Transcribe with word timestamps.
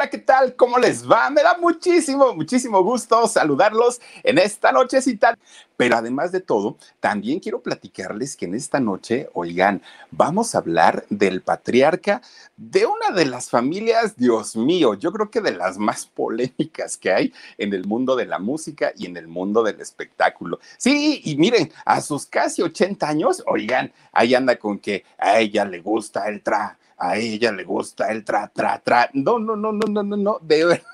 Hola, 0.00 0.08
¿qué 0.08 0.16
tal? 0.16 0.56
¿Cómo 0.56 0.78
les 0.78 1.06
va? 1.06 1.28
Me 1.28 1.42
da 1.42 1.58
muchísimo, 1.58 2.34
muchísimo 2.34 2.82
gusto 2.82 3.28
saludarlos 3.28 4.00
en 4.22 4.38
esta 4.38 4.72
nochecita. 4.72 5.36
Pero 5.76 5.94
además 5.96 6.32
de 6.32 6.40
todo, 6.40 6.78
también 7.00 7.38
quiero 7.38 7.60
platicarles 7.60 8.34
que 8.34 8.46
en 8.46 8.54
esta 8.54 8.80
noche, 8.80 9.28
oigan, 9.34 9.82
vamos 10.10 10.54
a 10.54 10.58
hablar 10.58 11.04
del 11.10 11.42
patriarca 11.42 12.22
de 12.56 12.86
una 12.86 13.10
de 13.14 13.26
las 13.26 13.50
familias, 13.50 14.16
Dios 14.16 14.56
mío, 14.56 14.94
yo 14.94 15.12
creo 15.12 15.30
que 15.30 15.42
de 15.42 15.52
las 15.52 15.76
más 15.76 16.06
polémicas 16.06 16.96
que 16.96 17.12
hay 17.12 17.34
en 17.58 17.74
el 17.74 17.86
mundo 17.86 18.16
de 18.16 18.24
la 18.24 18.38
música 18.38 18.92
y 18.96 19.04
en 19.04 19.18
el 19.18 19.28
mundo 19.28 19.62
del 19.62 19.82
espectáculo. 19.82 20.60
Sí, 20.78 21.20
y 21.24 21.36
miren, 21.36 21.70
a 21.84 22.00
sus 22.00 22.24
casi 22.24 22.62
80 22.62 23.06
años, 23.06 23.42
oigan, 23.46 23.92
ahí 24.12 24.34
anda 24.34 24.56
con 24.56 24.78
que 24.78 25.04
a 25.18 25.40
ella 25.40 25.66
le 25.66 25.80
gusta 25.80 26.26
el 26.26 26.42
tra 26.42 26.78
a 27.00 27.16
ella 27.16 27.50
le 27.50 27.64
gusta 27.64 28.12
el 28.12 28.24
tra, 28.24 28.46
tra, 28.48 28.78
tra. 28.78 29.10
No, 29.14 29.38
no, 29.38 29.56
no, 29.56 29.72
no, 29.72 29.86
no, 29.88 30.02
no, 30.02 30.16
no, 30.16 30.38
de 30.42 30.64
verdad. 30.64 30.84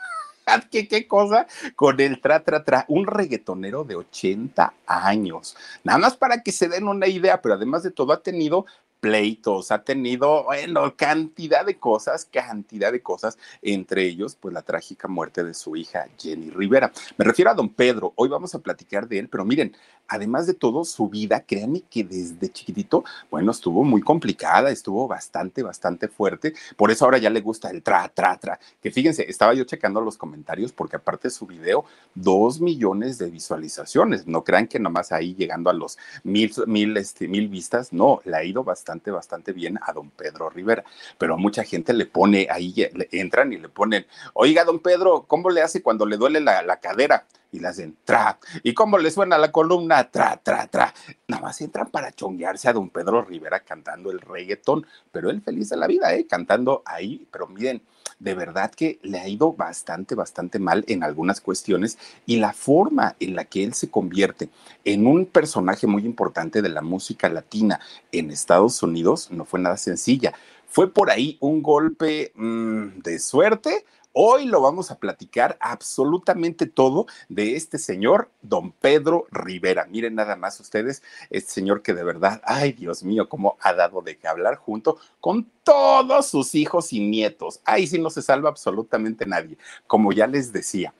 ¿Qué, 0.71 0.87
qué 0.87 1.09
cosa 1.09 1.47
con 1.75 2.01
el 2.01 2.21
tra, 2.21 2.41
tra, 2.45 2.63
tra, 2.63 2.85
un 2.89 3.07
reggaetonero 3.07 3.83
de 3.83 3.97
80 3.97 4.75
años. 4.87 5.57
Nada 5.83 5.99
más 5.99 6.17
para 6.17 6.43
que 6.43 6.53
se 6.53 6.69
den 6.69 6.87
una 6.87 7.09
idea, 7.09 7.43
pero 7.43 7.57
además 7.57 7.83
de 7.83 7.91
todo 7.91 8.13
ha 8.13 8.23
tenido 8.23 8.65
pleitos, 9.01 9.71
ha 9.71 9.83
tenido, 9.83 10.45
bueno, 10.45 10.97
cantidad 10.97 11.65
de 11.65 11.79
cosas, 11.79 12.25
cantidad 12.25 12.93
de 12.93 13.03
cosas, 13.03 13.39
entre 13.63 14.05
ellos, 14.05 14.37
pues 14.41 14.55
la 14.55 14.63
trágica 14.63 15.09
muerte 15.09 15.45
de 15.45 15.55
su 15.55 15.77
hija 15.77 16.09
Jenny 16.19 16.51
Rivera. 16.51 16.93
Me 17.17 17.25
refiero 17.25 17.51
a 17.51 17.55
don 17.55 17.69
Pedro, 17.69 18.13
hoy 18.17 18.29
vamos 18.29 18.55
a 18.55 18.59
platicar 18.61 19.07
de 19.07 19.19
él, 19.19 19.29
pero 19.29 19.45
miren, 19.45 19.77
además 20.09 20.47
de 20.47 20.55
todo, 20.55 20.85
su 20.85 21.09
vida, 21.09 21.41
créanme 21.41 21.83
que 21.83 22.05
desde 22.05 22.51
chiquitito, 22.51 23.05
bueno, 23.31 23.51
estuvo 23.51 23.85
muy 23.85 24.01
complicada, 24.01 24.71
estuvo 24.71 25.07
bastante, 25.07 25.63
bastante 25.63 26.09
fuerte, 26.09 26.55
por 26.77 26.91
eso 26.91 27.05
ahora 27.05 27.19
ya 27.19 27.31
le 27.31 27.41
gusta 27.41 27.71
el 27.71 27.83
tra, 27.83 28.09
tra, 28.09 28.39
tra, 28.39 28.59
que 28.81 28.91
fíjense, 28.91 29.29
estaba 29.29 29.55
yo 29.55 29.65
checando 29.65 30.01
los 30.01 30.17
comentarios, 30.17 30.73
porque 30.73 30.97
aparte 30.97 31.29
de 31.29 31.33
su 31.33 31.47
video, 31.47 31.85
dos 32.15 32.61
millones 32.61 33.19
de 33.19 33.31
visualizaciones, 33.31 34.27
no 34.27 34.45
crean 34.45 34.69
que 34.69 34.79
nomás 34.79 35.13
ahí 35.13 35.35
llegando 35.35 35.71
a 35.71 35.73
los 35.73 35.99
mil, 36.23 36.53
mil, 36.67 36.97
este, 36.97 37.29
mil 37.29 37.49
vistas, 37.49 37.93
no, 37.93 38.21
le 38.25 38.37
ha 38.37 38.45
ido 38.45 38.65
bastante 38.65 38.86
bastante, 39.11 39.53
bien 39.53 39.79
a 39.83 39.93
don 39.93 40.11
Pedro 40.11 40.51
Rivera. 40.51 40.85
Pero 41.19 41.35
a 41.35 41.37
mucha 41.37 41.65
gente 41.65 41.93
le 41.93 42.07
pone 42.07 42.47
ahí, 42.51 42.75
le 42.95 43.09
entran 43.13 43.53
y 43.53 43.59
le 43.59 43.69
ponen, 43.69 44.07
oiga, 44.35 44.65
don 44.65 44.81
Pedro, 44.81 45.25
¿cómo 45.27 45.51
le 45.51 45.63
hace 45.63 45.83
cuando 45.83 46.07
le 46.07 46.17
duele 46.17 46.41
la, 46.41 46.63
la 46.63 46.79
cadera? 46.81 47.27
y 47.53 47.61
le 47.61 47.69
hacen 47.69 47.97
tra. 48.05 48.39
¿Y 48.63 48.75
cómo 48.75 48.99
le 48.99 49.11
suena 49.11 49.39
la 49.39 49.51
columna? 49.51 50.11
Tra, 50.11 50.37
tra, 50.37 50.67
tra. 50.67 50.93
Nada 51.29 51.43
más 51.43 51.61
entran 51.61 51.89
para 51.91 52.13
chonguearse 52.13 52.69
a 52.69 52.73
don 52.73 52.91
Pedro 52.91 53.23
Rivera 53.23 53.61
cantando 53.61 54.11
el 54.11 54.21
reggaetón, 54.21 54.87
pero 55.13 55.31
él 55.31 55.41
feliz 55.41 55.71
de 55.71 55.77
la 55.77 55.87
vida, 55.87 56.15
¿eh? 56.15 56.27
Cantando 56.27 56.83
ahí, 56.85 57.27
pero 57.31 57.47
miren, 57.47 57.83
de 58.19 58.35
verdad 58.35 58.73
que 58.75 58.99
le 59.03 59.19
ha 59.19 59.29
ido 59.29 59.53
bastante, 59.53 60.15
bastante 60.15 60.59
mal 60.59 60.85
en 60.89 61.05
algunas 61.05 61.41
cuestiones 61.41 61.99
y 62.25 62.37
la 62.37 62.53
forma 62.53 63.17
en 63.21 63.37
la 63.37 63.45
que 63.45 63.63
él 63.65 63.75
se 63.75 63.91
convierte 63.91 64.49
en 64.85 65.07
un 65.07 65.27
personaje 65.27 65.87
muy 65.87 66.05
importante 66.05 66.63
de 66.63 66.69
la 66.69 66.83
música 66.83 67.29
latina 67.29 67.81
en 68.13 68.31
Estados 68.31 68.83
Unidos 68.83 69.31
no 69.31 69.45
fue 69.45 69.61
nada 69.61 69.77
sencilla. 69.77 70.33
Fue 70.69 70.93
por 70.93 71.11
ahí 71.11 71.37
un 71.41 71.63
golpe 71.63 72.33
mmm, 72.35 73.01
de 73.03 73.19
suerte 73.19 73.85
Hoy 74.19 74.47
lo 74.47 74.63
vamos 74.63 74.91
a 74.91 74.99
platicar 74.99 75.59
absolutamente 75.61 76.65
todo 76.65 77.05
de 77.29 77.55
este 77.55 77.77
señor, 77.77 78.31
don 78.41 78.73
Pedro 78.73 79.27
Rivera. 79.31 79.85
Miren 79.91 80.15
nada 80.15 80.37
más 80.37 80.59
ustedes, 80.59 81.03
este 81.29 81.53
señor 81.53 81.83
que 81.83 81.93
de 81.93 82.03
verdad, 82.03 82.41
ay 82.47 82.73
Dios 82.73 83.05
mío, 83.05 83.29
cómo 83.29 83.59
ha 83.61 83.75
dado 83.75 84.01
de 84.01 84.17
qué 84.17 84.27
hablar 84.27 84.57
junto 84.57 84.97
con 85.21 85.47
todos 85.63 86.29
sus 86.29 86.55
hijos 86.55 86.95
y 86.95 87.01
nietos. 87.01 87.61
Ahí 87.67 87.87
sí 87.87 87.99
no 87.99 88.09
se 88.09 88.23
salva 88.23 88.49
absolutamente 88.49 89.27
nadie. 89.27 89.59
Como 89.87 90.13
ya 90.13 90.27
les 90.27 90.51
decía, 90.51 90.95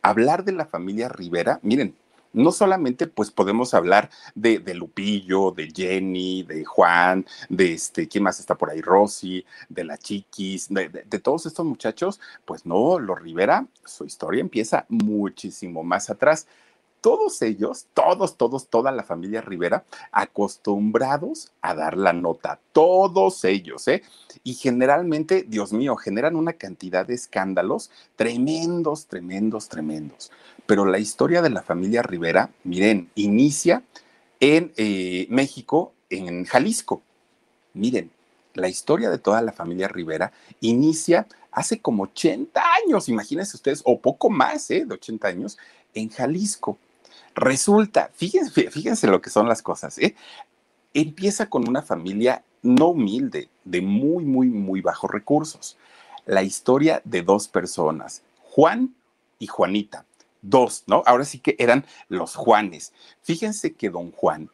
hablar 0.00 0.42
de 0.42 0.52
la 0.52 0.64
familia 0.64 1.10
Rivera, 1.10 1.60
miren, 1.62 1.94
no 2.32 2.52
solamente 2.52 3.06
pues 3.06 3.30
podemos 3.30 3.74
hablar 3.74 4.10
de, 4.34 4.58
de, 4.58 4.74
Lupillo, 4.74 5.50
de 5.50 5.70
Jenny, 5.74 6.42
de 6.42 6.64
Juan, 6.64 7.26
de 7.48 7.74
este, 7.74 8.08
¿quién 8.08 8.24
más 8.24 8.40
está 8.40 8.56
por 8.56 8.70
ahí? 8.70 8.80
Rosy, 8.80 9.44
de 9.68 9.84
la 9.84 9.98
Chiquis, 9.98 10.68
de, 10.68 10.88
de, 10.88 11.02
de, 11.02 11.18
todos 11.18 11.46
estos 11.46 11.64
muchachos, 11.66 12.20
pues 12.44 12.66
no, 12.66 12.98
los 12.98 13.20
Rivera, 13.20 13.66
su 13.84 14.04
historia 14.04 14.40
empieza 14.40 14.86
muchísimo 14.88 15.82
más 15.82 16.10
atrás. 16.10 16.46
Todos 17.00 17.42
ellos, 17.42 17.86
todos, 17.94 18.36
todos, 18.36 18.68
toda 18.68 18.92
la 18.92 19.02
familia 19.02 19.40
Rivera, 19.40 19.84
acostumbrados 20.12 21.50
a 21.60 21.74
dar 21.74 21.96
la 21.96 22.12
nota, 22.12 22.60
todos 22.70 23.44
ellos, 23.44 23.88
¿eh? 23.88 24.04
Y 24.44 24.54
generalmente, 24.54 25.42
Dios 25.42 25.72
mío, 25.72 25.96
generan 25.96 26.36
una 26.36 26.52
cantidad 26.52 27.04
de 27.04 27.14
escándalos 27.14 27.90
tremendos, 28.14 29.06
tremendos, 29.06 29.68
tremendos 29.68 30.30
pero 30.66 30.84
la 30.84 30.98
historia 30.98 31.42
de 31.42 31.50
la 31.50 31.62
familia 31.62 32.02
Rivera, 32.02 32.50
miren, 32.64 33.10
inicia 33.14 33.82
en 34.40 34.72
eh, 34.76 35.26
México, 35.30 35.92
en 36.10 36.44
Jalisco. 36.44 37.02
Miren, 37.74 38.10
la 38.54 38.68
historia 38.68 39.10
de 39.10 39.18
toda 39.18 39.42
la 39.42 39.52
familia 39.52 39.88
Rivera 39.88 40.32
inicia 40.60 41.26
hace 41.50 41.80
como 41.80 42.04
80 42.04 42.62
años, 42.84 43.08
imagínense 43.08 43.56
ustedes, 43.56 43.82
o 43.84 44.00
poco 44.00 44.30
más 44.30 44.70
¿eh? 44.70 44.84
de 44.86 44.94
80 44.94 45.28
años, 45.28 45.58
en 45.94 46.08
Jalisco. 46.08 46.78
Resulta, 47.34 48.10
fíjense, 48.14 48.70
fíjense 48.70 49.06
lo 49.06 49.20
que 49.20 49.30
son 49.30 49.48
las 49.48 49.62
cosas, 49.62 49.98
¿eh? 49.98 50.14
empieza 50.94 51.48
con 51.48 51.68
una 51.68 51.82
familia 51.82 52.42
no 52.62 52.88
humilde, 52.88 53.48
de 53.64 53.80
muy, 53.80 54.24
muy, 54.24 54.48
muy 54.48 54.80
bajos 54.80 55.10
recursos. 55.10 55.76
La 56.26 56.42
historia 56.42 57.00
de 57.04 57.22
dos 57.22 57.48
personas, 57.48 58.22
Juan 58.42 58.94
y 59.38 59.46
Juanita 59.46 60.04
dos, 60.42 60.84
¿no? 60.86 61.02
Ahora 61.06 61.24
sí 61.24 61.38
que 61.38 61.56
eran 61.58 61.86
los 62.08 62.34
Juanes. 62.34 62.92
Fíjense 63.22 63.72
que 63.72 63.88
don 63.88 64.12
Juan, 64.12 64.50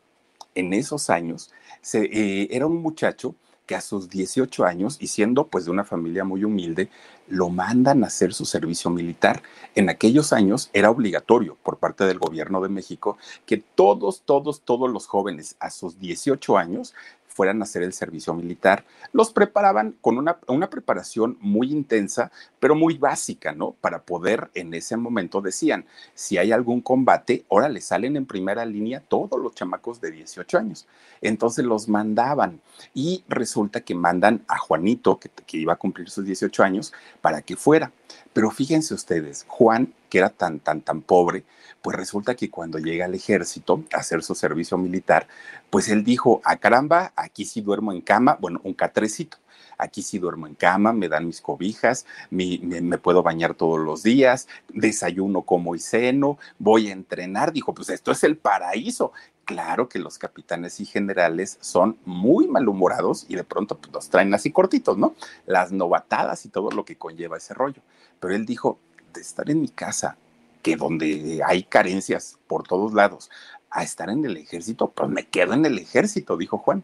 en 0.54 0.72
esos 0.72 1.10
años, 1.10 1.50
eh, 1.94 2.48
era 2.50 2.66
un 2.66 2.76
muchacho 2.82 3.34
que 3.68 3.74
a 3.74 3.80
sus 3.82 4.08
18 4.08 4.64
años, 4.64 4.96
y 4.98 5.08
siendo 5.08 5.46
pues 5.46 5.66
de 5.66 5.70
una 5.70 5.84
familia 5.84 6.24
muy 6.24 6.42
humilde, 6.42 6.88
lo 7.28 7.50
mandan 7.50 8.02
a 8.02 8.06
hacer 8.06 8.32
su 8.32 8.46
servicio 8.46 8.90
militar. 8.90 9.42
En 9.74 9.90
aquellos 9.90 10.32
años 10.32 10.70
era 10.72 10.90
obligatorio 10.90 11.58
por 11.62 11.76
parte 11.76 12.04
del 12.04 12.18
gobierno 12.18 12.62
de 12.62 12.70
México 12.70 13.18
que 13.44 13.58
todos, 13.58 14.22
todos, 14.24 14.62
todos 14.62 14.90
los 14.90 15.06
jóvenes 15.06 15.54
a 15.60 15.70
sus 15.70 15.98
18 15.98 16.56
años 16.56 16.94
fueran 17.38 17.60
a 17.60 17.66
hacer 17.66 17.84
el 17.84 17.92
servicio 17.92 18.34
militar. 18.34 18.84
Los 19.12 19.32
preparaban 19.32 19.94
con 20.00 20.18
una, 20.18 20.38
una 20.48 20.68
preparación 20.68 21.38
muy 21.40 21.70
intensa, 21.70 22.32
pero 22.58 22.74
muy 22.74 22.98
básica, 22.98 23.52
¿no? 23.52 23.76
Para 23.80 24.02
poder, 24.02 24.50
en 24.54 24.74
ese 24.74 24.96
momento 24.96 25.40
decían, 25.40 25.84
si 26.14 26.36
hay 26.36 26.50
algún 26.50 26.80
combate, 26.80 27.44
ahora 27.48 27.68
le 27.68 27.80
salen 27.80 28.16
en 28.16 28.26
primera 28.26 28.64
línea 28.66 28.98
todos 29.06 29.40
los 29.40 29.54
chamacos 29.54 30.00
de 30.00 30.10
18 30.10 30.58
años. 30.58 30.88
Entonces 31.20 31.64
los 31.64 31.88
mandaban 31.88 32.60
y 32.92 33.22
resulta 33.28 33.82
que 33.82 33.94
mandan 33.94 34.42
a 34.48 34.58
Juanito, 34.58 35.20
que, 35.20 35.30
que 35.46 35.58
iba 35.58 35.74
a 35.74 35.76
cumplir 35.76 36.10
sus 36.10 36.24
18 36.24 36.64
años, 36.64 36.92
para 37.20 37.40
que 37.42 37.54
fuera. 37.54 37.92
Pero 38.32 38.50
fíjense 38.50 38.94
ustedes, 38.94 39.44
Juan, 39.46 39.94
que 40.08 40.18
era 40.18 40.30
tan, 40.30 40.60
tan, 40.60 40.80
tan 40.80 41.02
pobre, 41.02 41.44
pues 41.82 41.96
resulta 41.96 42.34
que 42.34 42.50
cuando 42.50 42.78
llega 42.78 43.04
al 43.04 43.14
ejército 43.14 43.84
a 43.92 43.98
hacer 43.98 44.22
su 44.22 44.34
servicio 44.34 44.76
militar, 44.78 45.28
pues 45.70 45.88
él 45.88 46.04
dijo, 46.04 46.40
a 46.44 46.52
ah, 46.52 46.56
caramba, 46.56 47.12
aquí 47.16 47.44
sí 47.44 47.60
duermo 47.60 47.92
en 47.92 48.00
cama, 48.00 48.36
bueno, 48.40 48.60
un 48.64 48.74
catrecito. 48.74 49.38
Aquí 49.80 50.02
sí 50.02 50.18
duermo 50.18 50.48
en 50.48 50.56
cama, 50.56 50.92
me 50.92 51.08
dan 51.08 51.26
mis 51.26 51.40
cobijas, 51.40 52.04
me, 52.30 52.98
puedo 52.98 53.22
bañar 53.22 53.54
todos 53.54 53.78
los 53.78 54.02
días, 54.02 54.48
desayuno 54.68 55.42
como 55.42 55.76
y 55.76 55.78
ceno, 55.78 56.36
voy 56.58 56.88
a 56.88 56.92
entrenar. 56.92 57.52
Dijo, 57.52 57.72
pues 57.74 57.88
esto 57.90 58.10
es 58.10 58.24
el 58.24 58.36
paraíso. 58.36 59.12
Claro 59.44 59.88
que 59.88 60.00
los 60.00 60.18
capitanes 60.18 60.80
y 60.80 60.84
generales 60.84 61.58
son 61.60 61.96
muy 62.04 62.48
malhumorados 62.48 63.24
y 63.28 63.36
de 63.36 63.44
pronto 63.44 63.78
pues, 63.78 63.92
los 63.92 64.10
traen 64.10 64.34
así 64.34 64.50
cortitos, 64.50 64.98
¿no? 64.98 65.14
Las 65.46 65.70
novatadas 65.70 66.44
y 66.44 66.48
todo 66.48 66.70
lo 66.72 66.84
que 66.84 66.96
conlleva 66.96 67.36
ese 67.36 67.54
rollo. 67.54 67.80
Pero 68.18 68.34
él 68.34 68.44
dijo, 68.44 68.78
de 69.18 69.22
estar 69.22 69.50
en 69.50 69.60
mi 69.60 69.68
casa, 69.68 70.16
que 70.62 70.76
donde 70.76 71.40
hay 71.44 71.64
carencias 71.64 72.38
por 72.46 72.66
todos 72.66 72.94
lados, 72.94 73.30
a 73.70 73.82
estar 73.82 74.08
en 74.08 74.24
el 74.24 74.36
ejército, 74.36 74.88
pues 74.88 75.10
me 75.10 75.26
quedo 75.26 75.52
en 75.52 75.66
el 75.66 75.78
ejército, 75.78 76.36
dijo 76.36 76.58
Juan. 76.58 76.82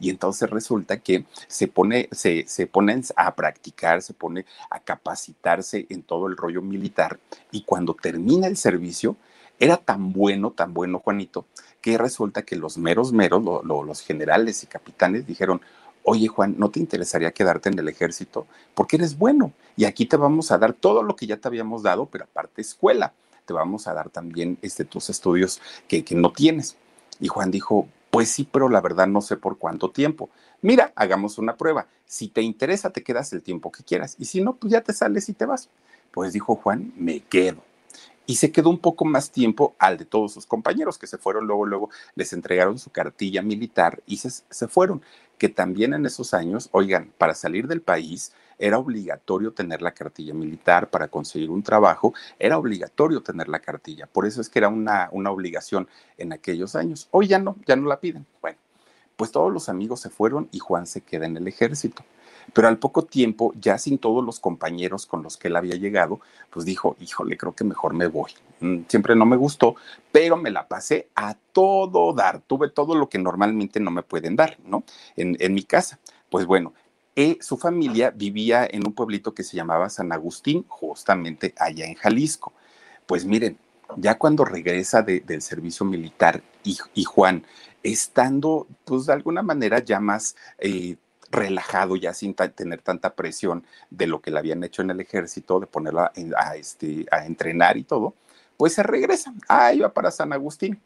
Y 0.00 0.10
entonces 0.10 0.48
resulta 0.48 0.98
que 0.98 1.24
se 1.46 1.68
pone, 1.68 2.08
se, 2.12 2.46
se 2.48 2.66
ponen 2.66 3.02
a 3.16 3.34
practicar, 3.34 4.02
se 4.02 4.14
pone 4.14 4.46
a 4.70 4.80
capacitarse 4.80 5.86
en 5.90 6.02
todo 6.02 6.26
el 6.26 6.36
rollo 6.36 6.62
militar 6.62 7.18
y 7.50 7.62
cuando 7.62 7.94
termina 7.94 8.46
el 8.46 8.56
servicio, 8.56 9.16
era 9.58 9.76
tan 9.76 10.12
bueno, 10.12 10.52
tan 10.52 10.72
bueno 10.72 11.00
Juanito, 11.00 11.46
que 11.80 11.98
resulta 11.98 12.42
que 12.42 12.56
los 12.56 12.78
meros 12.78 13.12
meros, 13.12 13.42
los 13.64 14.00
generales 14.00 14.62
y 14.62 14.66
capitanes 14.66 15.26
dijeron, 15.26 15.60
oye 16.02 16.28
Juan, 16.28 16.54
¿no 16.58 16.70
te 16.70 16.80
interesaría 16.80 17.32
quedarte 17.32 17.68
en 17.68 17.78
el 17.78 17.88
ejército? 17.88 18.46
Porque 18.74 18.96
eres 18.96 19.18
bueno 19.18 19.52
y 19.76 19.84
aquí 19.84 20.06
te 20.06 20.16
vamos 20.16 20.50
a 20.50 20.58
dar 20.58 20.72
todo 20.72 21.02
lo 21.02 21.16
que 21.16 21.26
ya 21.26 21.36
te 21.36 21.48
habíamos 21.48 21.82
dado, 21.82 22.06
pero 22.06 22.24
aparte 22.24 22.60
escuela, 22.60 23.12
te 23.46 23.52
vamos 23.52 23.86
a 23.86 23.94
dar 23.94 24.10
también 24.10 24.58
este, 24.62 24.84
tus 24.84 25.10
estudios 25.10 25.60
que, 25.86 26.04
que 26.04 26.14
no 26.14 26.32
tienes. 26.32 26.76
Y 27.20 27.28
Juan 27.28 27.50
dijo, 27.50 27.88
pues 28.10 28.30
sí, 28.30 28.48
pero 28.50 28.68
la 28.68 28.80
verdad 28.80 29.06
no 29.06 29.20
sé 29.20 29.36
por 29.36 29.58
cuánto 29.58 29.90
tiempo. 29.90 30.30
Mira, 30.60 30.92
hagamos 30.96 31.38
una 31.38 31.56
prueba. 31.56 31.86
Si 32.06 32.28
te 32.28 32.42
interesa, 32.42 32.90
te 32.90 33.02
quedas 33.02 33.32
el 33.32 33.42
tiempo 33.42 33.70
que 33.70 33.84
quieras. 33.84 34.16
Y 34.18 34.24
si 34.24 34.40
no, 34.40 34.56
pues 34.56 34.72
ya 34.72 34.80
te 34.80 34.92
sales 34.92 35.28
y 35.28 35.32
te 35.32 35.46
vas. 35.46 35.68
Pues 36.10 36.32
dijo 36.32 36.56
Juan, 36.56 36.92
me 36.96 37.20
quedo 37.20 37.67
y 38.28 38.36
se 38.36 38.52
quedó 38.52 38.68
un 38.68 38.78
poco 38.78 39.06
más 39.06 39.30
tiempo 39.30 39.74
al 39.78 39.96
de 39.96 40.04
todos 40.04 40.34
sus 40.34 40.44
compañeros 40.44 40.98
que 40.98 41.06
se 41.06 41.16
fueron 41.16 41.46
luego, 41.46 41.64
luego 41.64 41.90
les 42.14 42.34
entregaron 42.34 42.78
su 42.78 42.90
cartilla 42.90 43.40
militar 43.40 44.02
y 44.06 44.18
se, 44.18 44.28
se 44.28 44.68
fueron, 44.68 45.00
que 45.38 45.48
también 45.48 45.94
en 45.94 46.04
esos 46.04 46.34
años, 46.34 46.68
oigan, 46.72 47.10
para 47.16 47.34
salir 47.34 47.66
del 47.66 47.80
país 47.80 48.34
era 48.58 48.78
obligatorio 48.78 49.52
tener 49.52 49.80
la 49.80 49.92
cartilla 49.92 50.34
militar, 50.34 50.90
para 50.90 51.08
conseguir 51.08 51.48
un 51.48 51.62
trabajo 51.62 52.12
era 52.38 52.58
obligatorio 52.58 53.22
tener 53.22 53.48
la 53.48 53.60
cartilla, 53.60 54.06
por 54.06 54.26
eso 54.26 54.42
es 54.42 54.50
que 54.50 54.58
era 54.58 54.68
una, 54.68 55.08
una 55.10 55.30
obligación 55.30 55.88
en 56.18 56.34
aquellos 56.34 56.76
años. 56.76 57.08
Hoy 57.10 57.28
ya 57.28 57.38
no, 57.38 57.56
ya 57.66 57.76
no 57.76 57.88
la 57.88 57.98
piden. 57.98 58.26
Bueno, 58.42 58.58
pues 59.16 59.32
todos 59.32 59.50
los 59.50 59.70
amigos 59.70 60.00
se 60.00 60.10
fueron 60.10 60.50
y 60.52 60.58
Juan 60.58 60.86
se 60.86 61.00
queda 61.00 61.24
en 61.24 61.38
el 61.38 61.48
ejército. 61.48 62.04
Pero 62.52 62.68
al 62.68 62.78
poco 62.78 63.04
tiempo, 63.04 63.52
ya 63.60 63.78
sin 63.78 63.98
todos 63.98 64.24
los 64.24 64.40
compañeros 64.40 65.06
con 65.06 65.22
los 65.22 65.36
que 65.36 65.48
él 65.48 65.56
había 65.56 65.76
llegado, 65.76 66.20
pues 66.50 66.64
dijo, 66.64 66.96
híjole, 67.00 67.36
creo 67.36 67.54
que 67.54 67.64
mejor 67.64 67.94
me 67.94 68.06
voy. 68.06 68.32
Mm, 68.60 68.80
siempre 68.88 69.14
no 69.14 69.26
me 69.26 69.36
gustó, 69.36 69.76
pero 70.12 70.36
me 70.36 70.50
la 70.50 70.66
pasé 70.66 71.08
a 71.14 71.36
todo 71.52 72.12
dar. 72.12 72.40
Tuve 72.40 72.70
todo 72.70 72.94
lo 72.94 73.08
que 73.08 73.18
normalmente 73.18 73.80
no 73.80 73.90
me 73.90 74.02
pueden 74.02 74.36
dar, 74.36 74.58
¿no? 74.64 74.84
En, 75.16 75.36
mi 75.52 75.62
casa. 75.62 75.98
Pues 76.30 76.46
bueno, 76.46 76.72
eh, 77.16 77.38
su 77.40 77.56
familia 77.56 78.10
vivía 78.10 78.66
en 78.70 78.86
un 78.86 78.92
pueblito 78.92 79.34
que 79.34 79.42
se 79.42 79.56
llamaba 79.56 79.88
San 79.90 80.12
Agustín, 80.12 80.64
justamente 80.68 81.54
allá 81.58 81.86
en 81.86 81.94
Jalisco. 81.94 82.52
Pues 83.06 83.24
miren, 83.24 83.58
ya 83.96 84.18
cuando 84.18 84.44
regresa 84.44 85.02
del 85.02 85.42
servicio 85.42 85.86
militar 85.86 86.42
y, 86.94 87.04
Juan, 87.04 87.44
estando 87.82 88.66
pues 88.84 89.06
de 89.06 89.12
alguna 89.14 89.42
manera 89.42 89.82
ya 89.82 90.00
más 90.00 90.36
eh, 90.58 90.96
relajado 91.30 91.96
ya 91.96 92.14
sin 92.14 92.34
tener 92.34 92.82
tanta 92.82 93.14
presión 93.14 93.64
de 93.90 94.06
lo 94.06 94.20
que 94.20 94.30
le 94.30 94.38
habían 94.38 94.64
hecho 94.64 94.82
en 94.82 94.90
el 94.90 95.00
ejército, 95.00 95.60
de 95.60 95.66
ponerla 95.66 96.12
a, 96.36 96.56
este, 96.56 97.06
a 97.10 97.26
entrenar 97.26 97.76
y 97.76 97.84
todo, 97.84 98.14
pues 98.56 98.74
se 98.74 98.82
regresa. 98.82 99.32
Ah, 99.48 99.72
iba 99.72 99.92
para 99.92 100.10
San 100.10 100.32
Agustín. 100.32 100.80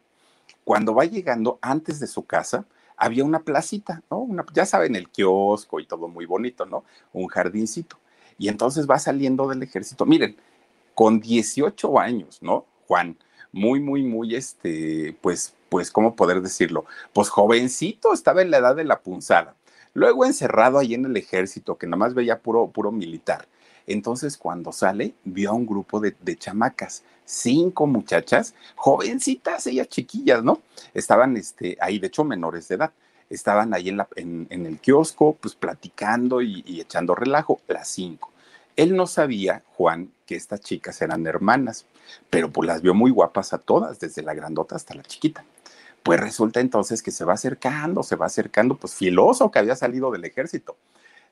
Cuando 0.65 0.95
va 0.95 1.05
llegando 1.05 1.59
antes 1.63 2.01
de 2.01 2.07
su 2.07 2.25
casa, 2.25 2.65
había 2.97 3.25
una 3.25 3.41
placita, 3.41 4.03
¿no? 4.11 4.19
Una, 4.19 4.45
ya 4.53 4.67
saben, 4.67 4.95
el 4.95 5.09
kiosco 5.09 5.81
y 5.81 5.87
todo 5.87 6.09
muy 6.09 6.27
bonito, 6.27 6.67
¿no? 6.67 6.85
Un 7.13 7.27
jardincito. 7.27 7.99
Y 8.39 8.49
entonces 8.49 8.89
va 8.89 8.99
saliendo 8.99 9.49
del 9.49 9.63
ejército. 9.63 10.07
Miren, 10.07 10.37
con 10.95 11.21
18 11.21 11.99
años, 11.99 12.39
¿no? 12.43 12.67
Juan, 12.87 13.17
muy, 13.51 13.81
muy, 13.81 14.03
muy, 14.03 14.35
este, 14.35 15.17
pues, 15.21 15.55
pues, 15.69 15.91
¿cómo 15.91 16.15
poder 16.15 16.43
decirlo? 16.43 16.85
Pues 17.13 17.29
jovencito, 17.29 18.13
estaba 18.13 18.43
en 18.43 18.51
la 18.51 18.59
edad 18.59 18.77
de 18.77 18.85
la 18.85 19.01
punzada. 19.01 19.57
Luego 19.95 20.25
encerrado 20.25 20.79
ahí 20.79 20.95
en 20.95 21.05
el 21.05 21.17
ejército, 21.17 21.77
que 21.77 21.87
nada 21.87 21.99
más 21.99 22.15
veía 22.15 22.41
puro, 22.41 22.69
puro 22.69 22.91
militar. 22.91 23.47
Entonces, 23.87 24.37
cuando 24.37 24.73
sale, 24.73 25.15
vio 25.25 25.51
a 25.51 25.55
un 25.55 25.67
grupo 25.67 26.01
de, 26.01 26.37
chamacas, 26.37 27.03
cinco 27.25 27.87
muchachas, 27.87 28.55
jovencitas, 28.77 29.67
ellas 29.67 29.89
chiquillas, 29.89 30.43
¿no? 30.43 30.61
Estaban 30.95 31.37
este, 31.37 31.77
ahí, 31.81 31.99
de 31.99 32.07
hecho, 32.07 32.25
menores 32.25 32.69
de 32.69 32.77
edad. 32.77 32.93
Estaban 33.29 33.75
ahí 33.75 33.89
en, 33.89 34.47
el 34.51 34.79
kiosco, 34.79 35.37
pues 35.41 35.55
platicando 35.55 36.43
y, 36.43 36.63
y 36.67 36.81
echando 36.81 37.15
relajo, 37.15 37.61
las 37.67 37.89
cinco. 37.89 38.31
Él 38.77 38.95
no 38.97 39.07
sabía, 39.07 39.63
Juan, 39.75 40.11
que 40.27 40.37
estas 40.37 40.61
chicas 40.61 41.01
eran 41.03 41.27
hermanas, 41.27 41.87
pero 42.31 42.51
pues 42.51 42.67
las 42.67 42.83
vio 42.83 42.95
muy 42.95 43.11
guapas 43.11 43.53
a 43.53 43.59
todas, 43.59 44.01
desde 44.01 44.23
la 44.23 44.35
grandota 44.35 44.77
hasta 44.77 44.95
la 44.95 45.03
chiquita. 45.03 45.45
Pues 46.03 46.19
resulta 46.19 46.61
entonces 46.61 47.03
que 47.03 47.11
se 47.11 47.25
va 47.25 47.35
acercando, 47.35 48.03
se 48.03 48.17
va 48.17 48.27
acercando, 48.27 48.77
pues 48.77 48.95
filoso 48.95 49.51
que 49.51 49.59
había 49.59 49.77
salido 49.77 50.11
del 50.11 50.25
ejército. 50.25 50.77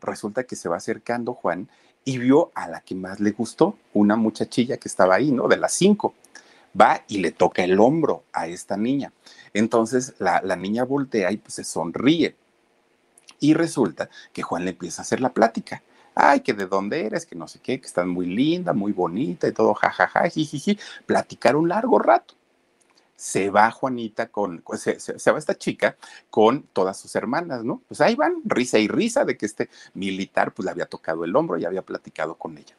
Resulta 0.00 0.44
que 0.44 0.56
se 0.56 0.68
va 0.68 0.76
acercando 0.76 1.34
Juan 1.34 1.68
y 2.04 2.18
vio 2.18 2.50
a 2.54 2.68
la 2.68 2.80
que 2.80 2.94
más 2.94 3.20
le 3.20 3.32
gustó, 3.32 3.76
una 3.92 4.16
muchachilla 4.16 4.76
que 4.76 4.88
estaba 4.88 5.16
ahí, 5.16 5.32
¿no? 5.32 5.48
De 5.48 5.56
las 5.56 5.72
cinco. 5.72 6.14
Va 6.80 7.02
y 7.08 7.18
le 7.18 7.32
toca 7.32 7.64
el 7.64 7.80
hombro 7.80 8.22
a 8.32 8.46
esta 8.46 8.76
niña. 8.76 9.12
Entonces 9.52 10.14
la, 10.18 10.40
niña 10.56 10.84
voltea 10.84 11.32
y 11.32 11.36
pues 11.36 11.54
se 11.54 11.64
sonríe. 11.64 12.36
Y 13.40 13.54
resulta 13.54 14.08
que 14.32 14.42
Juan 14.42 14.64
le 14.64 14.70
empieza 14.70 15.02
a 15.02 15.04
hacer 15.04 15.20
la 15.20 15.32
plática 15.32 15.82
ay, 16.14 16.40
que 16.40 16.52
de 16.52 16.66
dónde 16.66 17.06
eres, 17.06 17.24
que 17.24 17.36
no 17.36 17.48
sé 17.48 17.60
qué, 17.60 17.80
que 17.80 17.86
estás 17.86 18.06
muy 18.06 18.26
linda, 18.26 18.72
muy 18.72 18.92
bonita 18.92 19.48
y 19.48 19.52
todo, 19.52 19.72
jajaja, 19.74 20.28
jijiji, 20.28 20.78
platicar 21.06 21.56
un 21.56 21.68
largo 21.68 21.98
rato 21.98 22.34
se 23.20 23.50
va 23.50 23.70
Juanita 23.70 24.28
con, 24.28 24.64
se, 24.78 25.30
va 25.30 25.38
esta 25.38 25.54
chica 25.54 25.94
con 26.30 26.62
todas 26.72 26.98
sus 26.98 27.14
hermanas, 27.14 27.62
¿no? 27.64 27.82
Pues 27.86 28.00
ahí 28.00 28.14
van, 28.14 28.36
risa 28.46 28.78
y 28.78 28.88
risa 28.88 29.26
de 29.26 29.36
que 29.36 29.44
este 29.44 29.68
militar 29.92 30.54
pues 30.54 30.64
le 30.64 30.70
había 30.70 30.86
tocado 30.86 31.22
el 31.26 31.36
hombro 31.36 31.58
y 31.58 31.66
había 31.66 31.82
platicado 31.82 32.36
con 32.36 32.56
ella. 32.56 32.74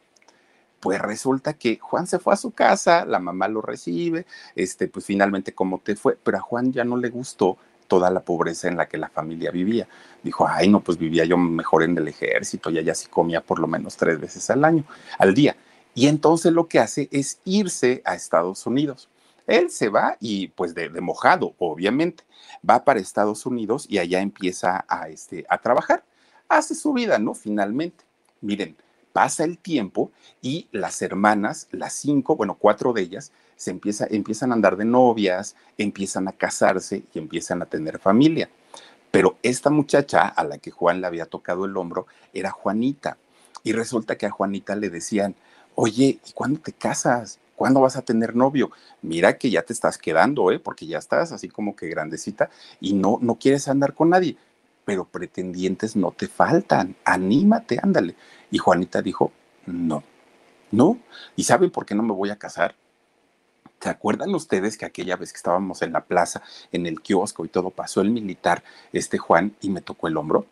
Pues 0.80 1.00
resulta 1.00 1.54
que 1.54 1.78
Juan 1.78 2.08
se 2.08 2.18
fue 2.18 2.34
a 2.34 2.38
su 2.38 2.50
casa, 2.50 3.06
la 3.06 3.20
mamá 3.20 3.48
lo 3.50 3.62
recibe, 3.62 4.26
este, 4.56 4.88
pues 4.88 5.06
finalmente 5.06 5.54
cómo 5.54 5.78
te 5.78 5.96
fue, 5.96 6.18
pero 6.24 6.40
a 6.40 6.42
Juan 6.42 6.74
ya 6.74 6.84
no 6.84 6.98
le 6.98 7.10
gustó 7.10 7.60
toda 7.88 8.10
la 8.10 8.22
pobreza 8.22 8.68
en 8.68 8.78
la 8.78 8.88
que 8.88 8.98
la 8.98 9.10
familia 9.10 9.52
vivía. 9.52 9.88
Dijo, 10.24 10.48
ay, 10.48 10.70
no, 10.70 10.80
pues 10.80 10.98
vivía 10.98 11.24
yo 11.24 11.38
mejor 11.38 11.84
en 11.84 11.96
el 12.00 12.08
ejército 12.08 12.72
y 12.72 12.80
allá 12.80 12.96
sí 12.96 13.08
comía 13.10 13.42
por 13.42 13.60
lo 13.60 13.68
menos 13.68 13.96
tres 13.96 14.20
veces 14.20 14.50
al 14.50 14.66
año, 14.66 14.86
al 15.20 15.36
día. 15.36 15.56
Y 15.94 16.08
entonces 16.08 16.52
lo 16.52 16.68
que 16.68 16.80
hace 16.80 17.10
es 17.12 17.40
irse 17.46 18.02
a 18.06 18.16
Estados 18.16 18.66
Unidos 18.66 19.11
él 19.52 19.70
se 19.70 19.90
va 19.90 20.18
y 20.20 20.50
pues 20.50 20.74
de, 20.74 20.90
mojado, 21.02 21.56
obviamente, 21.60 22.24
va 22.68 22.84
para 22.84 23.00
Estados 23.00 23.46
Unidos 23.46 23.86
y 23.90 23.98
allá 23.98 24.22
empieza 24.22 24.86
a, 24.88 25.10
este, 25.10 25.46
a 25.50 25.60
trabajar. 25.60 26.04
Hace 26.50 26.76
su 26.76 26.94
vida, 26.94 27.20
¿no? 27.20 27.34
Finalmente. 27.34 28.04
Miren, 28.42 28.76
pasa 29.14 29.44
el 29.44 29.58
tiempo 29.58 30.12
y 30.42 30.68
las 30.72 31.02
hermanas, 31.02 31.68
las 31.72 31.94
cinco, 31.94 32.36
bueno, 32.36 32.56
cuatro 32.56 32.94
de 32.94 33.02
ellas, 33.02 33.32
se 33.56 33.72
empieza, 33.72 34.08
empiezan 34.10 34.52
a 34.52 34.56
andar 34.56 34.76
de 34.76 34.86
novias, 34.86 35.56
empiezan 35.78 36.28
a 36.28 36.32
casarse 36.32 37.04
y 37.14 37.20
empiezan 37.20 37.62
a 37.62 37.68
tener 37.68 38.00
familia. 38.00 38.50
Pero 39.12 39.38
esta 39.44 39.70
muchacha 39.70 40.28
a 40.28 40.44
la 40.44 40.58
que 40.58 40.72
Juan 40.72 41.02
le 41.02 41.08
había 41.08 41.26
tocado 41.26 41.66
el 41.66 41.76
hombro 41.78 42.08
era 42.34 42.50
Juanita. 42.50 43.18
Y 43.64 43.74
resulta 43.74 44.18
que 44.18 44.26
a 44.26 44.32
Juanita 44.32 44.76
le 44.76 44.90
decían, 44.90 45.36
oye, 45.76 46.20
¿y 46.26 46.32
cuándo 46.34 46.60
te 46.60 46.74
casas? 46.74 47.40
¿Cuándo 47.62 47.80
vas 47.80 47.96
a 47.96 48.02
tener 48.02 48.36
novio? 48.36 48.72
Mira 49.04 49.38
que 49.38 49.52
ya 49.52 49.62
te 49.62 49.72
estás 49.72 50.00
quedando, 50.00 50.52
¿eh? 50.52 50.58
Porque 50.58 50.88
ya 50.88 50.98
estás 50.98 51.32
así 51.32 51.48
como 51.48 51.76
que 51.76 51.90
grandecita 51.90 52.50
y 52.80 52.94
no, 52.94 53.20
no 53.22 53.36
quieres 53.36 53.68
andar 53.68 53.94
con 53.94 54.10
nadie. 54.10 54.36
Pero 54.84 55.06
pretendientes 55.06 55.96
no 55.96 56.10
te 56.10 56.28
faltan. 56.28 56.96
Anímate, 57.06 57.78
ándale. 57.80 58.16
Y 58.50 58.58
Juanita 58.58 59.04
dijo, 59.04 59.32
no, 59.68 60.02
no. 60.72 60.98
¿Y 61.36 61.44
saben 61.44 61.70
por 61.70 61.86
qué 61.86 61.94
no 61.94 62.02
me 62.02 62.14
voy 62.14 62.32
a 62.32 62.40
casar? 62.40 62.74
¿Se 63.80 63.90
acuerdan 63.90 64.34
ustedes 64.34 64.76
que 64.76 64.86
aquella 64.86 65.16
vez 65.16 65.32
que 65.32 65.38
estábamos 65.38 65.84
en 65.84 65.94
la 65.94 66.06
plaza, 66.06 66.42
en 66.72 66.88
el 66.88 67.00
kiosco 67.00 67.46
y 67.46 67.50
todo, 67.50 67.70
pasó 67.70 68.02
el 68.02 68.10
militar, 68.10 68.64
este 68.92 69.20
Juan, 69.20 69.56
y 69.62 69.70
me 69.70 69.82
tocó 69.82 70.08
el 70.08 70.18
hombro? 70.18 70.48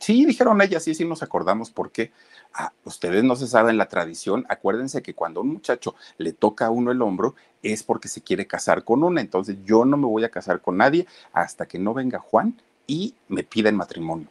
Sí, 0.00 0.24
dijeron 0.24 0.60
ellas, 0.60 0.84
sí, 0.84 0.94
sí 0.94 1.04
nos 1.04 1.22
acordamos 1.22 1.70
por 1.70 1.90
qué. 1.90 2.12
Ah, 2.54 2.72
ustedes 2.84 3.22
no 3.24 3.36
se 3.36 3.46
saben 3.46 3.76
la 3.76 3.88
tradición. 3.88 4.46
Acuérdense 4.48 5.02
que 5.02 5.14
cuando 5.14 5.40
un 5.42 5.48
muchacho 5.48 5.94
le 6.18 6.32
toca 6.32 6.66
a 6.66 6.70
uno 6.70 6.90
el 6.90 7.02
hombro 7.02 7.34
es 7.62 7.82
porque 7.82 8.08
se 8.08 8.22
quiere 8.22 8.46
casar 8.46 8.84
con 8.84 9.02
una. 9.02 9.20
Entonces 9.20 9.56
yo 9.64 9.84
no 9.84 9.96
me 9.96 10.06
voy 10.06 10.24
a 10.24 10.30
casar 10.30 10.60
con 10.60 10.76
nadie 10.76 11.06
hasta 11.32 11.66
que 11.66 11.78
no 11.78 11.94
venga 11.94 12.18
Juan 12.18 12.60
y 12.86 13.14
me 13.28 13.42
pida 13.42 13.68
el 13.68 13.76
matrimonio. 13.76 14.28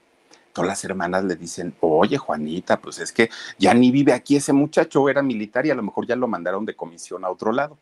Todas 0.54 0.70
las 0.70 0.84
hermanas 0.86 1.26
le 1.26 1.36
dicen, 1.36 1.76
oye 1.82 2.18
Juanita, 2.18 2.80
pues 2.80 3.00
es 3.00 3.12
que 3.12 3.30
ya 3.60 3.74
ni 3.74 3.92
vive 3.92 4.14
aquí 4.14 4.38
ese 4.38 4.54
muchacho, 4.54 5.10
era 5.10 5.22
militar 5.22 5.66
y 5.66 5.72
a 5.72 5.76
lo 5.76 5.84
mejor 5.84 6.08
ya 6.08 6.16
lo 6.16 6.28
mandaron 6.28 6.66
de 6.66 6.76
comisión 6.76 7.26
a 7.26 7.30
otro 7.30 7.52
lado. 7.52 7.78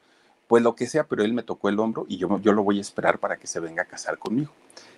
Pues 0.47 0.63
lo 0.63 0.75
que 0.75 0.87
sea, 0.87 1.05
pero 1.05 1.23
él 1.23 1.33
me 1.33 1.43
tocó 1.43 1.69
el 1.69 1.79
hombro 1.79 2.05
y 2.09 2.17
yo, 2.17 2.39
yo 2.39 2.51
lo 2.51 2.63
voy 2.63 2.79
a 2.79 2.81
esperar 2.81 3.19
para 3.19 3.37
que 3.37 3.47
se 3.47 3.59
venga 3.59 3.83
a 3.83 3.85
casar 3.85 4.17
conmigo 4.17 4.51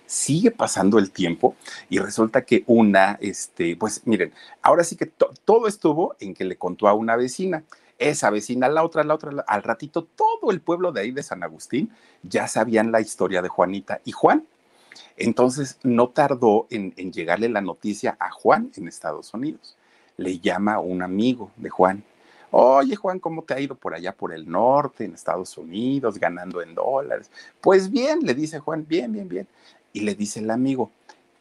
sigue 0.06 0.52
pasando 0.52 1.00
el 1.00 1.12
tiempo 1.12 1.56
y 1.90 2.00
resulta 2.00 2.44
que 2.44 2.64
una, 2.68 3.18
este, 3.22 3.76
pues 3.76 4.02
miren, 4.06 4.34
ahora 4.62 4.84
sí 4.84 4.96
que 4.96 5.06
todo 5.06 5.68
estuvo 5.68 6.16
en 6.20 6.34
que 6.34 6.46
le 6.46 6.58
contó 6.58 6.88
a 6.88 6.94
una 6.94 7.16
vecina. 7.16 7.64
Esa 7.98 8.30
vecina, 8.30 8.68
la 8.68 8.84
otra, 8.84 9.06
la 9.06 9.14
otra, 9.14 9.32
al 9.48 9.64
ratito, 9.64 10.04
todo 10.04 10.52
el 10.52 10.60
pueblo 10.60 10.92
de 10.92 11.02
ahí 11.02 11.12
de 11.12 11.24
San 11.24 11.44
Agustín 11.44 11.92
ya 12.24 12.48
sabían 12.48 12.92
la 12.92 13.00
historia 13.00 13.42
de 13.42 13.48
Juanita. 13.48 14.02
Y 14.04 14.12
Juan, 14.12 14.46
Entonces 15.18 15.80
no 15.84 16.10
tardó 16.10 16.68
en, 16.70 16.94
en 16.98 17.14
llegarle 17.14 17.50
la 17.50 17.62
noticia 17.62 18.18
a 18.20 18.32
Juan 18.32 18.72
en 18.76 18.88
Estados 18.88 19.34
Unidos. 19.34 19.78
Le 20.18 20.40
llama 20.40 20.80
un 20.80 21.04
amigo 21.04 21.52
de 21.58 21.70
Juan 21.70 22.04
Oye, 22.58 22.96
Juan, 22.96 23.20
¿cómo 23.20 23.44
te 23.44 23.54
ha 23.54 23.60
ido 23.60 23.76
por 23.76 23.94
allá 23.94 24.14
por 24.14 24.34
el 24.34 24.50
norte, 24.50 25.04
en 25.04 25.14
Estados 25.14 25.58
Unidos, 25.58 26.18
ganando 26.18 26.62
en 26.62 26.74
dólares? 26.74 27.30
Pues 27.60 27.92
bien, 27.92 28.20
le 28.22 28.34
dice 28.34 28.60
Juan, 28.60 28.86
bien, 28.88 29.12
bien, 29.12 29.28
bien. 29.28 29.48
Y 29.96 30.02
le 30.02 30.14
dice 30.14 30.42
el 30.42 30.52
amigo, 30.52 30.92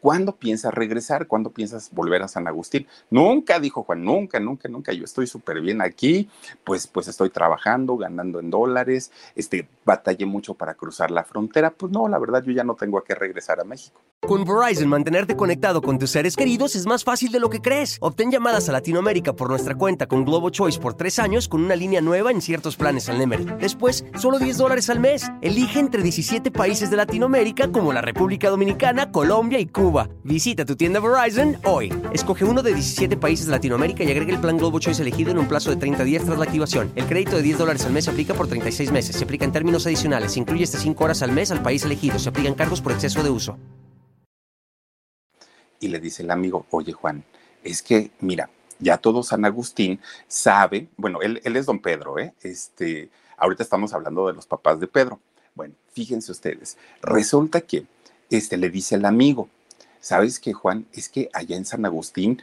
¿Cuándo 0.05 0.37
piensas 0.37 0.75
regresar? 0.75 1.27
¿Cuándo 1.27 1.49
piensas 1.49 1.91
volver 1.91 2.21
a 2.21 2.29
San 2.29 2.47
Agustín? 2.47 2.87
Nunca, 3.09 3.59
dijo 3.59 3.85
Juan, 3.85 4.05
nunca, 4.05 4.39
nunca, 4.39 4.69
nunca. 4.69 4.93
Yo 4.93 5.05
estoy 5.05 5.27
súper 5.27 5.63
bien 5.63 5.81
aquí, 5.81 6.29
pues, 6.63 6.87
pues 6.87 7.09
estoy 7.09 7.31
trabajando, 7.31 7.97
ganando 7.97 8.39
en 8.39 8.51
dólares, 8.51 9.11
este, 9.35 9.67
batallé 9.85 10.27
mucho 10.27 10.55
para 10.55 10.75
cruzar 10.75 11.11
la 11.11 11.25
frontera. 11.25 11.71
Pues 11.71 11.93
no, 11.93 12.09
la 12.09 12.19
verdad, 12.19 12.43
yo 12.43 12.53
ya 12.53 12.65
no 12.65 12.75
tengo 12.75 12.99
a 12.99 13.05
qué 13.05 13.15
regresar 13.15 13.61
a 13.61 13.65
México. 13.65 14.01
Con 14.27 14.45
Verizon, 14.45 14.89
mantenerte 14.89 15.37
conectado 15.37 15.83
con 15.83 15.99
tus 15.99 16.11
seres 16.11 16.35
queridos 16.35 16.75
es 16.77 16.87
más 16.87 17.05
fácil 17.05 17.31
de 17.31 17.41
lo 17.41 17.51
que 17.51 17.61
crees. 17.61 17.99
Obtén 18.01 18.31
llamadas 18.31 18.69
a 18.71 18.73
Latinoamérica 18.73 19.35
por 19.35 19.51
nuestra 19.51 19.75
cuenta 19.75 20.07
con 20.07 20.25
Globo 20.25 20.49
Choice 20.49 20.81
por 20.81 20.95
tres 20.95 21.19
años 21.19 21.47
con 21.47 21.63
una 21.63 21.77
línea 21.77 22.01
nueva 22.01 22.31
en 22.31 22.41
ciertos 22.41 22.77
planes 22.77 23.11
al 23.11 23.19
Nemery. 23.19 23.45
Después, 23.61 24.07
solo 24.19 24.39
10 24.39 24.57
dólares 24.57 24.89
al 24.89 24.99
mes. 24.99 25.31
Elige 25.43 25.79
entre 25.79 26.03
17 26.03 26.51
países 26.51 26.89
de 26.89 26.97
Latinoamérica 26.97 27.71
como 27.71 27.93
la 27.93 28.01
República 28.01 28.49
Dominicana, 28.49 29.13
Colombia 29.13 29.59
y 29.59 29.67
Cuba. 29.67 30.09
Visita 30.23 30.65
tu 30.65 30.75
tienda 30.75 31.01
Verizon 31.01 31.59
hoy. 31.65 31.93
Escoge 32.15 32.47
uno 32.47 32.63
de 32.63 32.73
17 32.73 33.19
países 33.19 33.45
de 33.45 33.53
Latinoamérica 33.53 34.05
y 34.05 34.11
agrega 34.11 34.33
el 34.33 34.41
plan 34.41 34.57
Globo 34.57 34.79
Choice 34.79 35.03
elegido 35.03 35.33
en 35.33 35.39
un 35.39 35.49
plazo 35.49 35.69
de 35.69 35.77
30 35.77 36.03
días 36.05 36.25
tras 36.25 36.39
la 36.39 36.45
activación. 36.45 36.91
El 36.95 37.05
crédito 37.05 37.37
de 37.37 37.43
10 37.43 37.59
dólares 37.59 37.85
al 37.85 37.93
mes 37.93 38.05
se 38.07 38.11
aplica 38.11 38.33
por 38.33 38.47
36 38.47 38.91
meses. 38.91 39.17
Se 39.17 39.25
aplica 39.25 39.45
en 39.45 39.53
términos 39.53 39.74
adicionales. 39.83 40.37
Incluye 40.37 40.65
hasta 40.65 40.79
5 40.79 41.05
horas 41.05 41.23
al 41.23 41.33
mes 41.33 41.51
al 41.51 41.63
país 41.63 41.85
elegido. 41.85 42.19
Se 42.19 42.29
aplican 42.29 42.55
cargos 42.55 42.81
por 42.81 42.93
exceso 42.93 43.23
de 43.23 43.31
uso. 43.31 43.59
Y 45.81 45.89
le 45.89 46.01
dice 46.01 46.23
el 46.23 46.31
amigo, 46.31 46.67
oye 46.71 46.93
Juan, 46.93 47.25
es 47.63 47.83
que, 47.83 48.11
mira, 48.21 48.49
ya 48.79 48.99
todo 48.99 49.23
San 49.23 49.45
Agustín 49.45 50.01
sabe, 50.29 50.89
bueno, 50.97 51.21
él, 51.21 51.41
él 51.45 51.57
es 51.57 51.67
don 51.67 51.81
Pedro, 51.81 52.19
¿eh? 52.19 52.33
Este, 52.43 53.11
ahorita 53.37 53.63
estamos 53.63 53.93
hablando 53.93 54.27
de 54.27 54.33
los 54.33 54.47
papás 54.47 54.81
de 54.81 54.87
Pedro. 54.87 55.21
Bueno, 55.55 55.75
fíjense 55.93 56.33
ustedes, 56.33 56.79
resulta 57.03 57.61
que 57.61 57.87
este, 58.31 58.57
le 58.57 58.71
dice 58.71 58.95
el 58.95 59.05
amigo, 59.05 59.49
¿sabes 60.01 60.41
qué, 60.41 60.53
Juan? 60.53 60.87
Es 60.93 61.09
que 61.09 61.29
allá 61.33 61.57
en 61.57 61.65
San 61.65 61.85
Agustín, 61.85 62.43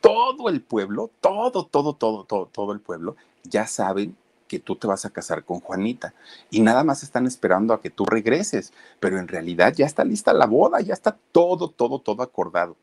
todo 0.00 0.48
el 0.48 0.60
pueblo, 0.60 1.10
todo, 1.20 1.66
todo, 1.66 1.94
todo, 1.94 2.24
todo, 2.24 2.46
todo 2.46 2.72
el 2.72 2.80
pueblo, 2.80 3.16
ya 3.44 3.66
saben 3.66 4.16
que 4.50 4.58
tú 4.58 4.74
te 4.74 4.88
vas 4.88 5.04
a 5.04 5.10
casar 5.10 5.44
con 5.44 5.60
Juanita 5.60 6.12
y 6.50 6.60
nada 6.60 6.82
más 6.82 7.04
están 7.04 7.24
esperando 7.24 7.72
a 7.72 7.80
que 7.80 7.88
tú 7.88 8.04
regreses, 8.04 8.72
pero 8.98 9.20
en 9.20 9.28
realidad 9.28 9.72
ya 9.76 9.86
está 9.86 10.02
lista 10.02 10.32
la 10.32 10.46
boda, 10.46 10.80
ya 10.80 10.92
está 10.92 11.16
todo, 11.30 11.68
todo, 11.68 12.00
todo 12.00 12.24
acordado. 12.24 12.76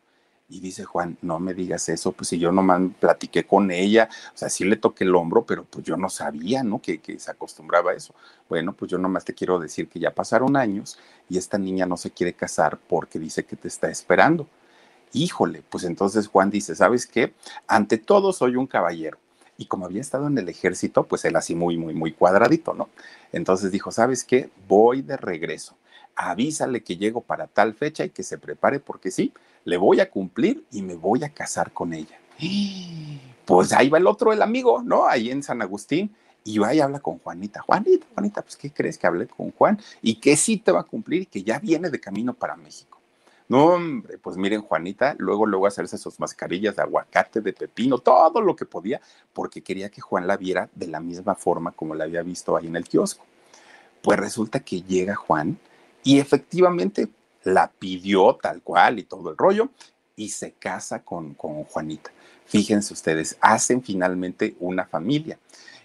Y 0.47 0.61
dice 0.61 0.85
Juan, 0.85 1.17
no 1.21 1.39
me 1.39 1.53
digas 1.53 1.89
eso, 1.89 2.13
pues 2.13 2.29
si 2.29 2.39
yo 2.39 2.53
nomás 2.53 2.79
platiqué 3.01 3.45
con 3.45 3.69
ella, 3.69 4.07
o 4.33 4.37
sea, 4.37 4.47
sí 4.47 4.63
le 4.63 4.77
toqué 4.77 5.03
el 5.03 5.13
hombro, 5.13 5.45
pero 5.45 5.65
pues 5.65 5.83
yo 5.83 5.97
no 5.97 6.07
sabía, 6.07 6.63
¿no? 6.63 6.81
Que, 6.81 6.99
que, 6.99 7.19
se 7.19 7.31
acostumbraba 7.31 7.91
a 7.91 7.95
eso. 7.95 8.15
Bueno, 8.47 8.71
pues 8.71 8.89
yo 8.89 8.97
nomás 8.97 9.25
te 9.25 9.33
quiero 9.33 9.59
decir 9.59 9.89
que 9.89 9.99
ya 9.99 10.15
pasaron 10.15 10.55
años 10.55 10.97
y 11.27 11.37
esta 11.37 11.57
niña 11.57 11.85
no 11.85 11.97
se 11.97 12.11
quiere 12.11 12.31
casar 12.31 12.79
porque 12.87 13.19
dice 13.19 13.43
que 13.43 13.57
te 13.57 13.67
está 13.67 13.89
esperando. 13.89 14.47
Híjole, 15.11 15.63
pues 15.69 15.83
entonces 15.83 16.29
Juan 16.29 16.49
dice, 16.49 16.75
¿sabes 16.77 17.05
qué? 17.07 17.33
Ante 17.67 17.97
todo 17.97 18.31
soy 18.31 18.55
un 18.55 18.67
caballero. 18.67 19.17
Y 19.57 19.65
como 19.65 19.85
había 19.85 20.01
estado 20.01 20.27
en 20.27 20.37
el 20.37 20.49
ejército, 20.49 21.03
pues 21.07 21.25
él 21.25 21.35
así 21.35 21.55
muy, 21.55 21.77
muy, 21.77 21.93
muy 21.93 22.13
cuadradito, 22.13 22.73
¿no? 22.73 22.89
Entonces 23.31 23.71
dijo, 23.71 23.91
¿sabes 23.91 24.23
qué? 24.23 24.49
Voy 24.67 25.01
de 25.01 25.17
regreso. 25.17 25.75
Avísale 26.15 26.83
que 26.83 26.97
llego 26.97 27.21
para 27.21 27.47
tal 27.47 27.73
fecha 27.73 28.05
y 28.05 28.09
que 28.09 28.23
se 28.23 28.37
prepare 28.37 28.79
porque 28.79 29.11
sí, 29.11 29.33
le 29.65 29.77
voy 29.77 29.99
a 29.99 30.09
cumplir 30.09 30.63
y 30.71 30.81
me 30.81 30.95
voy 30.95 31.23
a 31.23 31.29
casar 31.29 31.71
con 31.71 31.93
ella. 31.93 32.19
Pues 33.45 33.73
ahí 33.73 33.89
va 33.89 33.97
el 33.97 34.07
otro, 34.07 34.33
el 34.33 34.41
amigo, 34.41 34.81
¿no? 34.83 35.07
Ahí 35.07 35.31
en 35.31 35.43
San 35.43 35.61
Agustín. 35.61 36.15
Y 36.43 36.59
va 36.59 36.73
y 36.73 36.79
habla 36.79 37.01
con 37.01 37.19
Juanita. 37.19 37.61
Juanita, 37.61 38.05
Juanita, 38.13 38.41
pues 38.41 38.55
¿qué 38.55 38.71
crees 38.71 38.97
que 38.97 39.05
hablé 39.05 39.27
con 39.27 39.51
Juan? 39.51 39.81
Y 40.01 40.15
que 40.15 40.37
sí 40.37 40.55
te 40.55 40.71
va 40.71 40.79
a 40.79 40.83
cumplir 40.83 41.23
y 41.23 41.25
que 41.25 41.43
ya 41.43 41.59
viene 41.59 41.89
de 41.89 41.99
camino 41.99 42.33
para 42.33 42.55
México. 42.55 42.96
No, 43.49 43.65
hombre, 43.67 44.17
pues 44.17 44.35
miren, 44.35 44.61
Juanita, 44.61 45.15
luego, 45.19 45.45
luego 45.45 45.67
hacerse 45.67 45.97
sus 45.97 46.19
mascarillas 46.19 46.75
de 46.75 46.81
aguacate, 46.81 47.39
de 47.39 47.53
pepino, 47.53 47.99
todo 47.99 48.41
lo 48.41 48.55
que 48.55 48.65
podía, 48.65 48.99
porque 49.31 49.61
quería 49.61 49.89
que 49.89 50.01
Juan 50.01 50.27
la 50.27 50.35
viera 50.35 50.69
de 50.75 50.87
la 50.87 50.99
misma 50.99 51.33
forma 51.33 51.71
como 51.71 51.95
la 51.95 52.03
había 52.03 52.23
visto 52.23 52.57
ahí 52.57 52.67
en 52.67 52.75
el 52.75 52.83
kiosco. 52.83 53.25
Pues 54.01 54.19
resulta 54.19 54.59
que 54.59 54.81
llega 54.81 55.15
Juan 55.15 55.57
y 56.03 56.19
efectivamente 56.19 57.07
la 57.43 57.71
pidió 57.71 58.37
tal 58.41 58.61
cual 58.61 58.99
y 58.99 59.03
todo 59.03 59.31
el 59.31 59.37
rollo, 59.37 59.69
y 60.17 60.29
se 60.29 60.51
casa 60.53 61.03
con, 61.03 61.35
con 61.35 61.63
Juanita. 61.63 62.11
Fíjense 62.45 62.93
ustedes, 62.93 63.37
hacen 63.39 63.83
finalmente 63.83 64.55
una 64.59 64.85
familia. 64.85 65.37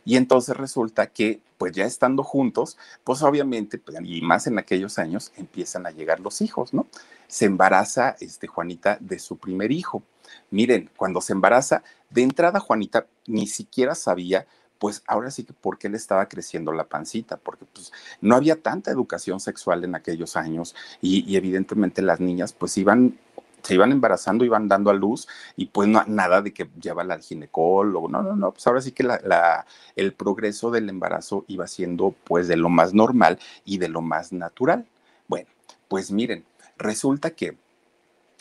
Y 0.04 0.16
entonces 0.16 0.56
resulta 0.56 1.06
que, 1.06 1.40
pues 1.58 1.72
ya 1.72 1.84
estando 1.84 2.24
juntos, 2.24 2.76
pues 3.04 3.22
obviamente, 3.22 3.78
pues, 3.78 3.96
y 4.02 4.20
más 4.22 4.46
en 4.46 4.58
aquellos 4.58 4.98
años, 4.98 5.32
empiezan 5.36 5.86
a 5.86 5.90
llegar 5.90 6.20
los 6.20 6.40
hijos, 6.40 6.74
¿no? 6.74 6.86
Se 7.28 7.44
embaraza 7.46 8.16
este, 8.20 8.46
Juanita 8.46 8.98
de 9.00 9.18
su 9.18 9.36
primer 9.36 9.70
hijo. 9.70 10.02
Miren, 10.50 10.90
cuando 10.96 11.20
se 11.20 11.32
embaraza, 11.32 11.82
de 12.10 12.22
entrada 12.22 12.60
Juanita 12.60 13.06
ni 13.26 13.46
siquiera 13.46 13.94
sabía 13.94 14.46
pues 14.82 15.04
ahora 15.06 15.30
sí 15.30 15.44
que 15.44 15.52
porque 15.52 15.88
le 15.88 15.96
estaba 15.96 16.26
creciendo 16.26 16.72
la 16.72 16.82
pancita, 16.82 17.36
porque 17.36 17.64
pues 17.72 17.92
no 18.20 18.34
había 18.34 18.60
tanta 18.60 18.90
educación 18.90 19.38
sexual 19.38 19.84
en 19.84 19.94
aquellos 19.94 20.34
años 20.34 20.74
y, 21.00 21.36
evidentemente 21.36 22.02
las 22.02 22.18
niñas 22.18 22.52
pues 22.52 22.76
iban 22.76 23.16
se 23.62 23.74
iban 23.74 23.92
embarazando, 23.92 24.44
iban 24.44 24.68
dando 24.68 24.90
a 24.90 24.94
luz 24.94 25.28
y 25.56 25.66
pues 25.66 25.88
no, 25.88 26.02
nada 26.06 26.42
de 26.42 26.52
que 26.52 26.68
llévala 26.80 27.14
al 27.14 27.22
ginecólogo, 27.22 28.08
no, 28.08 28.22
no, 28.22 28.36
no, 28.36 28.52
pues 28.52 28.66
ahora 28.66 28.80
sí 28.80 28.92
que 28.92 29.02
la, 29.02 29.66
el 29.96 30.12
progreso 30.12 30.70
del 30.70 30.88
embarazo 30.88 31.44
iba 31.48 31.66
siendo 31.66 32.14
pues 32.24 32.48
de 32.48 32.56
lo 32.56 32.68
más 32.68 32.94
normal 32.94 33.38
y 33.64 33.78
de 33.78 33.88
lo 33.88 34.00
más 34.00 34.32
natural. 34.32 34.86
Bueno, 35.28 35.48
pues 35.88 36.10
miren, 36.10 36.44
resulta 36.76 37.30
que 37.30 37.56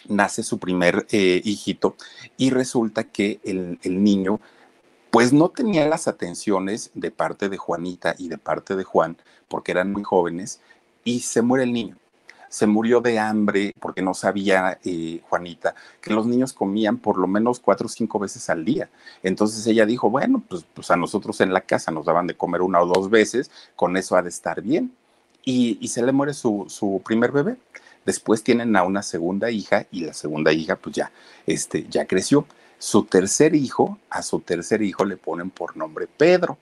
nace 0.07 0.43
su 0.43 0.57
primer 0.57 1.05
eh, 1.11 1.41
hijito 1.43 1.95
y 2.37 2.49
resulta 2.49 3.03
que 3.03 3.39
el, 3.43 3.79
el 3.83 4.03
niño 4.03 4.39
pues 5.11 5.33
no 5.33 5.49
tenía 5.49 5.87
las 5.87 6.07
atenciones 6.07 6.89
de 6.93 7.11
parte 7.11 7.49
de 7.49 7.57
Juanita 7.57 8.15
y 8.17 8.29
de 8.29 8.37
parte 8.37 8.77
de 8.77 8.85
Juan, 8.85 9.17
porque 9.49 9.73
eran 9.73 9.91
muy 9.91 10.03
jóvenes, 10.03 10.61
y 11.03 11.19
se 11.19 11.41
muere 11.41 11.65
el 11.65 11.73
niño. 11.73 11.97
Se 12.51 12.67
murió 12.67 13.00
de 13.00 13.17
hambre 13.17 13.72
porque 13.79 14.01
no 14.01 14.13
sabía 14.13 14.77
eh, 14.84 15.22
Juanita 15.29 15.74
que 16.01 16.13
los 16.13 16.25
niños 16.27 16.51
comían 16.51 16.98
por 16.98 17.17
lo 17.17 17.25
menos 17.25 17.60
cuatro 17.60 17.86
o 17.86 17.89
cinco 17.89 18.20
veces 18.20 18.50
al 18.50 18.65
día. 18.65 18.89
Entonces 19.24 19.65
ella 19.67 19.86
dijo, 19.86 20.10
bueno, 20.10 20.43
pues, 20.48 20.65
pues 20.74 20.91
a 20.91 20.98
nosotros 20.98 21.39
en 21.39 21.53
la 21.53 21.62
casa 21.62 21.91
nos 21.91 22.05
daban 22.05 22.27
de 22.27 22.36
comer 22.36 22.62
una 22.62 22.81
o 22.81 22.86
dos 22.86 23.10
veces, 23.10 23.50
con 23.75 23.96
eso 23.96 24.17
ha 24.17 24.22
de 24.22 24.29
estar 24.29 24.62
bien. 24.62 24.93
Y, 25.43 25.88
se 25.88 26.03
le 26.03 26.12
muere 26.12 26.34
su, 26.34 26.65
su 26.67 27.01
primer 27.03 27.31
bebé. 27.31 27.55
Después 28.05 28.43
tienen 28.43 28.75
a 28.75 28.84
una 28.84 29.01
segunda 29.01 29.50
hija 29.50 29.88
y 29.91 30.05
la 30.05 30.13
segunda 30.13 30.51
hija 30.51 30.75
pues 30.75 30.96
ya, 30.96 31.12
este, 31.48 31.88
ya 31.89 32.05
creció. 32.05 32.46
Su 32.77 33.03
tercer 33.05 33.55
hijo, 33.55 33.98
a 34.10 34.24
su 34.24 34.39
tercer 34.39 34.81
hijo 34.81 35.05
le 35.05 35.17
ponen 35.17 35.50
por 35.50 35.77
nombre 35.77 36.08
Pedro. 36.08 36.58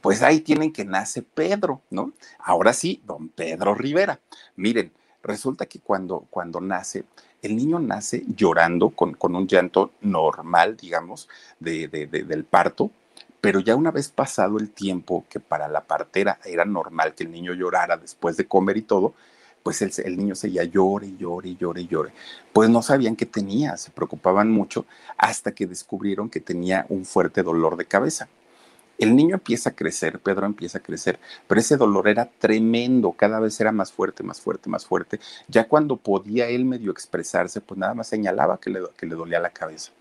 Pues 0.00 0.22
ahí 0.22 0.40
tienen 0.40 0.72
que 0.72 0.84
nace 0.84 1.22
Pedro, 1.22 1.82
¿no? 1.90 2.12
Ahora 2.38 2.72
sí, 2.72 3.02
don 3.04 3.28
Pedro 3.28 3.74
Rivera. 3.74 4.20
Miren, 4.56 4.92
resulta 5.22 5.66
que 5.66 5.80
cuando, 5.80 6.26
cuando 6.30 6.60
nace, 6.60 7.04
el 7.42 7.56
niño 7.56 7.78
nace 7.78 8.24
llorando 8.34 8.90
con, 8.90 9.14
con 9.14 9.34
un 9.34 9.46
llanto 9.46 9.92
normal, 10.00 10.76
digamos, 10.76 11.28
de, 11.58 11.88
del 11.88 12.44
parto, 12.44 12.90
pero 13.40 13.60
ya 13.60 13.74
una 13.76 13.90
vez 13.90 14.10
pasado 14.10 14.58
el 14.58 14.70
tiempo 14.70 15.24
que 15.28 15.40
para 15.40 15.68
la 15.68 15.82
partera 15.82 16.38
era 16.44 16.64
normal 16.64 17.14
que 17.14 17.24
el 17.24 17.30
niño 17.30 17.54
llorara 17.54 17.96
después 17.96 18.36
de 18.36 18.46
comer 18.46 18.76
y 18.76 18.82
todo, 18.82 19.14
pues 19.62 19.82
el, 19.82 20.16
niño 20.16 20.34
seguía 20.34 20.64
llore, 20.64 21.16
llore, 21.16 21.54
llore, 21.56 21.86
llore. 21.86 22.12
Pues 22.52 22.70
no 22.70 22.82
sabían 22.82 23.16
qué 23.16 23.26
tenía, 23.26 23.76
se 23.76 23.90
preocupaban 23.90 24.50
mucho 24.50 24.86
hasta 25.16 25.52
que 25.52 25.66
descubrieron 25.66 26.30
que 26.30 26.40
tenía 26.40 26.86
un 26.88 27.04
fuerte 27.04 27.42
dolor 27.42 27.76
de 27.76 27.84
cabeza. 27.84 28.28
El 29.00 29.16
niño 29.16 29.36
empieza 29.36 29.70
a 29.70 29.74
crecer, 29.74 30.20
Pedro 30.20 30.44
empieza 30.44 30.76
a 30.76 30.82
crecer, 30.82 31.18
pero 31.48 31.58
ese 31.58 31.78
dolor 31.78 32.06
era 32.06 32.26
tremendo, 32.26 33.12
cada 33.12 33.40
vez 33.40 33.58
era 33.58 33.72
más 33.72 33.90
fuerte, 33.90 34.22
más 34.22 34.42
fuerte, 34.42 34.68
más 34.68 34.84
fuerte. 34.84 35.18
Ya 35.48 35.66
cuando 35.66 35.96
podía 35.96 36.48
él 36.48 36.66
medio 36.66 36.92
expresarse, 36.92 37.62
pues 37.62 37.78
nada 37.80 37.94
más 37.94 38.08
señalaba 38.08 38.60
que 38.60 38.68
le, 38.68 38.80
que 38.98 39.06
le 39.06 39.14
dolía 39.14 39.40
la 39.40 39.48
cabeza. 39.48 39.92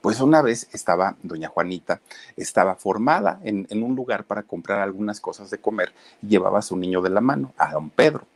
Pues 0.00 0.22
una 0.22 0.40
vez 0.40 0.66
estaba 0.72 1.16
doña 1.22 1.48
Juanita, 1.48 2.00
estaba 2.38 2.74
formada 2.74 3.38
en, 3.44 3.66
en 3.68 3.82
un 3.82 3.94
lugar 3.94 4.24
para 4.24 4.44
comprar 4.44 4.80
algunas 4.80 5.20
cosas 5.20 5.50
de 5.50 5.58
comer 5.58 5.92
llevaba 6.22 6.60
a 6.60 6.62
su 6.62 6.74
niño 6.74 7.02
de 7.02 7.10
la 7.10 7.20
mano, 7.20 7.52
a 7.58 7.72
don 7.72 7.90
Pedro 7.90 8.26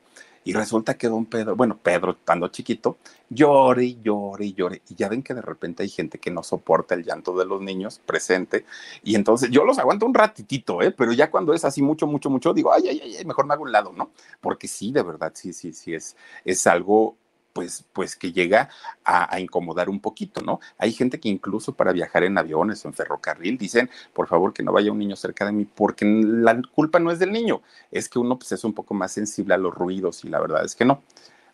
Y 0.45 0.53
resulta 0.53 0.95
que 0.95 1.09
don 1.09 1.27
Pedro, 1.27 1.55
bueno, 1.55 1.79
Pedro, 1.81 2.13
estando 2.13 2.49
chiquito, 2.49 2.99
llore 3.29 3.97
llore 4.03 4.53
llore. 4.53 4.83
Y 4.89 4.95
ya 4.95 5.09
ven 5.09 5.23
que 5.23 5.35
de 5.35 5.43
repente 5.43 5.83
hay 5.83 5.89
gente 5.89 6.19
que 6.19 6.31
no 6.31 6.43
soporta 6.43 6.95
el 6.95 7.05
llanto 7.05 7.37
de 7.37 7.45
los 7.45 7.61
niños 7.61 8.01
presente. 8.05 8.65
Y 9.05 9.15
entonces 9.15 9.51
yo 9.51 9.65
los 9.65 9.79
aguanto 9.79 10.07
un 10.07 10.15
ratitito, 10.15 10.83
¿eh? 10.83 10.91
Pero 10.91 11.13
ya 11.13 11.31
cuando 11.31 11.55
es 11.55 11.65
así 11.65 11.83
mucho, 11.83 12.07
mucho, 12.07 12.31
mucho, 12.31 12.53
digo, 12.53 12.73
ay, 12.73 12.89
ay, 12.89 13.17
ay, 13.19 13.25
mejor 13.25 13.47
me 13.47 13.55
hago 13.55 13.63
un 13.63 13.73
lado, 13.73 13.93
¿no? 13.93 14.11
Porque 14.41 14.69
sí, 14.69 14.93
de 14.93 15.03
verdad, 15.03 15.33
sí, 15.35 15.53
sí, 15.53 15.73
sí, 15.73 15.95
es, 15.95 16.17
es 16.45 16.67
algo 16.67 17.17
pues, 17.53 17.85
pues 17.93 18.17
que 18.17 18.33
llega 18.33 18.69
a, 19.05 19.39
incomodar 19.41 19.89
un 19.89 20.01
poquito, 20.01 20.41
¿no? 20.41 20.61
Hay 20.79 20.93
gente 20.93 21.21
que 21.21 21.29
incluso 21.29 21.75
para 21.75 21.93
viajar 21.93 22.25
en 22.25 22.39
aviones 22.39 22.85
o 22.85 22.89
en 22.89 22.95
ferrocarril 22.95 23.59
dicen, 23.59 23.91
por 24.13 24.29
favor, 24.29 24.53
que 24.53 24.63
no 24.63 24.73
vaya 24.73 24.93
un 24.93 24.99
niño 24.99 25.17
cerca 25.17 25.45
de 25.45 25.53
mí, 25.53 25.65
porque 25.65 26.05
la 26.05 26.61
culpa 26.75 26.99
no 26.99 27.11
es 27.11 27.19
del 27.19 27.33
niño, 27.33 27.63
es 27.91 28.09
que 28.09 28.19
uno 28.19 28.39
pues, 28.39 28.53
es 28.53 28.65
un 28.65 28.73
poco 28.73 28.95
más 28.95 29.13
sensible 29.13 29.55
a 29.55 29.59
los 29.59 29.75
ruidos 29.75 30.25
y 30.25 30.29
la 30.29 30.41
verdad 30.41 30.65
es 30.65 30.75
que 30.75 30.85
no. 30.85 31.03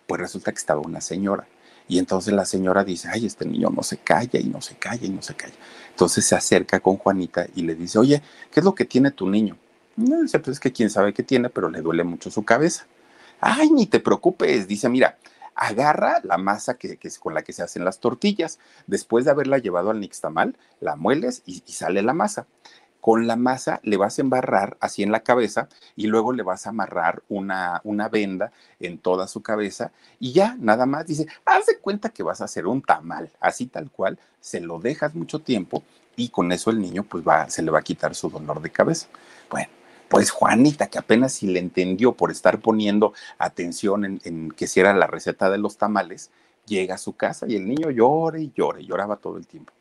Pues 0.06 0.20
resulta 0.20 0.52
que 0.52 0.58
estaba 0.58 0.80
una 0.80 1.00
señora. 1.00 1.46
Y 1.88 1.98
entonces 1.98 2.34
la 2.34 2.44
señora 2.44 2.84
dice, 2.84 3.08
ay, 3.10 3.24
este 3.24 3.46
niño 3.46 3.70
no 3.70 3.82
se 3.82 3.96
calla 3.96 4.38
y 4.38 4.44
no 4.44 4.60
se 4.60 4.76
calla 4.76 5.06
y 5.06 5.10
no 5.10 5.22
se 5.22 5.34
calla. 5.34 5.54
Entonces 5.90 6.24
se 6.26 6.34
acerca 6.34 6.80
con 6.80 6.98
Juanita 6.98 7.46
y 7.54 7.62
le 7.62 7.74
dice, 7.74 7.98
oye, 7.98 8.22
¿qué 8.50 8.60
es 8.60 8.64
lo 8.64 8.74
que 8.74 8.84
tiene 8.84 9.10
tu 9.10 9.28
niño? 9.28 9.56
No, 9.96 10.18
pues 10.18 10.48
es 10.48 10.60
que 10.60 10.70
quién 10.70 10.90
sabe 10.90 11.12
qué 11.12 11.22
tiene, 11.22 11.48
pero 11.48 11.70
le 11.70 11.80
duele 11.80 12.04
mucho 12.04 12.30
su 12.30 12.44
cabeza. 12.44 12.86
Ay, 13.40 13.70
ni 13.70 13.86
te 13.86 14.00
preocupes, 14.00 14.68
dice, 14.68 14.88
mira, 14.88 15.18
agarra 15.58 16.20
la 16.22 16.38
masa 16.38 16.74
que, 16.74 16.98
es 17.02 17.18
con 17.18 17.34
la 17.34 17.42
que 17.42 17.52
se 17.52 17.62
hacen 17.62 17.84
las 17.84 17.98
tortillas. 17.98 18.58
Después 18.86 19.24
de 19.24 19.32
haberla 19.32 19.58
llevado 19.58 19.90
al 19.90 20.00
nixtamal, 20.00 20.56
la 20.80 20.96
mueles 20.96 21.42
y, 21.44 21.60
sale 21.66 22.00
la 22.02 22.14
masa. 22.14 22.46
Con 23.00 23.26
la 23.26 23.36
masa 23.36 23.80
le 23.82 23.96
vas 23.96 24.18
a 24.18 24.22
embarrar 24.22 24.76
así 24.80 25.02
en 25.02 25.12
la 25.12 25.20
cabeza 25.20 25.68
y 25.96 26.06
luego 26.06 26.32
le 26.32 26.42
vas 26.42 26.66
a 26.66 26.70
amarrar 26.70 27.22
una, 27.28 27.80
una 27.84 28.08
venda 28.08 28.52
en 28.80 28.98
toda 28.98 29.28
su 29.28 29.40
cabeza 29.40 29.92
y 30.18 30.32
ya, 30.32 30.56
nada 30.58 30.84
más 30.84 31.06
dice, 31.06 31.26
haz 31.44 31.66
de 31.66 31.78
cuenta 31.78 32.08
que 32.08 32.24
vas 32.24 32.40
a 32.40 32.44
hacer 32.44 32.66
un 32.66 32.82
tamal, 32.82 33.30
así 33.40 33.66
tal 33.66 33.90
cual, 33.90 34.18
se 34.40 34.60
lo 34.60 34.80
dejas 34.80 35.14
mucho 35.14 35.38
tiempo 35.38 35.84
y 36.16 36.28
con 36.30 36.50
eso 36.50 36.70
el 36.70 36.80
niño 36.80 37.04
pues 37.04 37.26
va, 37.26 37.48
se 37.48 37.62
le 37.62 37.70
va 37.70 37.78
a 37.78 37.82
quitar 37.82 38.16
su 38.16 38.28
dolor 38.28 38.60
de 38.60 38.70
cabeza. 38.70 39.06
Bueno, 39.48 39.70
pues 40.08 40.30
Juanita, 40.30 40.88
que 40.88 40.98
apenas 40.98 41.32
si 41.32 41.46
le 41.46 41.58
entendió 41.58 42.12
por 42.12 42.30
estar 42.30 42.60
poniendo 42.60 43.12
atención 43.38 44.20
en, 44.24 44.50
que 44.50 44.66
si 44.66 44.80
era 44.80 44.94
la 44.94 45.06
receta 45.06 45.50
de 45.50 45.58
los 45.58 45.76
tamales, 45.76 46.30
llega 46.66 46.94
a 46.94 46.98
su 46.98 47.14
casa 47.14 47.46
y 47.48 47.56
el 47.56 47.66
niño 47.66 47.90
llora 47.90 48.38
y 48.38 48.52
llora 48.54 48.80
y 48.80 48.86
lloraba 48.86 49.16
todo 49.16 49.36
el 49.36 49.46
tiempo. 49.46 49.72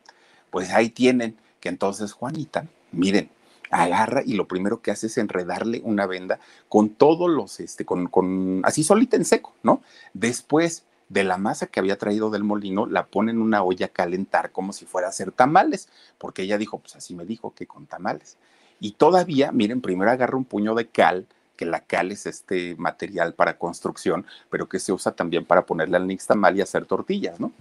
Pues 0.50 0.70
ahí 0.70 0.90
tienen 0.90 1.36
que 1.60 1.68
entonces 1.68 2.12
Juanita, 2.12 2.66
miren, 2.92 3.30
agarra 3.70 4.22
y 4.24 4.34
lo 4.34 4.48
primero 4.48 4.80
que 4.80 4.90
hace 4.90 5.08
es 5.08 5.18
enredarle 5.18 5.80
una 5.84 6.06
venda 6.06 6.40
con 6.68 6.90
todos 6.90 7.28
los, 7.28 7.60
este, 7.60 7.84
con, 7.84 8.06
con, 8.06 8.62
así 8.64 8.82
solita 8.82 9.16
en 9.16 9.24
seco, 9.24 9.54
¿no? 9.62 9.82
Después 10.14 10.84
de 11.08 11.24
la 11.24 11.38
masa 11.38 11.66
que 11.66 11.80
había 11.80 11.96
traído 11.96 12.30
del 12.30 12.44
molino, 12.44 12.86
la 12.86 13.06
pone 13.06 13.32
en 13.32 13.40
una 13.40 13.62
olla 13.62 13.86
a 13.86 13.90
calentar 13.90 14.52
como 14.52 14.72
si 14.72 14.84
fuera 14.84 15.08
a 15.08 15.10
hacer 15.10 15.32
tamales, 15.32 15.88
porque 16.18 16.42
ella 16.42 16.58
dijo, 16.58 16.78
pues 16.78 16.96
así 16.96 17.14
me 17.14 17.24
dijo 17.24 17.54
que 17.54 17.66
con 17.66 17.86
tamales. 17.86 18.36
Y 18.80 18.92
todavía, 18.92 19.52
miren, 19.52 19.80
primero 19.80 20.10
agarra 20.10 20.36
un 20.36 20.44
puño 20.44 20.74
de 20.74 20.86
cal, 20.88 21.26
que 21.56 21.66
la 21.66 21.80
cal 21.80 22.12
es 22.12 22.26
este 22.26 22.76
material 22.76 23.34
para 23.34 23.58
construcción, 23.58 24.24
pero 24.48 24.68
que 24.68 24.78
se 24.78 24.92
usa 24.92 25.12
también 25.12 25.44
para 25.44 25.66
ponerle 25.66 25.96
al 25.96 26.06
nixtamal 26.06 26.56
y 26.56 26.60
hacer 26.60 26.86
tortillas, 26.86 27.40
¿no? 27.40 27.52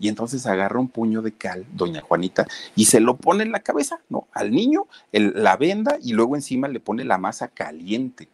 Y 0.00 0.08
entonces 0.08 0.44
agarra 0.46 0.80
un 0.80 0.88
puño 0.88 1.22
de 1.22 1.32
cal, 1.32 1.64
doña 1.72 2.00
Juanita, 2.00 2.48
y 2.74 2.86
se 2.86 2.98
lo 2.98 3.16
pone 3.16 3.44
en 3.44 3.52
la 3.52 3.60
cabeza, 3.60 4.00
¿no? 4.08 4.26
Al 4.32 4.50
niño, 4.50 4.88
la 5.12 5.56
venda, 5.56 5.98
y 6.02 6.14
luego 6.14 6.34
encima 6.34 6.66
le 6.66 6.80
pone 6.80 7.04
la 7.04 7.16
masa 7.16 7.46
caliente. 7.46 8.28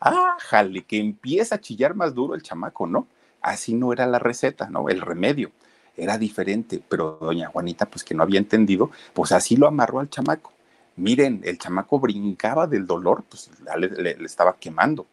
¡Ah, 0.00 0.36
jale! 0.38 0.82
Que 0.82 0.98
empieza 0.98 1.54
a 1.54 1.60
chillar 1.60 1.94
más 1.94 2.14
duro 2.14 2.34
el 2.34 2.42
chamaco, 2.42 2.86
¿no? 2.86 3.06
Así 3.40 3.72
no 3.72 3.92
era 3.94 4.06
la 4.06 4.18
receta, 4.18 4.68
¿no? 4.68 4.90
El 4.90 5.00
remedio 5.00 5.50
era 5.96 6.18
diferente, 6.18 6.82
pero 6.86 7.18
doña 7.20 7.48
Juanita, 7.48 7.86
pues 7.86 8.04
que 8.04 8.14
no 8.14 8.22
había 8.22 8.38
entendido, 8.38 8.90
pues 9.14 9.32
así 9.32 9.56
lo 9.56 9.66
amarró 9.66 10.00
al 10.00 10.10
chamaco. 10.10 10.52
Miren, 10.98 11.40
el 11.44 11.58
chamaco 11.58 12.00
brincaba 12.00 12.66
del 12.66 12.84
dolor, 12.84 13.22
pues 13.28 13.48
le, 13.78 14.16
estaba 14.24 14.56
quemando. 14.56 15.06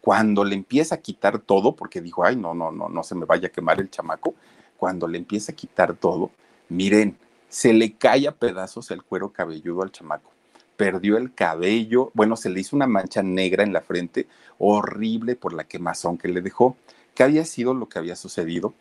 Cuando 0.00 0.42
le 0.44 0.54
empieza 0.54 0.94
a 0.94 0.98
quitar 0.98 1.38
todo, 1.38 1.76
porque 1.76 2.00
dijo, 2.00 2.24
ay, 2.24 2.36
no, 2.36 2.54
no, 2.54 2.72
no, 2.72 2.88
no 2.88 3.02
se 3.02 3.14
me 3.14 3.26
vaya 3.26 3.48
a 3.48 3.50
quemar 3.52 3.78
el 3.78 3.90
chamaco, 3.90 4.34
cuando 4.78 5.06
le 5.06 5.18
empieza 5.18 5.52
a 5.52 5.54
quitar 5.54 5.94
todo, 5.94 6.30
miren, 6.70 7.18
se 7.50 7.74
le 7.74 7.92
cae 7.92 8.26
a 8.26 8.32
pedazos 8.32 8.90
el 8.90 9.02
cuero 9.02 9.30
cabelludo 9.30 9.82
al 9.82 9.92
chamaco. 9.92 10.30
Perdió 10.78 11.18
el 11.18 11.34
cabello, 11.34 12.10
bueno, 12.14 12.36
se 12.36 12.48
le 12.48 12.60
hizo 12.60 12.74
una 12.74 12.86
mancha 12.86 13.22
negra 13.22 13.62
en 13.62 13.74
la 13.74 13.82
frente, 13.82 14.26
horrible 14.58 15.36
por 15.36 15.52
la 15.52 15.64
quemazón 15.64 16.16
que 16.16 16.28
le 16.28 16.40
dejó. 16.40 16.78
¿Qué 17.14 17.22
había 17.22 17.44
sido 17.44 17.74
lo 17.74 17.90
que 17.90 17.98
había 17.98 18.16
sucedido? 18.16 18.72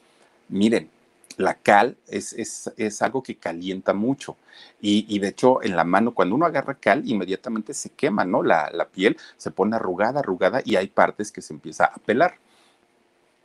Miren, 0.47 0.89
la 1.37 1.55
cal 1.55 1.97
es, 2.07 2.33
es, 2.33 3.01
algo 3.01 3.23
que 3.23 3.37
calienta 3.37 3.93
mucho 3.93 4.37
y, 4.79 5.19
de 5.19 5.27
hecho 5.27 5.61
en 5.63 5.75
la 5.75 5.83
mano 5.83 6.13
cuando 6.13 6.35
uno 6.35 6.45
agarra 6.45 6.75
cal 6.75 7.03
inmediatamente 7.05 7.73
se 7.73 7.89
quema, 7.89 8.25
¿no? 8.25 8.43
La, 8.43 8.69
la, 8.71 8.87
piel 8.87 9.17
se 9.37 9.51
pone 9.51 9.75
arrugada, 9.75 10.19
arrugada 10.19 10.61
y 10.63 10.75
hay 10.75 10.87
partes 10.87 11.31
que 11.31 11.41
se 11.41 11.53
empieza 11.53 11.85
a 11.85 11.95
pelar. 11.95 12.37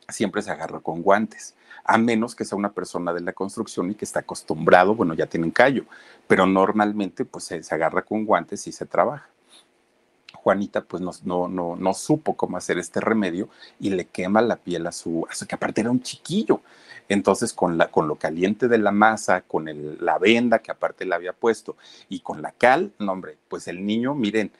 Siempre 0.09 0.41
se 0.41 0.51
agarra 0.51 0.79
con 0.79 1.01
guantes, 1.01 1.55
a 1.83 1.97
menos 1.97 2.35
que 2.35 2.45
sea 2.45 2.57
una 2.57 2.73
persona 2.73 3.13
de 3.13 3.21
la 3.21 3.33
construcción 3.33 3.91
y 3.91 3.95
que 3.95 4.05
está 4.05 4.21
acostumbrado, 4.21 4.95
bueno, 4.95 5.13
ya 5.13 5.25
tienen 5.25 5.51
callo, 5.51 5.85
pero 6.27 6.45
normalmente 6.45 7.25
pues 7.25 7.45
se, 7.45 7.63
se 7.63 7.75
agarra 7.75 8.01
con 8.01 8.25
guantes 8.25 8.67
y 8.67 8.71
se 8.71 8.85
trabaja. 8.85 9.29
Juanita 10.43 10.81
pues 10.81 11.01
no, 11.01 11.11
no, 11.23 11.47
no, 11.47 11.75
no, 11.75 11.93
supo 11.93 12.35
cómo 12.35 12.57
hacer 12.57 12.79
este 12.79 12.99
remedio 12.99 13.49
y 13.79 13.91
le 13.91 14.05
quema 14.05 14.41
la 14.41 14.55
piel 14.55 14.87
a 14.87 14.91
su, 14.91 15.27
a 15.29 15.45
que 15.45 15.55
aparte 15.55 15.81
era 15.81 15.91
un 15.91 16.01
chiquillo. 16.01 16.61
Entonces, 17.09 17.53
con, 17.53 17.77
la, 17.77 17.91
con 17.91 18.07
lo 18.07 18.15
caliente 18.15 18.67
de 18.67 18.77
la 18.77 18.91
masa, 18.91 19.41
con 19.41 19.67
la 19.99 20.17
venda 20.17 20.59
que 20.59 20.71
aparte 20.71 21.05
le 21.05 21.13
había 21.13 21.33
puesto 21.33 21.75
y 22.09 22.21
con 22.21 22.41
la 22.41 22.53
cal, 22.53 22.91
no, 22.99 23.11
hombre, 23.11 23.37
pues 23.49 23.67
el 23.67 23.85
niño, 23.85 24.15
miren, 24.15 24.51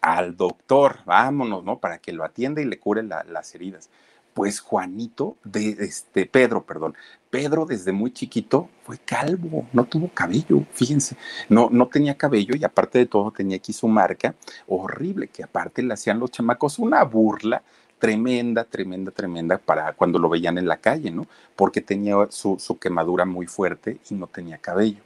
al 0.00 0.36
doctor, 0.36 0.98
vámonos, 1.06 1.64
¿no? 1.64 1.78
Para 1.78 1.98
que 1.98 2.12
lo 2.12 2.24
atienda 2.24 2.60
y 2.60 2.66
le 2.66 2.78
cure 2.78 3.02
las 3.02 3.54
heridas. 3.54 3.88
Pues 4.34 4.60
Juanito, 4.60 5.36
de 5.44 5.70
este, 5.80 6.26
Pedro, 6.26 6.64
perdón, 6.64 6.94
Pedro 7.34 7.66
desde 7.66 7.90
muy 7.90 8.12
chiquito 8.12 8.68
fue 8.84 8.96
calvo, 8.96 9.66
no 9.72 9.84
tuvo 9.86 10.08
cabello, 10.08 10.64
fíjense, 10.72 11.16
no, 11.48 11.68
no 11.68 11.88
tenía 11.88 12.16
cabello 12.16 12.54
y 12.54 12.62
aparte 12.62 13.00
de 13.00 13.06
todo 13.06 13.32
tenía 13.32 13.56
aquí 13.56 13.72
su 13.72 13.88
marca 13.88 14.36
horrible, 14.68 15.26
que 15.26 15.42
aparte 15.42 15.82
le 15.82 15.94
hacían 15.94 16.20
los 16.20 16.30
chamacos 16.30 16.78
una 16.78 17.02
burla 17.02 17.60
tremenda, 17.98 18.62
tremenda, 18.62 19.10
tremenda 19.10 19.58
para 19.58 19.94
cuando 19.94 20.20
lo 20.20 20.28
veían 20.28 20.58
en 20.58 20.68
la 20.68 20.76
calle, 20.76 21.10
¿no? 21.10 21.26
Porque 21.56 21.80
tenía 21.80 22.14
su, 22.30 22.78
quemadura 22.80 23.24
muy 23.24 23.48
fuerte 23.48 23.98
y 24.08 24.14
no 24.14 24.28
tenía 24.28 24.58
cabello. 24.58 25.02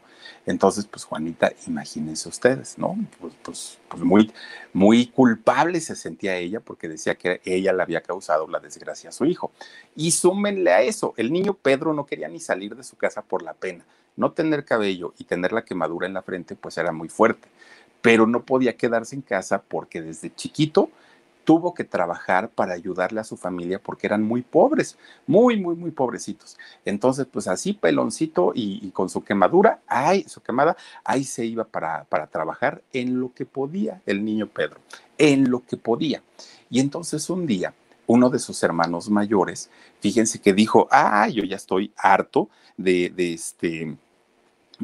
Entonces, 0.46 0.86
pues 0.86 1.04
Juanita, 1.04 1.52
imagínense 1.66 2.28
ustedes, 2.28 2.78
¿no? 2.78 2.96
Pues, 3.20 3.34
pues, 3.42 3.78
pues, 3.88 4.02
muy, 4.02 4.32
muy 4.72 5.06
culpable 5.06 5.80
se 5.80 5.96
sentía 5.96 6.36
ella 6.36 6.60
porque 6.60 6.88
decía 6.88 7.14
que 7.16 7.40
ella 7.44 7.72
le 7.72 7.82
había 7.82 8.00
causado 8.00 8.48
la 8.48 8.60
desgracia 8.60 9.10
a 9.10 9.12
su 9.12 9.24
hijo. 9.24 9.52
Y 9.94 10.12
súmenle 10.12 10.72
a 10.72 10.82
eso, 10.82 11.14
el 11.16 11.32
niño 11.32 11.54
Pedro 11.54 11.92
no 11.92 12.06
quería 12.06 12.28
ni 12.28 12.40
salir 12.40 12.74
de 12.76 12.84
su 12.84 12.96
casa 12.96 13.22
por 13.22 13.42
la 13.42 13.54
pena. 13.54 13.84
No 14.16 14.32
tener 14.32 14.64
cabello 14.64 15.14
y 15.18 15.24
tener 15.24 15.52
la 15.52 15.64
quemadura 15.64 16.06
en 16.06 16.14
la 16.14 16.22
frente, 16.22 16.56
pues 16.56 16.78
era 16.78 16.92
muy 16.92 17.08
fuerte. 17.08 17.48
Pero 18.00 18.26
no 18.26 18.44
podía 18.44 18.76
quedarse 18.76 19.14
en 19.14 19.22
casa 19.22 19.62
porque 19.62 20.00
desde 20.00 20.34
chiquito 20.34 20.90
tuvo 21.48 21.72
que 21.72 21.84
trabajar 21.84 22.50
para 22.50 22.74
ayudarle 22.74 23.20
a 23.20 23.24
su 23.24 23.38
familia 23.38 23.78
porque 23.82 24.06
eran 24.06 24.22
muy 24.22 24.42
pobres, 24.42 24.98
muy, 25.26 25.58
muy, 25.58 25.76
muy 25.76 25.90
pobrecitos. 25.90 26.58
Entonces, 26.84 27.24
pues 27.24 27.48
así 27.48 27.72
peloncito 27.72 28.52
y, 28.54 28.90
con 28.90 29.08
su 29.08 29.24
quemadura, 29.24 29.80
ay, 29.87 30.24
su 30.28 30.42
quemada, 30.42 30.76
ahí 31.04 31.24
se 31.24 31.46
iba 31.46 31.64
para, 31.64 32.04
para 32.04 32.26
trabajar 32.26 32.82
en 32.92 33.18
lo 33.18 33.32
que 33.32 33.46
podía 33.46 34.02
el 34.04 34.26
niño 34.26 34.46
Pedro, 34.46 34.78
en 35.16 35.50
lo 35.50 35.64
que 35.64 35.78
podía. 35.78 36.22
Y 36.68 36.80
entonces 36.80 37.30
un 37.30 37.46
día, 37.46 37.72
uno 38.06 38.28
de 38.28 38.40
sus 38.40 38.62
hermanos 38.62 39.08
mayores, 39.08 39.70
fíjense 40.00 40.42
que 40.42 40.52
dijo, 40.52 40.87
ay, 40.90 41.32
yo 41.32 41.44
ya 41.44 41.56
estoy 41.56 41.94
harto 41.96 42.50
de, 42.76 43.08
de 43.08 43.32
este 43.32 43.96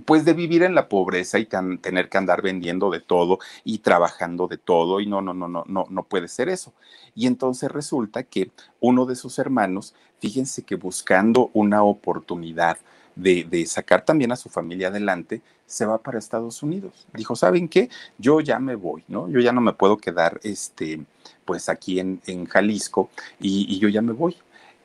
pues 0.05 0.25
de 0.25 0.33
vivir 0.33 0.63
en 0.63 0.75
la 0.75 0.89
pobreza 0.89 1.39
y 1.39 1.47
tener 1.47 2.09
que 2.09 2.19
andar 2.19 2.43
vendiendo 2.43 2.91
de 2.91 3.01
todo 3.01 3.39
y 3.63 3.79
trabajando 3.79 4.49
de 4.49 4.59
todo 4.59 5.01
y 5.01 5.07
no, 5.07 5.21
no, 5.21 5.35
no, 5.35 5.49
no, 5.49 5.65
no, 5.67 5.87
no 5.89 6.03
puede 6.03 6.29
ser 6.29 6.49
eso. 6.49 6.73
Y 7.15 7.27
entonces 7.27 7.71
resulta 7.71 8.25
que 8.25 8.51
uno 8.81 9.07
de 9.07 9.15
sus 9.15 9.39
hermanos, 9.39 9.95
fíjense 10.21 10.63
que 10.63 10.75
buscando 10.75 11.51
una 11.53 11.85
oportunidad 11.85 12.79
de, 13.15 13.45
de, 13.45 13.65
sacar 13.67 14.05
también 14.05 14.33
a 14.33 14.37
su 14.37 14.49
familia 14.49 14.89
adelante, 14.89 15.41
se 15.67 15.87
va 15.87 15.99
para 15.99 16.19
Estados 16.19 16.65
Unidos. 16.65 17.07
Dijo, 17.15 17.37
¿saben 17.37 17.69
qué? 17.69 17.89
Yo 18.19 18.41
ya 18.41 18.59
me 18.59 18.75
voy, 18.75 19.05
¿no? 19.07 19.29
Yo 19.29 19.39
ya 19.39 19.53
no 19.53 19.61
me 19.61 19.73
puedo 19.73 19.97
quedar, 19.97 20.41
este, 20.43 21.01
pues 21.45 21.69
aquí 21.69 22.01
en, 22.01 22.21
en 22.27 22.47
Jalisco 22.47 23.11
y, 23.39 23.73
y 23.73 23.79
yo 23.79 23.89
ya 23.89 24.03
me 24.03 24.13
voy. 24.13 24.37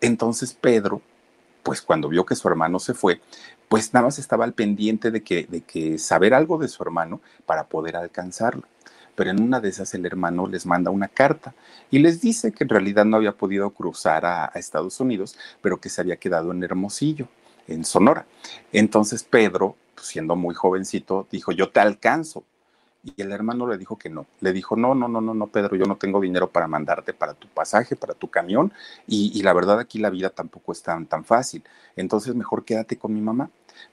Entonces 0.01 0.53
Pedro, 0.53 1.01
pues 1.63 1.81
cuando 1.81 2.09
vio 2.09 2.25
que 2.25 2.35
su 2.35 2.47
hermano 2.47 2.79
se 2.79 2.93
fue, 2.93 3.21
pues 3.67 3.93
nada 3.93 4.07
más 4.07 4.19
estaba 4.19 4.45
al 4.45 4.53
pendiente 4.53 5.11
de 5.11 5.23
que, 5.23 5.45
de 5.45 5.61
que 5.61 5.97
saber 5.99 6.33
algo 6.33 6.57
de 6.57 6.67
su 6.67 6.81
hermano 6.83 7.21
para 7.45 7.65
poder 7.67 7.95
alcanzarlo. 7.95 8.63
pero 9.15 9.31
en 9.31 9.41
una 9.41 9.59
de 9.59 9.69
esas 9.69 9.93
el 9.95 10.05
hermano 10.05 10.47
les 10.47 10.65
manda 10.65 10.91
una 10.91 11.09
carta 11.09 11.53
y 11.91 11.99
les 11.99 12.21
dice 12.21 12.53
que 12.53 12.63
en 12.63 12.69
realidad 12.69 13.03
no 13.05 13.17
había 13.17 13.33
podido 13.33 13.69
cruzar 13.71 14.25
a, 14.25 14.45
a 14.45 14.59
Estados 14.59 14.99
Unidos, 15.01 15.37
pero 15.61 15.77
que 15.77 15.89
se 15.89 15.99
había 16.01 16.15
quedado 16.15 16.51
en 16.51 16.63
Hermosillo, 16.63 17.27
en 17.67 17.83
Sonora. 17.85 18.25
Entonces 18.71 19.23
Pedro, 19.23 19.75
pues, 19.95 20.07
siendo 20.07 20.35
muy 20.37 20.55
jovencito, 20.55 21.27
dijo, 21.31 21.51
yo 21.51 21.69
te 21.69 21.81
alcanzo. 21.81 22.43
Y 23.03 23.21
el 23.21 23.31
hermano 23.31 23.65
le 23.65 23.77
dijo 23.77 23.97
que 23.97 24.09
no. 24.09 24.25
Le 24.41 24.51
dijo, 24.51 24.75
no, 24.75 24.93
no, 24.93 25.07
no, 25.07 25.21
no, 25.21 25.33
no, 25.33 25.47
Pedro, 25.47 25.77
yo 25.77 25.85
no 25.85 25.95
tengo 25.95 26.19
dinero 26.19 26.49
para 26.49 26.67
mandarte 26.67 27.13
para 27.13 27.33
tu 27.33 27.47
pasaje, 27.47 27.95
para 27.95 28.13
tu 28.13 28.29
camión. 28.29 28.73
Y, 29.07 29.41
la 29.41 29.53
verdad 29.53 29.79
aquí 29.79 29.99
la 29.99 30.09
vida 30.09 30.29
tampoco 30.29 30.73
es 30.73 30.81
tan, 30.81 31.05
tan 31.05 31.23
fácil. 31.23 31.63
Entonces 31.95 32.35
mejor 32.35 32.65
quédate 32.65 32.97
con 32.97 33.13
mi 33.13 33.21
mamá. 33.21 33.49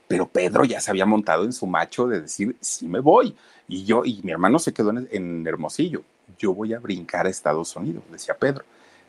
Pero 0.09 0.27
Pedro 0.27 0.65
ya 0.65 0.81
se 0.81 0.91
había 0.91 1.07
montado 1.07 1.45
en 1.45 1.53
su 1.53 1.67
macho 1.67 2.09
de 2.09 2.23
decir, 2.23 2.57
sí 2.61 2.89
me 2.89 2.99
voy. 2.99 3.37
Y 3.69 3.85
yo, 3.85 4.05
y 4.05 4.21
mi 4.25 4.33
hermano 4.33 4.59
se 4.59 4.73
quedó 4.73 4.91
en, 4.91 5.09
en 5.13 5.47
Hermosillo. 5.47 6.03
Yo 6.39 6.53
voy 6.53 6.75
a 6.75 6.81
brincar 6.81 7.27
a 7.27 7.31
Estados 7.31 7.77
Unidos, 7.77 8.03
decía 8.11 8.37
Pedro. 8.37 8.65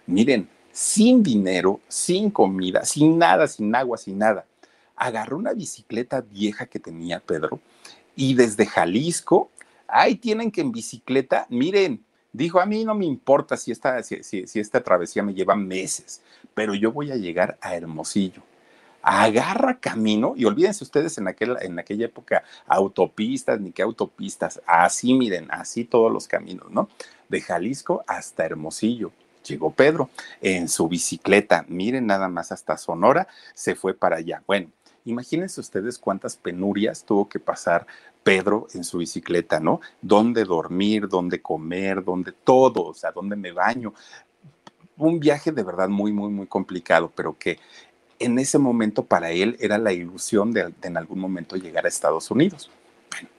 Miren, 0.06 0.48
sin 0.72 1.24
dinero, 1.24 1.80
sin 1.88 2.30
comida, 2.30 2.86
sin 2.86 3.18
nada, 3.18 3.48
sin 3.48 3.74
agua, 3.74 3.98
sin 3.98 4.20
nada. 4.20 4.46
Agarró 4.96 5.38
una 5.38 5.54
bicicleta 5.54 6.22
vieja 6.22 6.68
que 6.68 6.80
tenía 6.80 7.20
Pedro 7.20 7.60
y 8.16 8.36
desde 8.36 8.66
Jalisco 8.66 9.50
Ahí 9.88 10.16
tienen 10.16 10.52
que 10.52 10.62
en 10.62 10.72
bicicleta, 10.72 11.46
miren, 11.50 12.04
dijo, 12.34 12.60
a 12.60 12.66
mí 12.66 12.84
no 12.86 12.96
me 12.96 13.06
importa 13.06 13.58
si 13.58 13.72
esta, 13.72 14.02
si, 14.04 14.24
si, 14.24 14.60
esta 14.60 14.82
travesía 14.82 15.24
me 15.24 15.34
lleva 15.34 15.56
meses, 15.56 16.22
pero 16.54 16.76
yo 16.76 16.92
voy 16.92 17.12
a 17.12 17.16
llegar 17.16 17.58
a 17.62 17.76
Hermosillo. 17.76 18.42
Agarra 19.02 19.80
camino 19.80 20.34
y 20.36 20.46
olvídense 20.46 20.84
ustedes 20.84 21.18
en, 21.18 21.28
aquel, 21.28 21.56
en 21.62 21.80
aquella 21.80 22.06
época 22.06 22.44
autopistas, 22.68 23.60
ni 23.60 23.72
qué 23.72 23.82
autopistas, 23.82 24.62
así 24.66 25.14
miren, 25.14 25.48
así 25.50 25.86
todos 25.86 26.12
los 26.12 26.28
caminos, 26.28 26.70
¿no? 26.72 26.90
De 27.30 27.40
Jalisco 27.42 28.04
hasta 28.08 28.46
Hermosillo 28.46 29.12
llegó 29.48 29.72
Pedro 29.72 30.10
en 30.42 30.68
su 30.68 30.88
bicicleta, 30.88 31.66
miren 31.68 32.06
nada 32.06 32.28
más 32.28 32.52
hasta 32.52 32.78
Sonora, 32.78 33.28
se 33.54 33.76
fue 33.76 33.94
para 33.94 34.18
allá. 34.18 34.44
Bueno, 34.46 34.70
imagínense 35.10 35.60
ustedes 35.60 35.98
cuántas 35.98 36.36
penurias 36.36 37.04
tuvo 37.04 37.28
que 37.28 37.40
pasar 37.40 37.88
Pedro 38.24 38.68
en 38.74 38.84
su 38.84 38.98
bicicleta, 38.98 39.60
¿no? 39.60 39.80
Dónde 40.02 40.44
dormir, 40.44 41.08
dónde 41.08 41.42
comer, 41.42 42.04
dónde 42.04 42.32
todo, 42.32 42.84
o 42.84 42.94
sea, 42.94 43.12
dónde 43.12 43.36
me 43.36 43.52
baño. 43.52 43.94
Un 44.98 45.20
viaje 45.20 45.52
de 45.52 45.64
verdad 45.64 45.88
muy, 45.90 46.12
muy, 46.12 46.30
muy 46.30 46.48
complicado, 46.48 47.12
pero 47.16 47.38
que 47.38 47.60
en 48.20 48.38
ese 48.38 48.58
momento 48.58 49.06
para 49.06 49.32
él 49.32 49.56
era 49.60 49.78
la 49.78 49.94
ilusión 49.94 50.52
de, 50.52 50.74
en 50.82 50.98
algún 50.98 51.20
momento 51.20 51.56
llegar 51.56 51.86
a 51.86 51.90
Estados 51.90 52.30
Unidos. 52.30 52.70
Bueno, 53.12 53.30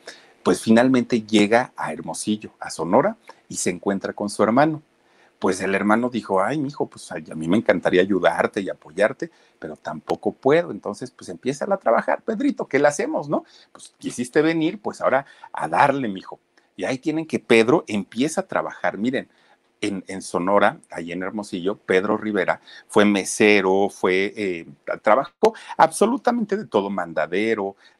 pues 0.42 0.62
finalmente 0.62 1.22
llega 1.22 1.72
a 1.76 1.92
Hermosillo, 1.92 2.50
a 2.59 2.70
Sonora, 2.70 3.16
y 3.48 3.57
se 3.57 3.70
encuentra 3.70 4.12
con 4.12 4.31
su 4.31 4.42
hermano 4.42 4.83
pues 5.38 5.61
el 5.61 5.74
hermano 5.74 6.11
dijo, 6.11 6.42
ay, 6.42 6.59
mi 6.59 6.68
hijo, 6.68 6.87
pues 6.87 7.11
a 7.12 7.16
mí 7.35 7.48
me 7.48 7.57
encantaría 7.57 8.03
ayudarte 8.03 8.61
y 8.61 8.68
apoyarte, 8.68 9.31
pero 9.59 9.77
tampoco 9.77 10.33
puedo. 10.33 10.70
Entonces, 10.70 11.11
pues 11.11 11.29
empieza 11.29 11.66
a 11.72 11.77
trabajar, 11.77 12.22
Pedrito, 12.22 12.66
¿qué 12.66 12.79
le 12.79 12.88
hacemos, 12.88 13.29
no? 13.29 13.44
Pues 13.72 13.94
quisiste 13.98 14.42
venir, 14.42 14.81
pues 14.81 15.01
ahora 15.01 15.27
a 15.53 15.68
darle, 15.68 16.09
mi 16.09 16.20
hijo. 16.20 16.40
Y 16.77 16.85
ahí 16.85 16.98
tienen 16.98 17.27
que 17.27 17.38
Pedro 17.38 17.85
empieza 17.87 18.42
a 18.42 18.46
trabajar. 18.46 18.98
Miren, 18.98 19.29
en, 19.81 20.22
Sonora, 20.22 20.81
allí 20.90 21.12
en 21.12 21.22
Hermosillo, 21.22 21.77
Pedro 21.79 22.16
Rivera 22.16 22.61
fue 22.88 23.05
mesero, 23.05 23.88
fue, 23.88 24.33
eh, 24.37 24.66
trabajó 25.03 25.55
absolutamente 25.77 26.57
de 26.57 26.66
todo, 26.66 26.90
mandadero, 26.90 27.77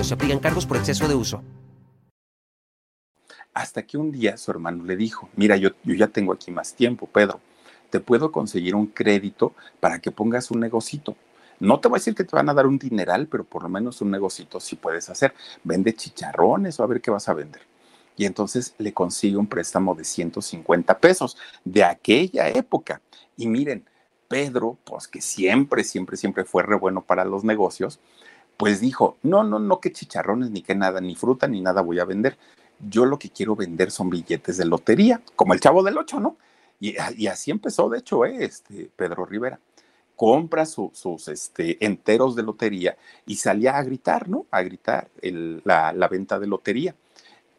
se 0.00 0.14
aplican 0.14 0.38
cargos 0.38 0.66
por 0.66 0.76
exceso 0.76 1.06
de 1.06 1.14
uso. 1.14 1.42
Hasta 3.54 3.82
que 3.82 3.98
un 3.98 4.10
día 4.10 4.36
su 4.36 4.50
hermano 4.50 4.84
le 4.84 4.96
dijo, 4.96 5.28
mira, 5.36 5.56
yo, 5.56 5.70
yo 5.84 5.94
ya 5.94 6.08
tengo 6.08 6.32
aquí 6.32 6.50
más 6.50 6.74
tiempo, 6.74 7.06
Pedro, 7.06 7.40
te 7.90 8.00
puedo 8.00 8.32
conseguir 8.32 8.74
un 8.74 8.86
crédito 8.86 9.54
para 9.78 9.98
que 9.98 10.10
pongas 10.10 10.50
un 10.50 10.60
negocito. 10.60 11.14
No 11.60 11.78
te 11.78 11.88
voy 11.88 11.96
a 11.96 12.00
decir 12.00 12.14
que 12.14 12.24
te 12.24 12.34
van 12.34 12.48
a 12.48 12.54
dar 12.54 12.66
un 12.66 12.78
dineral, 12.78 13.28
pero 13.28 13.44
por 13.44 13.62
lo 13.62 13.68
menos 13.68 14.00
un 14.00 14.10
negocito 14.10 14.58
sí 14.58 14.76
puedes 14.76 15.10
hacer. 15.10 15.34
Vende 15.62 15.94
chicharrones 15.94 16.80
o 16.80 16.82
a 16.82 16.86
ver 16.86 17.00
qué 17.00 17.10
vas 17.10 17.28
a 17.28 17.34
vender. 17.34 17.62
Y 18.16 18.24
entonces 18.24 18.74
le 18.78 18.92
consigue 18.92 19.36
un 19.36 19.46
préstamo 19.46 19.94
de 19.94 20.04
150 20.04 20.98
pesos 20.98 21.36
de 21.64 21.84
aquella 21.84 22.48
época. 22.48 23.00
Y 23.36 23.46
miren, 23.46 23.84
Pedro, 24.28 24.78
pues 24.84 25.06
que 25.08 25.20
siempre, 25.20 25.84
siempre, 25.84 26.16
siempre 26.16 26.44
fue 26.44 26.62
re 26.62 26.76
bueno 26.76 27.02
para 27.02 27.24
los 27.26 27.44
negocios, 27.44 28.00
pues 28.56 28.80
dijo, 28.80 29.16
no, 29.22 29.44
no, 29.44 29.58
no, 29.58 29.80
que 29.80 29.92
chicharrones, 29.92 30.50
ni 30.50 30.62
que 30.62 30.74
nada, 30.74 31.00
ni 31.00 31.14
fruta, 31.14 31.48
ni 31.48 31.60
nada 31.60 31.82
voy 31.82 31.98
a 31.98 32.04
vender. 32.04 32.38
Yo 32.80 33.06
lo 33.06 33.18
que 33.18 33.30
quiero 33.30 33.56
vender 33.56 33.90
son 33.90 34.10
billetes 34.10 34.56
de 34.56 34.64
lotería, 34.64 35.20
como 35.36 35.54
el 35.54 35.60
chavo 35.60 35.82
del 35.82 35.98
ocho, 35.98 36.20
¿no? 36.20 36.36
Y, 36.80 36.94
y 37.16 37.26
así 37.28 37.50
empezó, 37.50 37.88
de 37.88 37.98
hecho, 37.98 38.24
eh, 38.24 38.44
este, 38.44 38.90
Pedro 38.96 39.24
Rivera. 39.24 39.58
Compra 40.16 40.66
sus 40.66 41.28
este, 41.28 41.84
enteros 41.84 42.36
de 42.36 42.42
lotería 42.44 42.96
y 43.26 43.36
salía 43.36 43.76
a 43.76 43.82
gritar, 43.82 44.28
¿no? 44.28 44.46
A 44.50 44.62
gritar 44.62 45.08
la 45.64 46.08
venta 46.08 46.38
de 46.38 46.46
lotería 46.46 46.94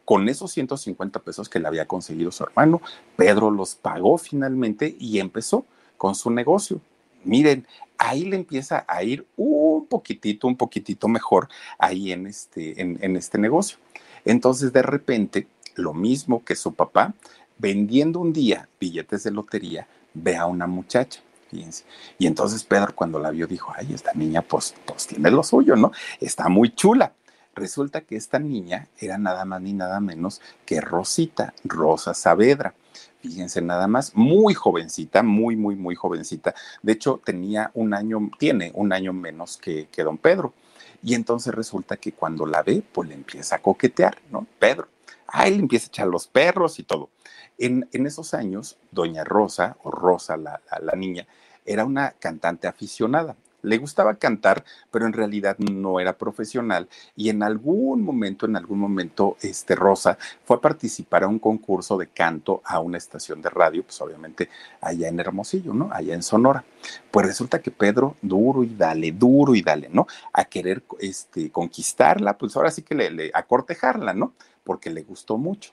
con 0.04 0.28
esos 0.28 0.52
150 0.52 1.20
pesos 1.20 1.48
que 1.48 1.58
le 1.58 1.68
había 1.68 1.86
conseguido 1.86 2.30
su 2.30 2.44
hermano, 2.44 2.80
Pedro 3.16 3.50
los 3.50 3.74
pagó 3.74 4.18
finalmente 4.18 4.94
y 4.98 5.18
empezó 5.18 5.64
con 5.96 6.14
su 6.14 6.30
negocio. 6.30 6.80
Miren, 7.24 7.66
ahí 7.98 8.24
le 8.24 8.36
empieza 8.36 8.84
a 8.86 9.02
ir 9.02 9.26
un 9.36 9.86
poquitito, 9.86 10.46
un 10.46 10.56
poquitito 10.56 11.08
mejor 11.08 11.48
ahí 11.78 12.12
en 12.12 12.26
este, 12.26 12.80
en, 12.80 13.16
este 13.16 13.38
negocio. 13.38 13.78
Entonces, 14.24 14.72
de 14.72 14.82
repente, 14.82 15.46
lo 15.74 15.94
mismo 15.94 16.44
que 16.44 16.56
su 16.56 16.74
papá, 16.74 17.14
vendiendo 17.58 18.20
un 18.20 18.32
día 18.32 18.68
billetes 18.80 19.24
de 19.24 19.30
lotería, 19.30 19.86
ve 20.12 20.36
a 20.36 20.46
una 20.46 20.66
muchacha. 20.66 21.20
Fíjense. 21.50 21.84
Y 22.18 22.26
entonces 22.26 22.64
Pedro 22.64 22.94
cuando 22.94 23.18
la 23.18 23.30
vio 23.30 23.46
dijo, 23.46 23.72
ay, 23.76 23.92
esta 23.92 24.12
niña 24.14 24.42
pues, 24.42 24.74
pues 24.84 25.06
tiene 25.06 25.30
lo 25.30 25.42
suyo, 25.42 25.76
¿no? 25.76 25.92
Está 26.20 26.48
muy 26.48 26.74
chula. 26.74 27.12
Resulta 27.54 28.00
que 28.00 28.16
esta 28.16 28.40
niña 28.40 28.88
era 28.98 29.18
nada 29.18 29.44
más 29.44 29.62
ni 29.62 29.72
nada 29.72 30.00
menos 30.00 30.40
que 30.66 30.80
Rosita, 30.80 31.54
Rosa 31.62 32.12
Saavedra. 32.12 32.74
Fíjense 33.20 33.62
nada 33.62 33.86
más, 33.86 34.14
muy 34.14 34.54
jovencita, 34.54 35.22
muy, 35.22 35.56
muy, 35.56 35.76
muy 35.76 35.94
jovencita. 35.94 36.54
De 36.82 36.92
hecho, 36.92 37.20
tenía 37.24 37.70
un 37.74 37.94
año, 37.94 38.30
tiene 38.38 38.70
un 38.74 38.92
año 38.92 39.12
menos 39.12 39.56
que, 39.56 39.88
que 39.90 40.02
don 40.02 40.18
Pedro. 40.18 40.54
Y 41.02 41.14
entonces 41.14 41.54
resulta 41.54 41.96
que 41.96 42.12
cuando 42.12 42.46
la 42.46 42.62
ve, 42.62 42.82
pues 42.92 43.08
le 43.08 43.14
empieza 43.14 43.56
a 43.56 43.62
coquetear, 43.62 44.18
¿no? 44.30 44.46
Pedro. 44.58 44.88
Ahí 45.26 45.54
le 45.54 45.60
empieza 45.60 45.86
a 45.86 45.88
echar 45.88 46.06
los 46.06 46.26
perros 46.26 46.78
y 46.78 46.82
todo. 46.82 47.10
En, 47.58 47.88
en 47.92 48.06
esos 48.06 48.34
años, 48.34 48.78
doña 48.90 49.24
Rosa, 49.24 49.76
o 49.82 49.90
Rosa, 49.90 50.36
la, 50.36 50.60
la 50.80 50.92
niña, 50.94 51.26
era 51.64 51.84
una 51.84 52.12
cantante 52.12 52.66
aficionada 52.66 53.36
le 53.64 53.78
gustaba 53.78 54.14
cantar, 54.14 54.64
pero 54.90 55.06
en 55.06 55.12
realidad 55.12 55.58
no 55.58 55.98
era 55.98 56.16
profesional 56.16 56.88
y 57.16 57.30
en 57.30 57.42
algún 57.42 58.02
momento, 58.02 58.46
en 58.46 58.56
algún 58.56 58.78
momento, 58.78 59.36
este 59.40 59.74
Rosa 59.74 60.16
fue 60.44 60.58
a 60.58 60.60
participar 60.60 61.24
a 61.24 61.28
un 61.28 61.38
concurso 61.38 61.96
de 61.96 62.08
canto 62.08 62.62
a 62.64 62.80
una 62.80 62.98
estación 62.98 63.42
de 63.42 63.50
radio, 63.50 63.82
pues 63.82 64.00
obviamente 64.00 64.48
allá 64.80 65.08
en 65.08 65.18
Hermosillo, 65.18 65.74
¿no? 65.74 65.88
Allá 65.92 66.14
en 66.14 66.22
Sonora. 66.22 66.64
Pues 67.10 67.26
resulta 67.26 67.60
que 67.60 67.70
Pedro, 67.70 68.16
duro 68.20 68.62
y 68.62 68.74
dale, 68.74 69.12
duro 69.12 69.54
y 69.54 69.62
dale, 69.62 69.88
¿no? 69.90 70.06
A 70.32 70.44
querer 70.44 70.82
este, 71.00 71.50
conquistarla, 71.50 72.36
pues 72.36 72.56
ahora 72.56 72.70
sí 72.70 72.82
que 72.82 72.94
le, 72.94 73.10
le 73.10 73.30
a 73.34 73.42
cortejarla, 73.44 74.12
¿no? 74.12 74.34
Porque 74.62 74.90
le 74.90 75.02
gustó 75.02 75.38
mucho. 75.38 75.72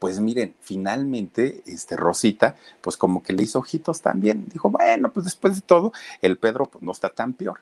Pues 0.00 0.18
miren, 0.18 0.56
finalmente, 0.60 1.62
este 1.66 1.94
Rosita, 1.94 2.56
pues 2.80 2.96
como 2.96 3.22
que 3.22 3.34
le 3.34 3.42
hizo 3.42 3.58
ojitos 3.58 4.00
también. 4.00 4.46
Dijo, 4.50 4.70
bueno, 4.70 5.12
pues 5.12 5.24
después 5.24 5.56
de 5.56 5.60
todo, 5.60 5.92
el 6.22 6.38
Pedro 6.38 6.64
pues, 6.64 6.82
no 6.82 6.90
está 6.90 7.10
tan 7.10 7.34
peor. 7.34 7.60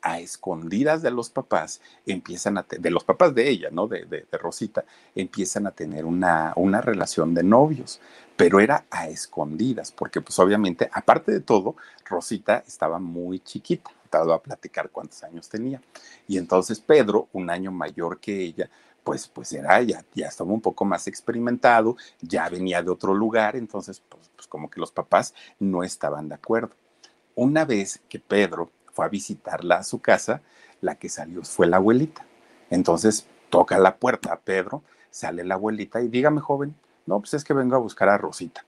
A 0.00 0.20
escondidas 0.20 1.02
de 1.02 1.10
los 1.10 1.28
papás, 1.28 1.82
empiezan 2.06 2.56
a, 2.56 2.62
de 2.66 2.90
los 2.90 3.04
papás 3.04 3.34
de 3.34 3.50
ella, 3.50 3.68
¿no? 3.70 3.88
De, 3.88 4.06
de, 4.06 4.24
Rosita, 4.38 4.86
empiezan 5.14 5.66
a 5.66 5.72
tener 5.72 6.06
una, 6.06 6.54
una 6.56 6.80
relación 6.80 7.34
de 7.34 7.42
novios, 7.42 8.00
pero 8.38 8.58
era 8.58 8.86
a 8.90 9.08
escondidas, 9.08 9.92
porque 9.92 10.22
pues 10.22 10.38
obviamente, 10.38 10.88
aparte 10.90 11.30
de 11.30 11.40
todo, 11.40 11.76
Rosita 12.06 12.64
estaba 12.66 12.98
muy 12.98 13.40
chiquita, 13.40 13.90
estaba 14.02 14.36
a 14.36 14.42
platicar 14.42 14.88
cuántos 14.88 15.22
años 15.24 15.50
tenía. 15.50 15.82
Y 16.26 16.38
entonces 16.38 16.80
Pedro, 16.80 17.28
un 17.34 17.50
año 17.50 17.70
mayor 17.70 18.18
que 18.18 18.40
ella, 18.40 18.70
pues, 19.04 19.28
pues 19.28 19.52
era, 19.52 19.80
ya, 19.82 20.04
ya 20.14 20.28
estaba 20.28 20.52
un 20.52 20.60
poco 20.60 20.84
más 20.84 21.06
experimentado, 21.06 21.96
ya 22.20 22.48
venía 22.48 22.82
de 22.82 22.90
otro 22.90 23.14
lugar, 23.14 23.56
entonces, 23.56 24.02
pues, 24.08 24.30
pues 24.34 24.46
como 24.46 24.70
que 24.70 24.80
los 24.80 24.92
papás 24.92 25.34
no 25.58 25.82
estaban 25.82 26.28
de 26.28 26.34
acuerdo. 26.34 26.74
Una 27.34 27.64
vez 27.64 28.00
que 28.08 28.18
Pedro 28.18 28.70
fue 28.92 29.04
a 29.06 29.08
visitarla 29.08 29.76
a 29.76 29.84
su 29.84 30.00
casa, 30.00 30.42
la 30.80 30.96
que 30.96 31.08
salió 31.08 31.42
fue 31.42 31.66
la 31.66 31.76
abuelita. 31.76 32.26
Entonces 32.70 33.26
toca 33.50 33.78
la 33.78 33.96
puerta 33.96 34.32
a 34.32 34.40
Pedro, 34.40 34.82
sale 35.10 35.44
la 35.44 35.54
abuelita 35.54 36.00
y 36.00 36.08
dígame, 36.08 36.40
joven, 36.40 36.74
no, 37.06 37.18
pues 37.20 37.34
es 37.34 37.44
que 37.44 37.54
vengo 37.54 37.76
a 37.76 37.80
buscar 37.80 38.08
a 38.08 38.18
Rosita. 38.18 38.64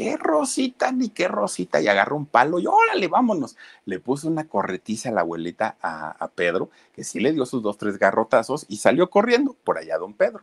¿Qué 0.00 0.16
Rosita 0.16 0.92
ni 0.92 1.10
qué 1.10 1.28
Rosita? 1.28 1.78
Y 1.78 1.86
agarra 1.86 2.14
un 2.14 2.24
palo 2.24 2.58
y 2.58 2.66
órale, 2.66 3.06
vámonos. 3.06 3.58
Le 3.84 4.00
puso 4.00 4.28
una 4.28 4.48
corretiza 4.48 5.10
a 5.10 5.12
la 5.12 5.20
abuelita 5.20 5.76
a, 5.82 6.12
a 6.12 6.28
Pedro, 6.28 6.70
que 6.94 7.04
sí 7.04 7.20
le 7.20 7.32
dio 7.34 7.44
sus 7.44 7.62
dos, 7.62 7.76
tres 7.76 7.98
garrotazos 7.98 8.64
y 8.66 8.78
salió 8.78 9.10
corriendo 9.10 9.54
por 9.62 9.76
allá 9.76 9.98
don 9.98 10.14
Pedro. 10.14 10.42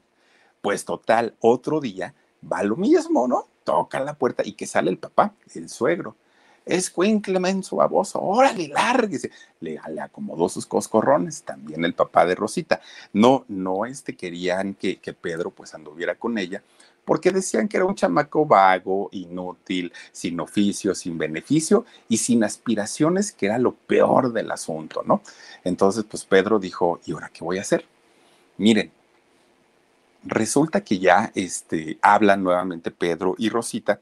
Pues 0.62 0.86
total, 0.86 1.34
otro 1.39 1.80
día 1.82 2.13
va 2.43 2.62
lo 2.62 2.76
mismo, 2.76 3.28
¿no? 3.28 3.48
Toca 3.63 4.00
la 4.00 4.13
puerta 4.13 4.43
y 4.46 4.52
que 4.54 4.67
sale 4.67 4.91
el 4.91 5.00
papá, 5.00 5.34
el 5.56 5.70
suegro 5.70 6.15
es 6.67 6.93
su 7.63 7.76
baboso, 7.78 8.22
órale, 8.22 8.67
lárguese. 8.67 9.32
Le, 9.60 9.80
le, 9.89 10.02
acomodó 10.02 10.50
sus 10.50 10.65
coscorrones, 10.65 11.43
también 11.43 11.84
el 11.86 11.93
papá 11.93 12.26
de 12.26 12.36
Rosita. 12.36 12.82
No, 13.13 13.46
no 13.48 13.86
este, 13.86 14.15
querían 14.15 14.74
que, 14.74 14.98
que 14.98 15.13
Pedro 15.13 15.52
pues 15.52 15.74
anduviera 15.74 16.15
con 16.15 16.38
ella, 16.38 16.62
porque 17.08 17.32
decían 17.32 17.70
que 17.70 17.78
era 17.78 17.86
un 17.86 17.96
chamaco 17.96 18.46
vago, 18.46 19.08
inútil, 19.13 19.93
sin 20.12 20.38
oficio, 20.41 20.93
sin 20.93 21.17
beneficio 21.17 21.86
y 22.10 22.17
sin 22.17 22.43
aspiraciones, 22.43 23.32
que 23.32 23.46
era 23.46 23.58
lo 23.58 23.76
peor 23.76 24.34
del 24.34 24.52
asunto, 24.52 25.04
¿no? 25.06 25.22
Entonces, 25.63 26.04
pues 26.04 26.26
Pedro 26.26 26.60
dijo, 26.60 27.00
¿y 27.06 27.13
ahora 27.13 27.30
qué 27.30 27.46
voy 27.46 27.60
a 27.60 27.62
hacer? 27.62 27.86
Miren, 28.58 28.91
resulta 30.26 30.82
que 30.84 31.00
ya 31.00 31.32
este, 31.34 31.98
hablan 32.02 32.43
nuevamente 32.43 32.91
Pedro 32.91 33.36
y 33.38 33.48
Rosita 33.48 34.02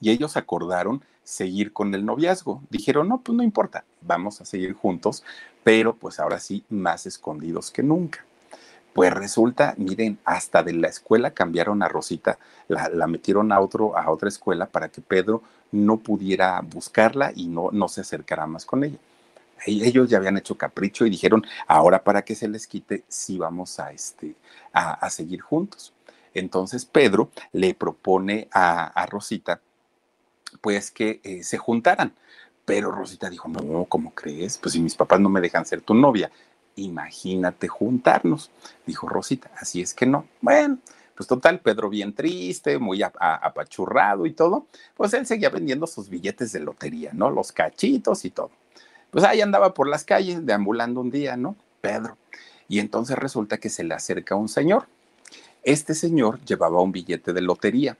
y 0.00 0.10
ellos 0.10 0.38
acordaron 0.38 1.04
seguir 1.22 1.74
con 1.74 1.94
el 1.94 2.06
noviazgo. 2.06 2.62
Dijeron, 2.70 3.10
no, 3.10 3.20
pues 3.20 3.36
no 3.36 3.42
importa, 3.42 3.84
vamos 4.00 4.40
a 4.40 4.46
seguir 4.46 4.72
juntos, 4.72 5.22
pero 5.62 5.94
pues 5.94 6.18
ahora 6.18 6.40
sí, 6.40 6.64
más 6.70 7.04
escondidos 7.04 7.70
que 7.70 7.82
nunca. 7.82 8.25
Pues 8.96 9.12
resulta, 9.12 9.74
miren, 9.76 10.18
hasta 10.24 10.62
de 10.62 10.72
la 10.72 10.88
escuela 10.88 11.32
cambiaron 11.32 11.82
a 11.82 11.88
Rosita, 11.88 12.38
la, 12.66 13.06
metieron 13.06 13.52
a, 13.52 13.60
otro, 13.60 13.94
a 13.94 14.10
otra 14.10 14.30
escuela 14.30 14.64
para 14.64 14.88
que 14.88 15.02
Pedro 15.02 15.42
no 15.70 15.98
pudiera 15.98 16.58
buscarla 16.62 17.30
y 17.36 17.46
no, 17.46 17.68
no 17.72 17.88
se 17.88 18.00
acercara 18.00 18.46
más 18.46 18.64
con 18.64 18.84
ella. 18.84 18.96
Ellos 19.66 20.08
ya 20.08 20.16
habían 20.16 20.38
hecho 20.38 20.56
capricho 20.56 21.04
y 21.04 21.10
dijeron, 21.10 21.44
ahora 21.66 22.02
para 22.02 22.22
que 22.22 22.34
se 22.34 22.48
les 22.48 22.66
quite, 22.66 23.04
sí 23.06 23.36
vamos 23.36 23.78
a, 23.78 23.92
este, 23.92 24.34
a, 24.72 25.10
seguir 25.10 25.42
juntos. 25.42 25.92
Entonces 26.32 26.86
Pedro 26.86 27.28
le 27.52 27.74
propone 27.74 28.48
a, 28.50 28.86
a 28.86 29.04
Rosita 29.04 29.60
pues 30.62 30.90
que 30.90 31.20
eh, 31.22 31.42
se 31.42 31.58
juntaran. 31.58 32.14
Pero 32.64 32.90
Rosita 32.92 33.28
dijo, 33.28 33.46
no, 33.46 33.84
¿cómo 33.84 34.14
crees? 34.14 34.56
Pues 34.56 34.72
si 34.72 34.80
mis 34.80 34.94
papás 34.94 35.20
no 35.20 35.28
me 35.28 35.42
dejan 35.42 35.66
ser 35.66 35.82
tu 35.82 35.92
novia, 35.92 36.30
imagínate 36.76 37.68
juntarnos. 37.68 38.50
Dijo 38.86 39.08
Rosita, 39.08 39.50
así 39.58 39.80
es 39.80 39.94
que 39.94 40.06
no. 40.06 40.26
Bueno, 40.40 40.78
pues 41.16 41.26
total, 41.26 41.60
Pedro 41.60 41.88
bien 41.88 42.14
triste, 42.14 42.78
muy 42.78 43.02
apachurrado 43.02 44.26
y 44.26 44.32
todo, 44.32 44.66
pues 44.96 45.14
él 45.14 45.26
seguía 45.26 45.50
vendiendo 45.50 45.86
sus 45.86 46.08
billetes 46.08 46.52
de 46.52 46.60
lotería, 46.60 47.10
¿no? 47.14 47.30
Los 47.30 47.52
cachitos 47.52 48.24
y 48.24 48.30
todo. 48.30 48.50
Pues 49.10 49.24
ahí 49.24 49.40
andaba 49.40 49.72
por 49.72 49.88
las 49.88 50.04
calles, 50.04 50.44
deambulando 50.44 51.00
un 51.00 51.10
día, 51.10 51.36
¿no? 51.36 51.56
Pedro. 51.80 52.16
Y 52.68 52.80
entonces 52.80 53.16
resulta 53.18 53.58
que 53.58 53.70
se 53.70 53.84
le 53.84 53.94
acerca 53.94 54.34
un 54.34 54.48
señor. 54.48 54.86
Este 55.62 55.94
señor 55.94 56.38
llevaba 56.44 56.82
un 56.82 56.92
billete 56.92 57.32
de 57.32 57.40
lotería 57.40 57.96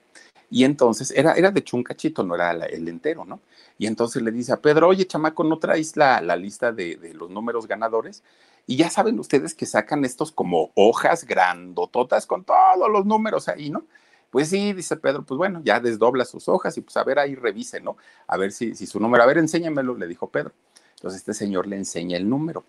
y 0.51 0.65
entonces 0.65 1.11
era, 1.11 1.33
era 1.35 1.51
de 1.51 1.61
hecho 1.61 1.77
un 1.77 1.83
cachito, 1.83 2.23
no 2.23 2.35
era 2.35 2.53
el 2.53 2.89
entero, 2.89 3.25
¿no? 3.25 3.41
Y 3.79 3.87
entonces 3.87 4.23
le 4.23 4.31
dice 4.31 4.53
a 4.53 4.57
Pedro, 4.61 4.89
oye, 4.89 5.07
chamaco, 5.07 5.45
¿no 5.45 5.59
traes 5.59 5.97
la, 5.97 6.21
la 6.21 6.37
lista 6.37 6.73
de, 6.73 6.97
de, 6.97 7.15
los 7.15 7.31
números 7.31 7.67
ganadores? 7.67 8.23
Y 8.67 8.77
ya 8.77 8.91
saben 8.91 9.19
ustedes 9.19 9.55
que 9.55 9.67
sacan 9.67 10.05
estos 10.05 10.33
como 10.33 10.71
hojas 10.75 11.25
grandototas 11.25 12.27
con 12.27 12.45
todos 12.45 12.91
los 12.91 13.07
números 13.07 13.49
ahí, 13.49 13.71
¿no? 13.71 13.85
Pues 14.31 14.49
sí, 14.49 14.73
dice 14.73 14.97
Pedro, 14.97 15.23
pues 15.23 15.39
bueno, 15.39 15.63
ya 15.65 15.79
desdobla 15.81 16.25
sus 16.25 16.49
hojas 16.49 16.77
y 16.77 16.81
pues 16.81 16.97
a 16.97 17.05
ver 17.05 17.19
ahí 17.19 17.35
revise, 17.35 17.81
¿no? 17.81 17.97
A 18.27 18.37
ver 18.37 18.53
si, 18.53 18.75
si 18.75 18.87
su 18.87 18.99
número, 18.99 19.23
a 19.23 19.27
ver, 19.27 19.39
enséñamelo, 19.39 19.97
le 19.97 20.07
dijo 20.09 20.29
Pedro. 20.29 20.53
Entonces 20.97 21.21
este 21.21 21.35
señor 21.35 21.67
le 21.67 21.77
enseña 21.77 22.17
el 22.17 22.29
número 22.29 22.65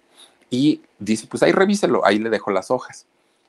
y 0.50 0.82
dice, 1.00 1.28
pues 1.28 1.44
ahí 1.44 1.52
revíselo, 1.52 2.06
ahí 2.06 2.20
le 2.20 2.30
dejo 2.30 2.52
las 2.52 2.72
hojas 2.72 3.08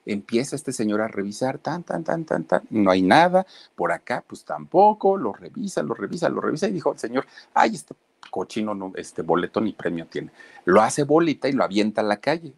empieza 0.09 0.57
este 0.57 0.73
señor 0.73 1.01
a 1.01 1.09
revisar, 1.09 1.59
tan, 1.59 1.83
tan, 1.85 2.03
tan, 2.03 2.25
tan, 2.25 2.45
tan, 2.45 2.63
no 2.71 2.91
hay 2.91 3.03
nada, 3.03 3.47
por 3.75 3.93
acá 3.93 4.25
pues 4.27 4.45
tampoco, 4.45 5.17
lo 5.17 5.33
revisa, 5.33 5.83
lo 5.83 5.95
revisa, 5.95 6.29
lo 6.29 6.41
revisa 6.41 6.69
y 6.69 6.73
dijo 6.73 6.93
el 6.93 6.99
señor, 6.99 7.27
ay, 7.55 7.75
este 7.75 7.95
cochino, 8.31 8.75
no, 8.75 8.93
este 8.97 9.23
boleto 9.23 9.61
ni 9.61 9.73
premio 9.73 10.07
tiene. 10.07 10.31
Lo 10.65 10.83
hace 10.83 11.05
bolita 11.05 11.49
y 11.49 11.53
lo 11.53 11.65
avienta 11.65 12.01
a 12.01 12.05
la 12.05 12.19
calle. 12.19 12.53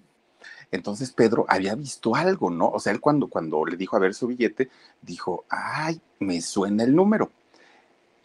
Entonces 0.73 1.13
Pedro 1.13 1.45
había 1.49 1.75
visto 1.75 2.15
algo, 2.15 2.51
¿no? 2.51 2.69
O 2.69 2.79
sea, 2.79 2.93
él 2.93 3.01
cuando, 3.01 3.29
cuando 3.29 3.65
le 3.65 3.77
dijo 3.77 3.97
a 3.97 4.01
ver 4.01 4.15
su 4.15 4.29
billete, 4.29 4.71
dijo, 5.03 5.45
ay, 5.49 6.01
me 6.21 6.41
suena 6.41 6.85
el 6.85 6.95
número. 6.95 7.31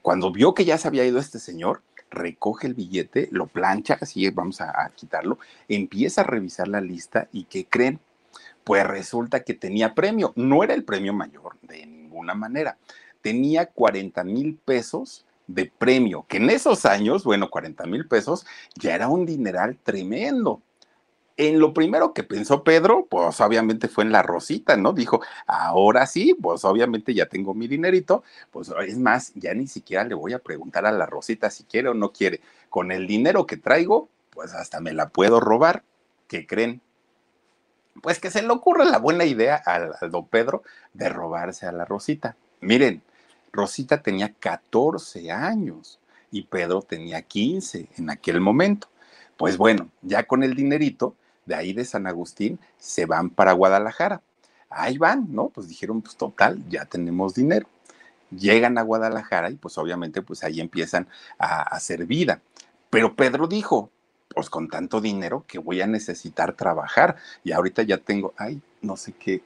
Cuando 0.02 0.32
vio 0.32 0.54
que 0.54 0.66
ya 0.66 0.78
se 0.78 0.88
había 0.88 1.06
ido 1.06 1.18
este 1.18 1.40
señor, 1.40 1.82
recoge 2.12 2.68
el 2.68 2.76
billete, 2.76 3.30
lo 3.32 3.48
plancha, 3.48 3.98
así 4.00 4.30
vamos 4.30 4.62
a, 4.62 4.84
a 4.86 4.90
quitarlo, 4.90 5.40
empieza 5.68 6.22
a 6.22 6.26
revisar 6.26 6.68
la 6.68 6.82
lista 6.82 7.28
y 7.32 7.46
¿qué 7.46 7.66
creen? 7.66 8.00
Pues 8.64 8.86
resulta 8.86 9.44
que 9.44 9.56
tenía 9.56 9.96
premio. 9.96 10.32
No 10.36 10.64
era 10.64 10.76
el 10.76 10.84
premio 10.84 11.14
mayor 11.14 11.58
de 11.64 11.86
ninguna 11.86 12.36
manera. 12.36 12.78
Tenía 13.22 13.66
40 13.66 14.24
mil 14.24 14.60
pesos 14.64 15.25
de 15.48 15.72
premio, 15.78 16.26
que 16.28 16.38
en 16.38 16.50
esos 16.50 16.86
años, 16.86 17.24
bueno, 17.24 17.50
40 17.50 17.86
mil 17.86 18.08
pesos 18.08 18.46
ya 18.76 18.96
era 18.96 19.08
un 19.08 19.26
dineral 19.26 19.78
tremendo. 19.84 20.62
En 21.38 21.60
lo 21.60 21.74
primero 21.74 22.14
que 22.14 22.24
pensó 22.24 22.64
Pedro, 22.64 23.08
pues 23.10 23.42
obviamente 23.42 23.90
fue 23.90 24.06
en 24.06 24.14
la 24.14 24.22
Rosita, 24.24 24.78
¿no? 24.78 24.94
Dijo, 24.94 25.22
ahora 25.48 26.08
sí, 26.08 26.34
pues 26.42 26.64
obviamente 26.64 27.14
ya 27.14 27.26
tengo 27.26 27.54
mi 27.54 27.68
dinerito, 27.68 28.24
pues 28.52 28.72
es 28.88 28.98
más, 28.98 29.34
ya 29.36 29.54
ni 29.54 29.68
siquiera 29.68 30.06
le 30.06 30.16
voy 30.16 30.34
a 30.34 30.40
preguntar 30.40 30.86
a 30.86 30.94
la 30.94 31.06
Rosita 31.06 31.50
si 31.50 31.66
quiere 31.66 31.90
o 31.90 31.94
no 31.94 32.14
quiere. 32.14 32.40
Con 32.70 32.92
el 32.92 33.06
dinero 33.06 33.46
que 33.46 33.58
traigo, 33.58 34.08
pues 34.30 34.54
hasta 34.54 34.80
me 34.80 34.94
la 34.94 35.10
puedo 35.10 35.40
robar. 35.42 35.84
¿Qué 36.28 36.48
creen? 36.48 36.82
pues 38.02 38.20
que 38.20 38.32
se 38.32 38.42
le 38.42 38.50
ocurre 38.50 38.86
la 38.86 39.00
buena 39.00 39.26
idea 39.26 39.56
al, 39.56 39.96
don 40.12 40.28
Pedro 40.28 40.64
de 40.94 41.10
robarse 41.10 41.66
a 41.66 41.72
la 41.72 41.86
Rosita. 41.86 42.36
Miren, 42.62 43.02
Rosita 43.56 44.02
tenía 44.02 44.34
14 44.34 45.32
años 45.32 46.00
y 46.32 46.44
Pedro 46.44 46.82
tenía 46.82 47.22
15 47.22 47.90
en 47.98 48.10
aquel 48.10 48.42
momento. 48.42 48.88
Pues 49.38 49.58
bueno, 49.58 49.90
ya 50.02 50.24
con 50.24 50.44
el 50.44 50.56
dinerito 50.56 51.16
de 51.46 51.56
ahí 51.56 51.74
de 51.74 51.86
San 51.86 52.08
Agustín 52.08 52.60
se 52.78 53.06
van 53.06 53.30
para 53.30 53.54
Guadalajara. 53.54 54.22
Ahí 54.70 54.98
van, 54.98 55.34
¿no? 55.34 55.50
Pues 55.50 55.68
dijeron, 55.68 56.02
pues 56.02 56.16
total, 56.18 56.62
ya 56.70 56.86
tenemos 56.86 57.34
dinero. 57.34 57.68
Llegan 58.32 58.78
a 58.78 58.82
Guadalajara 58.82 59.50
y 59.50 59.56
pues 59.56 59.78
obviamente 59.78 60.22
pues 60.22 60.44
ahí 60.44 60.60
empiezan 60.60 61.08
a 61.38 61.62
hacer 61.62 62.06
vida. 62.06 62.42
Pero 62.90 63.16
Pedro 63.16 63.48
dijo, 63.48 63.90
pues 64.30 64.50
con 64.50 64.68
tanto 64.68 65.00
dinero 65.00 65.46
que 65.48 65.60
voy 65.60 65.82
a 65.82 65.88
necesitar 65.88 66.54
trabajar. 66.54 67.16
Y 67.44 67.52
ahorita 67.52 67.84
ya 67.84 67.98
tengo, 67.98 68.34
ay, 68.38 68.62
no 68.82 68.98
sé 68.98 69.14
qué, 69.14 69.42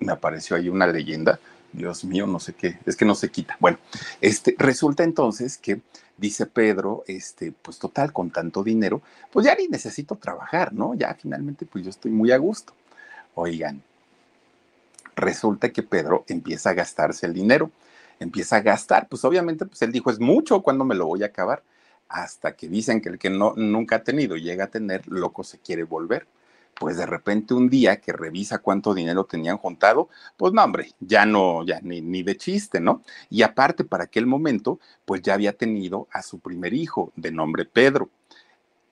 me 0.00 0.12
apareció 0.12 0.56
ahí 0.56 0.68
una 0.68 0.86
leyenda. 0.86 1.38
Dios 1.72 2.04
mío, 2.04 2.26
no 2.26 2.40
sé 2.40 2.54
qué, 2.54 2.78
es 2.86 2.96
que 2.96 3.04
no 3.04 3.14
se 3.14 3.30
quita. 3.30 3.56
Bueno, 3.60 3.78
este, 4.20 4.54
resulta 4.58 5.04
entonces 5.04 5.58
que 5.58 5.80
dice 6.16 6.46
Pedro, 6.46 7.04
este, 7.06 7.52
pues 7.52 7.78
total, 7.78 8.12
con 8.12 8.30
tanto 8.30 8.62
dinero, 8.62 9.02
pues 9.30 9.46
ya 9.46 9.54
ni 9.54 9.68
necesito 9.68 10.16
trabajar, 10.16 10.72
¿no? 10.72 10.94
Ya 10.94 11.14
finalmente, 11.14 11.66
pues 11.66 11.84
yo 11.84 11.90
estoy 11.90 12.10
muy 12.10 12.32
a 12.32 12.38
gusto. 12.38 12.72
Oigan, 13.34 13.82
resulta 15.14 15.70
que 15.70 15.82
Pedro 15.82 16.24
empieza 16.28 16.70
a 16.70 16.74
gastarse 16.74 17.26
el 17.26 17.34
dinero, 17.34 17.70
empieza 18.18 18.56
a 18.56 18.60
gastar, 18.60 19.08
pues 19.08 19.24
obviamente, 19.24 19.66
pues 19.66 19.80
él 19.82 19.92
dijo, 19.92 20.10
es 20.10 20.18
mucho, 20.18 20.62
¿cuándo 20.62 20.84
me 20.84 20.94
lo 20.94 21.06
voy 21.06 21.22
a 21.22 21.26
acabar? 21.26 21.62
hasta 22.08 22.56
que 22.56 22.68
dicen 22.68 23.00
que 23.00 23.10
el 23.10 23.18
que 23.18 23.30
no, 23.30 23.54
nunca 23.56 23.96
ha 23.96 24.02
tenido 24.02 24.36
llega 24.36 24.64
a 24.64 24.70
tener, 24.70 25.06
loco 25.08 25.44
se 25.44 25.58
quiere 25.58 25.84
volver. 25.84 26.26
Pues 26.78 26.96
de 26.96 27.06
repente 27.06 27.54
un 27.54 27.68
día 27.68 28.00
que 28.00 28.12
revisa 28.12 28.58
cuánto 28.58 28.94
dinero 28.94 29.24
tenían 29.24 29.58
juntado, 29.58 30.08
pues 30.36 30.52
no, 30.52 30.62
hombre, 30.62 30.92
ya 31.00 31.26
no, 31.26 31.64
ya 31.64 31.80
ni, 31.82 32.00
ni 32.00 32.22
de 32.22 32.36
chiste, 32.36 32.80
¿no? 32.80 33.02
Y 33.30 33.42
aparte, 33.42 33.84
para 33.84 34.04
aquel 34.04 34.26
momento, 34.26 34.78
pues 35.04 35.22
ya 35.22 35.34
había 35.34 35.54
tenido 35.54 36.08
a 36.12 36.22
su 36.22 36.38
primer 36.38 36.74
hijo, 36.74 37.12
de 37.16 37.32
nombre 37.32 37.64
Pedro. 37.64 38.10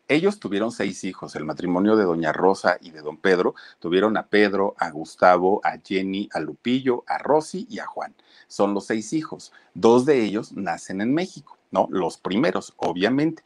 Ellos 0.09 0.39
tuvieron 0.39 0.71
seis 0.71 1.03
hijos. 1.03 1.35
El 1.35 1.45
matrimonio 1.45 1.97
de 1.97 2.05
Doña 2.05 2.33
Rosa 2.33 2.79
y 2.81 2.91
de 2.91 3.03
Don 3.03 3.17
Pedro 3.17 3.55
tuvieron 3.81 4.17
a 4.17 4.27
Pedro, 4.27 4.75
a 4.79 4.91
Gustavo, 4.91 5.61
a 5.65 5.79
Jenny, 5.85 6.29
a 6.33 6.39
Lupillo, 6.39 7.03
a 7.09 7.19
Rosy 7.19 7.67
y 7.69 7.81
a 7.81 7.87
Juan. 7.87 8.15
Son 8.47 8.73
los 8.73 8.87
seis 8.87 9.13
hijos. 9.13 9.53
Dos 9.75 10.07
de 10.07 10.23
ellos 10.23 10.53
nacen 10.53 11.01
en 11.01 11.13
México. 11.13 11.59
¿no? 11.73 11.89
Los 11.91 12.19
primeros, 12.19 12.75
obviamente. 12.77 13.43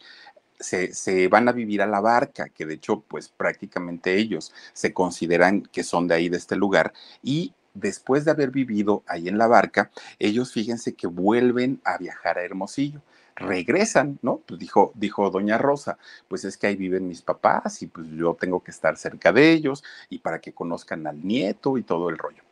Se, 0.60 1.28
van 1.28 1.48
a 1.48 1.52
vivir 1.52 1.82
a 1.82 1.86
la 1.86 2.00
barca, 2.00 2.48
que 2.48 2.66
de 2.66 2.74
hecho, 2.74 3.00
pues 3.00 3.28
prácticamente 3.28 4.16
ellos 4.16 4.52
se 4.72 4.92
consideran 4.92 5.62
que 5.62 5.82
son 5.82 6.06
de 6.06 6.14
ahí, 6.14 6.28
de 6.28 6.36
este 6.36 6.56
lugar, 6.56 6.92
y 7.22 7.54
después 7.74 8.24
de 8.24 8.30
haber 8.30 8.50
vivido 8.50 9.02
ahí 9.06 9.28
en 9.28 9.38
la 9.38 9.46
barca, 9.46 9.90
ellos 10.18 10.52
fíjense 10.52 10.94
que 10.94 11.06
vuelven 11.06 11.80
a 11.84 11.98
viajar 11.98 12.38
a 12.38 12.44
Hermosillo 12.44 13.02
regresan, 13.40 14.18
¿no? 14.22 14.38
Pues 14.46 14.60
dijo, 14.60 14.92
dijo 14.94 15.30
doña 15.30 15.58
Rosa, 15.58 15.98
pues 16.28 16.44
es 16.44 16.56
que 16.56 16.68
ahí 16.68 16.76
viven 16.76 17.08
mis 17.08 17.22
papás 17.22 17.82
y 17.82 17.86
pues 17.86 18.06
yo 18.08 18.36
tengo 18.38 18.62
que 18.62 18.70
estar 18.70 18.96
cerca 18.96 19.32
de 19.32 19.50
ellos 19.52 19.82
y 20.08 20.18
para 20.18 20.40
que 20.40 20.52
conozcan 20.52 21.06
al 21.06 21.26
nieto 21.26 21.78
y 21.78 21.82
todo 21.82 22.10
el 22.10 22.18
rollo. 22.18 22.42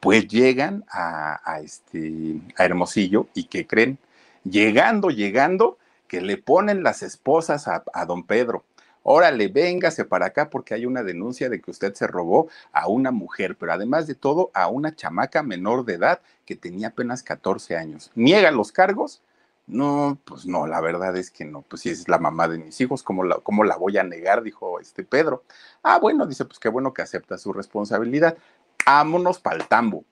Pues 0.00 0.28
llegan 0.28 0.84
a, 0.88 1.58
este, 1.62 2.40
a 2.56 2.64
Hermosillo 2.64 3.26
y 3.34 3.44
¿qué 3.44 3.66
creen? 3.66 3.98
Llegando, 4.44 5.10
llegando, 5.10 5.78
que 6.08 6.20
le 6.20 6.36
ponen 6.36 6.82
las 6.82 7.02
esposas 7.02 7.68
a, 7.68 7.84
a 7.92 8.06
don 8.06 8.24
Pedro. 8.24 8.64
Órale, 9.02 9.48
véngase 9.48 10.04
para 10.04 10.26
acá 10.26 10.50
porque 10.50 10.74
hay 10.74 10.84
una 10.84 11.04
denuncia 11.04 11.48
de 11.48 11.60
que 11.60 11.70
usted 11.70 11.94
se 11.94 12.08
robó 12.08 12.48
a 12.72 12.88
una 12.88 13.12
mujer, 13.12 13.56
pero 13.56 13.72
además 13.72 14.06
de 14.06 14.16
todo 14.16 14.50
a 14.52 14.68
una 14.68 14.96
chamaca 14.96 15.42
menor 15.42 15.84
de 15.84 15.94
edad 15.94 16.20
que 16.44 16.56
tenía 16.56 16.88
apenas 16.88 17.22
14 17.22 17.76
años. 17.76 18.10
Niega 18.16 18.50
los 18.50 18.72
cargos 18.72 19.22
no, 19.66 20.18
pues 20.24 20.46
no, 20.46 20.66
la 20.66 20.80
verdad 20.80 21.16
es 21.16 21.30
que 21.30 21.44
no, 21.44 21.62
pues 21.62 21.82
si 21.82 21.90
es 21.90 22.08
la 22.08 22.18
mamá 22.18 22.46
de 22.46 22.58
mis 22.58 22.80
hijos, 22.80 23.02
¿cómo 23.02 23.24
la, 23.24 23.36
cómo 23.38 23.64
la 23.64 23.76
voy 23.76 23.98
a 23.98 24.04
negar? 24.04 24.42
Dijo 24.42 24.78
este 24.78 25.02
Pedro. 25.02 25.42
Ah, 25.82 25.98
bueno, 25.98 26.26
dice, 26.26 26.44
pues 26.44 26.60
qué 26.60 26.68
bueno 26.68 26.94
que 26.94 27.02
acepta 27.02 27.36
su 27.36 27.52
responsabilidad. 27.52 28.36
Ámonos 28.86 29.40
pa'l 29.40 29.66
tambo. 29.66 30.04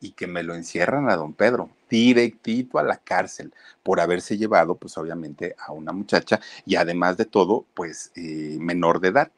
Y 0.00 0.12
que 0.12 0.26
me 0.26 0.42
lo 0.42 0.54
encierran 0.54 1.10
a 1.10 1.16
don 1.16 1.34
Pedro, 1.34 1.70
directito 1.92 2.78
a 2.78 2.82
la 2.82 2.96
cárcel, 2.96 3.52
por 3.82 4.00
haberse 4.00 4.38
llevado, 4.38 4.76
pues 4.76 4.96
obviamente, 4.96 5.54
a 5.58 5.72
una 5.72 5.92
muchacha 5.92 6.40
y 6.64 6.76
además 6.76 7.18
de 7.18 7.26
todo, 7.26 7.66
pues 7.74 8.12
eh, 8.16 8.56
menor 8.58 9.00
de 9.00 9.08
edad. 9.08 9.30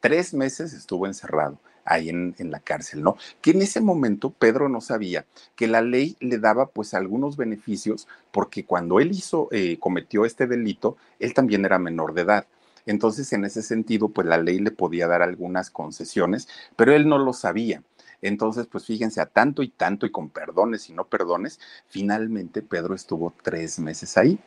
Tres 0.00 0.34
meses 0.34 0.72
estuvo 0.72 1.06
encerrado 1.06 1.58
ahí 1.84 2.08
en, 2.08 2.34
la 2.50 2.60
cárcel, 2.60 3.02
¿no? 3.02 3.16
Que 3.40 3.52
en 3.52 3.62
ese 3.62 3.80
momento 3.80 4.30
Pedro 4.30 4.68
no 4.68 4.80
sabía 4.80 5.24
que 5.54 5.68
la 5.68 5.82
ley 5.82 6.16
le 6.20 6.38
daba 6.38 6.66
pues 6.66 6.94
algunos 6.94 7.36
beneficios 7.36 8.08
porque 8.32 8.64
cuando 8.64 8.98
él 9.00 9.12
hizo, 9.12 9.48
eh, 9.52 9.78
cometió 9.78 10.24
este 10.24 10.46
delito, 10.46 10.96
él 11.20 11.32
también 11.32 11.64
era 11.64 11.78
menor 11.78 12.14
de 12.14 12.22
edad. 12.22 12.46
Entonces, 12.86 13.32
en 13.32 13.44
ese 13.44 13.62
sentido, 13.62 14.08
pues 14.08 14.26
la 14.26 14.38
ley 14.38 14.58
le 14.58 14.70
podía 14.70 15.06
dar 15.06 15.22
algunas 15.22 15.70
concesiones, 15.70 16.48
pero 16.76 16.92
él 16.92 17.08
no 17.08 17.18
lo 17.18 17.32
sabía. 17.32 17.82
Entonces, 18.22 18.66
pues 18.66 18.84
fíjense, 18.84 19.20
a 19.20 19.26
tanto 19.26 19.62
y 19.62 19.68
tanto 19.68 20.06
y 20.06 20.10
con 20.10 20.28
perdones 20.28 20.88
y 20.90 20.92
no 20.92 21.04
perdones, 21.06 21.58
finalmente 21.88 22.62
Pedro 22.62 22.94
estuvo 22.94 23.32
tres 23.42 23.78
meses 23.78 24.16
ahí. 24.18 24.38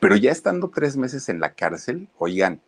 Pero 0.00 0.16
ya 0.16 0.30
estando 0.30 0.70
tres 0.70 0.96
meses 0.96 1.28
en 1.28 1.40
la 1.40 1.54
cárcel, 1.54 2.08
oigan, 2.18 2.60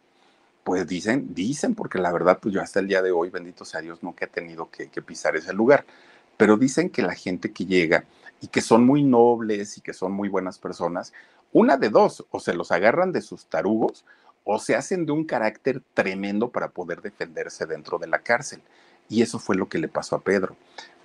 pues 0.65 0.87
dicen, 0.87 1.35
dicen, 1.35 1.75
porque 1.75 1.99
la 1.99 2.13
verdad, 2.13 2.39
pues 2.43 2.55
yo 2.55 2.61
hasta 2.61 2.81
el 2.81 2.89
día 2.89 3.03
de 3.03 3.11
hoy, 3.11 3.31
bendito 3.31 3.65
sea 3.65 3.81
Dios, 3.81 4.03
nunca 4.03 4.27
he 4.27 4.29
tenido 4.29 4.71
que, 4.71 4.89
pisar 5.03 5.37
ese 5.37 5.53
lugar, 5.53 5.87
pero 6.37 6.57
dicen 6.57 6.91
que 6.91 7.03
la 7.03 7.15
gente 7.15 7.53
que 7.53 7.65
llega 7.65 8.05
y 8.41 8.49
que 8.49 8.61
son 8.61 8.85
muy 8.85 9.03
nobles 9.03 9.79
y 9.79 9.81
que 9.81 9.95
son 9.95 10.13
muy 10.13 10.29
buenas 10.29 10.59
personas, 10.59 11.13
una 11.53 11.77
de 11.77 11.89
dos, 11.89 12.27
o 12.31 12.41
se 12.41 12.53
los 12.55 12.71
agarran 12.71 13.13
de 13.13 13.23
sus 13.23 13.47
tarugos 13.47 14.05
o 14.45 14.59
se 14.59 14.75
hacen 14.75 15.07
de 15.07 15.13
un 15.13 15.25
carácter 15.25 15.83
tremendo 15.95 16.51
para 16.51 16.69
poder 16.69 17.03
defenderse 17.03 17.67
dentro 17.67 17.99
de 17.99 18.07
la 18.07 18.19
cárcel. 18.21 18.63
Y 19.09 19.23
eso 19.23 19.39
fue 19.39 19.57
lo 19.57 19.69
que 19.69 19.79
le 19.79 19.89
pasó 19.89 20.17
a 20.17 20.21
Pedro. 20.21 20.57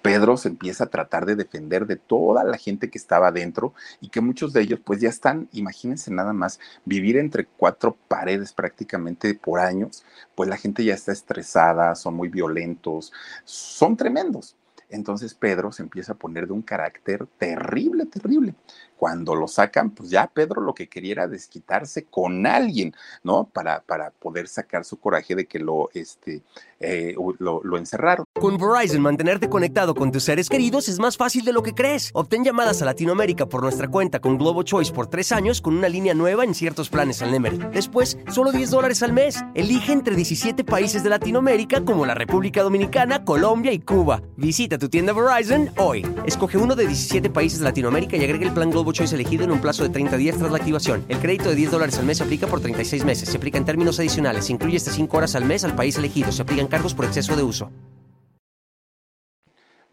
Pedro 0.04 0.36
se 0.36 0.50
empieza 0.50 0.84
a 0.84 0.90
tratar 0.90 1.26
de 1.26 1.38
defender 1.38 1.88
de 1.88 1.96
toda 1.96 2.44
la 2.44 2.58
gente 2.58 2.90
que 2.90 2.98
estaba 2.98 3.30
adentro 3.30 3.74
y 4.02 4.10
que 4.10 4.20
muchos 4.20 4.52
de 4.52 4.62
ellos 4.62 4.80
pues 4.84 5.00
ya 5.00 5.08
están, 5.08 5.48
imagínense 5.54 6.12
nada 6.12 6.34
más, 6.34 6.60
vivir 6.84 7.16
entre 7.16 7.46
cuatro 7.46 7.96
paredes 8.10 8.52
prácticamente 8.52 9.34
por 9.34 9.62
años, 9.62 10.04
pues 10.36 10.50
la 10.50 10.58
gente 10.58 10.84
ya 10.84 10.94
está 10.94 11.14
estresada, 11.14 11.96
son 11.96 12.16
muy 12.16 12.28
violentos, 12.28 13.14
son 13.46 13.96
tremendos. 13.96 14.58
Entonces 14.90 15.34
Pedro 15.34 15.72
se 15.72 15.84
empieza 15.84 16.12
a 16.12 16.18
poner 16.18 16.48
de 16.48 16.54
un 16.54 16.62
carácter 16.62 17.26
terrible, 17.38 18.06
terrible. 18.06 18.56
Cuando 19.04 19.36
lo 19.36 19.50
sacan, 19.50 19.90
pues 19.90 20.10
ya 20.10 20.28
Pedro 20.28 20.62
lo 20.62 20.74
que 20.74 20.88
quería 20.88 21.12
era 21.12 21.28
desquitarse 21.28 22.06
con 22.06 22.48
alguien, 22.48 22.96
¿no? 23.22 23.44
Para, 23.44 23.82
para 23.82 24.12
poder 24.12 24.48
sacar 24.48 24.86
su 24.86 24.98
coraje 24.98 25.36
de 25.36 25.46
que 25.46 25.60
lo, 25.60 25.90
este, 25.94 26.42
eh, 26.80 27.16
lo, 27.40 27.78
encerraron. 27.78 28.26
Con 28.34 28.58
Verizon, 28.58 29.02
mantenerte 29.02 29.50
conectado 29.50 29.94
con 29.94 30.10
tus 30.10 30.24
seres 30.24 30.48
queridos 30.48 30.88
es 30.88 31.00
más 31.00 31.18
fácil 31.18 31.44
de 31.44 31.52
lo 31.52 31.64
que 31.64 31.74
crees. 31.74 32.12
Obtén 32.14 32.46
llamadas 32.46 32.82
a 32.82 32.86
Latinoamérica 32.86 33.46
por 33.46 33.62
nuestra 33.62 33.90
cuenta 33.90 34.22
con 34.22 34.38
Globo 34.38 34.64
Choice 34.64 34.94
por 34.94 35.08
tres 35.08 35.34
años 35.34 35.60
con 35.60 35.76
una 35.76 35.90
línea 35.90 36.14
nueva 36.14 36.46
en 36.46 36.54
ciertos 36.54 36.88
planes 36.88 37.22
al 37.22 37.32
Nemery. 37.32 37.58
Después, 37.74 38.18
solo 38.32 38.54
10 38.54 38.72
dólares 38.72 39.04
al 39.04 39.12
mes. 39.12 39.44
Elige 39.54 39.92
entre 39.92 40.16
17 40.16 40.64
países 40.64 41.04
de 41.04 41.10
Latinoamérica 41.10 41.84
como 41.84 42.06
la 42.06 42.16
República 42.16 42.64
Dominicana, 42.64 43.26
Colombia 43.26 43.74
y 43.74 43.80
Cuba. 43.80 44.22
Visita 44.38 44.78
tu 44.78 44.88
tienda 44.88 45.12
Verizon 45.12 45.72
hoy. 45.76 46.08
Escoge 46.26 46.58
uno 46.58 46.74
de 46.74 46.88
17 46.88 47.30
países 47.30 47.60
de 47.60 47.66
Latinoamérica 47.66 48.16
y 48.16 48.24
agrega 48.24 48.46
el 48.46 48.54
plan 48.54 48.72
Globo 48.72 48.93
Choice 48.94 49.16
elegido 49.16 49.44
en 49.44 49.52
un 49.52 49.60
plazo 49.60 49.84
de 49.84 49.90
30 49.90 50.16
días 50.18 50.38
tras 50.38 50.52
la 50.52 50.58
activación. 50.58 51.04
El 51.10 51.18
crédito 51.18 51.50
de 51.50 51.56
10 51.56 51.72
dólares 51.72 51.98
al 51.98 52.06
mes 52.06 52.20
se 52.20 52.24
aplica 52.24 52.48
por 52.48 52.62
36 52.62 53.04
meses. 53.04 53.28
Se 53.28 53.38
aplica 53.38 53.58
en 53.58 53.66
términos 53.66 54.00
adicionales. 54.00 54.46
Se 54.46 54.54
incluye 54.54 54.78
hasta 54.78 54.92
5 54.92 55.18
horas 55.18 55.36
al 55.36 55.46
mes 55.46 55.64
al 55.66 55.76
país 55.76 55.98
elegido. 55.98 56.32
Se 56.32 56.44
aplican 56.44 56.68
cargos 56.68 56.94
por 56.94 57.06
exceso 57.06 57.36
de 57.36 57.44
uso. 57.44 57.72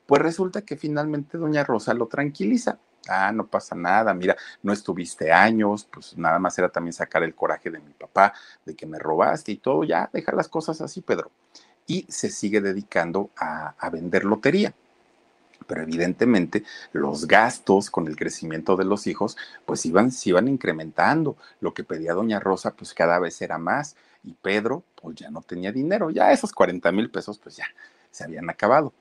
Pues 0.06 0.22
resulta 0.22 0.62
que 0.62 0.76
finalmente 0.76 1.38
doña 1.38 1.64
Rosa 1.64 1.94
lo 1.94 2.06
tranquiliza. 2.06 2.78
Ah, 3.08 3.32
no 3.32 3.46
pasa 3.46 3.74
nada, 3.74 4.12
mira, 4.12 4.36
no 4.62 4.74
estuviste 4.74 5.32
años, 5.32 5.88
pues 5.90 6.18
nada 6.18 6.38
más 6.38 6.58
era 6.58 6.68
también 6.68 6.92
sacar 6.92 7.22
el 7.22 7.34
coraje 7.34 7.70
de 7.70 7.78
mi 7.78 7.92
papá, 7.94 8.34
de 8.66 8.76
que 8.76 8.84
me 8.84 8.98
robaste 8.98 9.52
y 9.52 9.56
todo, 9.56 9.84
ya, 9.84 10.10
deja 10.12 10.32
las 10.32 10.48
cosas 10.48 10.82
así, 10.82 11.00
Pedro. 11.00 11.30
Y 11.86 12.04
se 12.10 12.28
sigue 12.28 12.60
dedicando 12.60 13.30
a 13.36 13.88
vender 13.90 14.24
lotería 14.24 14.74
pero 15.70 15.82
evidentemente 15.82 16.64
los 16.90 17.28
gastos 17.28 17.90
con 17.90 18.08
el 18.08 18.16
crecimiento 18.16 18.74
de 18.74 18.84
los 18.84 19.06
hijos, 19.06 19.36
pues 19.64 19.86
iban, 19.86 20.10
se 20.10 20.30
iban 20.30 20.48
incrementando. 20.48 21.36
Lo 21.60 21.72
que 21.74 21.84
pedía 21.84 22.12
doña 22.12 22.40
Rosa, 22.40 22.74
pues 22.74 22.92
cada 22.92 23.20
vez 23.20 23.40
era 23.40 23.56
más. 23.56 23.94
Y 24.24 24.32
Pedro, 24.32 24.82
pues 25.00 25.14
ya 25.14 25.30
no 25.30 25.42
tenía 25.42 25.70
dinero, 25.70 26.10
ya 26.10 26.32
esos 26.32 26.52
40 26.52 26.90
mil 26.90 27.08
pesos, 27.08 27.38
pues 27.38 27.56
ya 27.56 27.66
se 28.10 28.24
habían 28.24 28.50
acabado. 28.50 28.92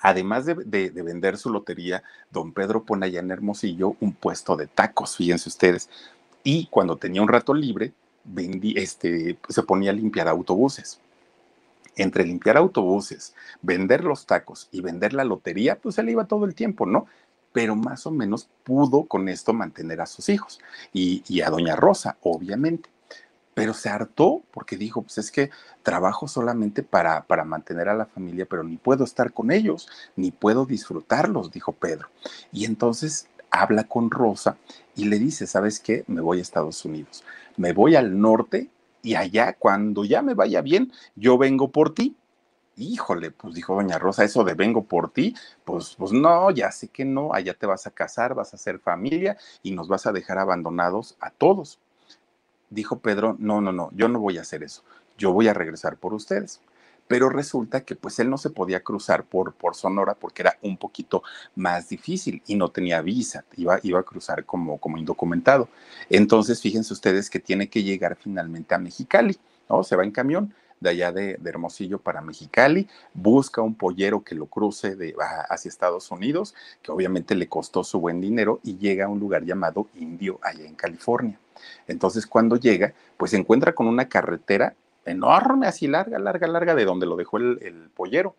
Además 0.00 0.46
de, 0.46 0.54
vender 0.54 1.36
su 1.36 1.50
lotería, 1.50 2.02
don 2.30 2.54
Pedro 2.54 2.84
pone 2.84 3.04
allá 3.04 3.20
en 3.20 3.30
Hermosillo 3.30 3.94
un 4.00 4.14
puesto 4.14 4.56
de 4.56 4.68
tacos, 4.68 5.18
fíjense 5.18 5.50
ustedes. 5.50 5.90
Y 6.42 6.66
cuando 6.68 6.96
tenía 6.96 7.20
un 7.20 7.28
rato 7.28 7.52
libre, 7.52 7.92
vendí, 8.24 8.72
este, 8.78 9.38
se 9.50 9.62
ponía 9.64 9.90
a 9.90 9.94
limpiar 9.94 10.28
autobuses 10.28 10.98
entre 11.96 12.24
limpiar 12.24 12.56
autobuses, 12.56 13.34
vender 13.60 14.04
los 14.04 14.26
tacos 14.26 14.68
y 14.70 14.80
vender 14.80 15.12
la 15.12 15.24
lotería, 15.24 15.78
pues 15.78 15.98
él 15.98 16.08
iba 16.08 16.26
todo 16.26 16.44
el 16.44 16.54
tiempo, 16.54 16.86
¿no? 16.86 17.06
Pero 17.52 17.76
más 17.76 18.06
o 18.06 18.10
menos 18.10 18.48
pudo 18.64 19.04
con 19.04 19.28
esto 19.28 19.52
mantener 19.52 20.00
a 20.00 20.06
sus 20.06 20.28
hijos 20.28 20.60
y, 20.92 21.40
a 21.42 21.50
doña 21.50 21.76
Rosa, 21.76 22.16
obviamente. 22.22 22.88
Pero 23.54 23.74
se 23.74 23.90
hartó 23.90 24.40
porque 24.50 24.78
dijo, 24.78 25.02
pues 25.02 25.18
es 25.18 25.30
que 25.30 25.50
trabajo 25.82 26.26
solamente 26.26 26.82
para, 26.82 27.24
para 27.24 27.44
mantener 27.44 27.90
a 27.90 27.94
la 27.94 28.06
familia, 28.06 28.46
pero 28.48 28.64
ni 28.64 28.78
puedo 28.78 29.04
estar 29.04 29.34
con 29.34 29.50
ellos, 29.50 29.88
ni 30.16 30.30
puedo 30.30 30.64
disfrutarlos, 30.64 31.52
dijo 31.52 31.72
Pedro. 31.72 32.08
Y 32.50 32.64
entonces 32.64 33.28
habla 33.50 33.84
con 33.84 34.10
Rosa 34.10 34.56
y 34.96 35.04
le 35.04 35.18
dice, 35.18 35.46
¿sabes 35.46 35.78
qué? 35.78 36.04
Me 36.06 36.22
voy 36.22 36.38
a 36.38 36.42
Estados 36.42 36.84
Unidos. 36.86 37.22
Me 37.58 37.74
voy 37.74 37.96
al 37.96 38.18
norte 38.18 38.70
y 39.02 39.14
allá, 39.14 39.54
cuando 39.58 40.04
ya 40.04 40.22
me 40.22 40.34
vaya 40.34 40.62
bien, 40.62 40.92
yo 41.16 41.38
vengo 41.38 41.70
por 41.70 41.94
ti. 41.94 42.16
Híjole, 42.76 43.30
pues 43.30 43.54
dijo 43.54 43.74
doña 43.74 43.98
Rosa, 43.98 44.24
eso 44.24 44.44
de 44.44 44.54
vengo 44.54 44.84
por 44.84 45.10
ti, 45.12 45.34
pues, 45.64 45.94
pues 45.96 46.12
no, 46.12 46.50
ya 46.50 46.72
sé 46.72 46.88
que 46.88 47.04
no, 47.04 47.34
allá 47.34 47.54
te 47.54 47.66
vas 47.66 47.86
a 47.86 47.90
casar, 47.90 48.34
vas 48.34 48.54
a 48.54 48.56
hacer 48.56 48.78
familia 48.78 49.36
y 49.62 49.72
nos 49.72 49.88
vas 49.88 50.06
a 50.06 50.12
dejar 50.12 50.38
abandonados 50.38 51.16
a 51.20 51.30
todos. 51.30 51.78
Dijo 52.70 53.00
Pedro, 53.00 53.36
no, 53.38 53.60
no, 53.60 53.72
no, 53.72 53.90
yo 53.92 54.08
no 54.08 54.18
voy 54.20 54.38
a 54.38 54.40
hacer 54.40 54.62
eso, 54.62 54.82
yo 55.18 55.32
voy 55.32 55.48
a 55.48 55.54
regresar 55.54 55.98
por 55.98 56.14
ustedes 56.14 56.60
pero 57.12 57.28
resulta 57.28 57.82
que 57.82 57.94
pues 57.94 58.18
él 58.20 58.30
no 58.30 58.38
se 58.38 58.48
podía 58.48 58.82
cruzar 58.82 59.24
por, 59.24 59.52
por 59.52 59.74
Sonora 59.74 60.14
porque 60.14 60.40
era 60.40 60.56
un 60.62 60.78
poquito 60.78 61.22
más 61.54 61.90
difícil 61.90 62.42
y 62.46 62.54
no 62.54 62.70
tenía 62.70 63.02
visa, 63.02 63.44
iba, 63.58 63.78
iba 63.82 64.00
a 64.00 64.02
cruzar 64.02 64.46
como, 64.46 64.78
como 64.78 64.96
indocumentado. 64.96 65.68
Entonces, 66.08 66.62
fíjense 66.62 66.90
ustedes 66.94 67.28
que 67.28 67.38
tiene 67.38 67.68
que 67.68 67.82
llegar 67.82 68.16
finalmente 68.16 68.74
a 68.74 68.78
Mexicali, 68.78 69.36
¿no? 69.68 69.84
Se 69.84 69.94
va 69.94 70.04
en 70.04 70.10
camión 70.10 70.54
de 70.80 70.88
allá 70.88 71.12
de, 71.12 71.38
Hermosillo 71.44 71.98
para 71.98 72.22
Mexicali, 72.22 72.88
busca 73.12 73.60
un 73.60 73.74
pollero 73.74 74.24
que 74.24 74.34
lo 74.34 74.46
cruce 74.46 74.96
de, 74.96 75.14
hacia 75.50 75.68
Estados 75.68 76.10
Unidos, 76.10 76.54
que 76.80 76.92
obviamente 76.92 77.34
le 77.34 77.46
costó 77.46 77.84
su 77.84 78.00
buen 78.00 78.22
dinero, 78.22 78.58
y 78.62 78.78
llega 78.78 79.04
a 79.04 79.08
un 79.08 79.20
lugar 79.20 79.44
llamado 79.44 79.86
Indio, 79.96 80.40
allá 80.42 80.64
en 80.64 80.76
California. 80.76 81.38
Entonces, 81.86 82.26
cuando 82.26 82.56
llega, 82.56 82.94
pues 83.18 83.32
se 83.32 83.36
encuentra 83.36 83.74
con 83.74 83.86
una 83.86 84.08
carretera 84.08 84.74
enorme, 85.04 85.66
así 85.66 85.86
larga, 85.86 86.18
larga, 86.18 86.46
larga, 86.46 86.74
de 86.74 86.84
donde 86.84 87.06
lo 87.06 87.16
dejó 87.16 87.38
el, 87.38 87.90
pollero. 87.94 88.36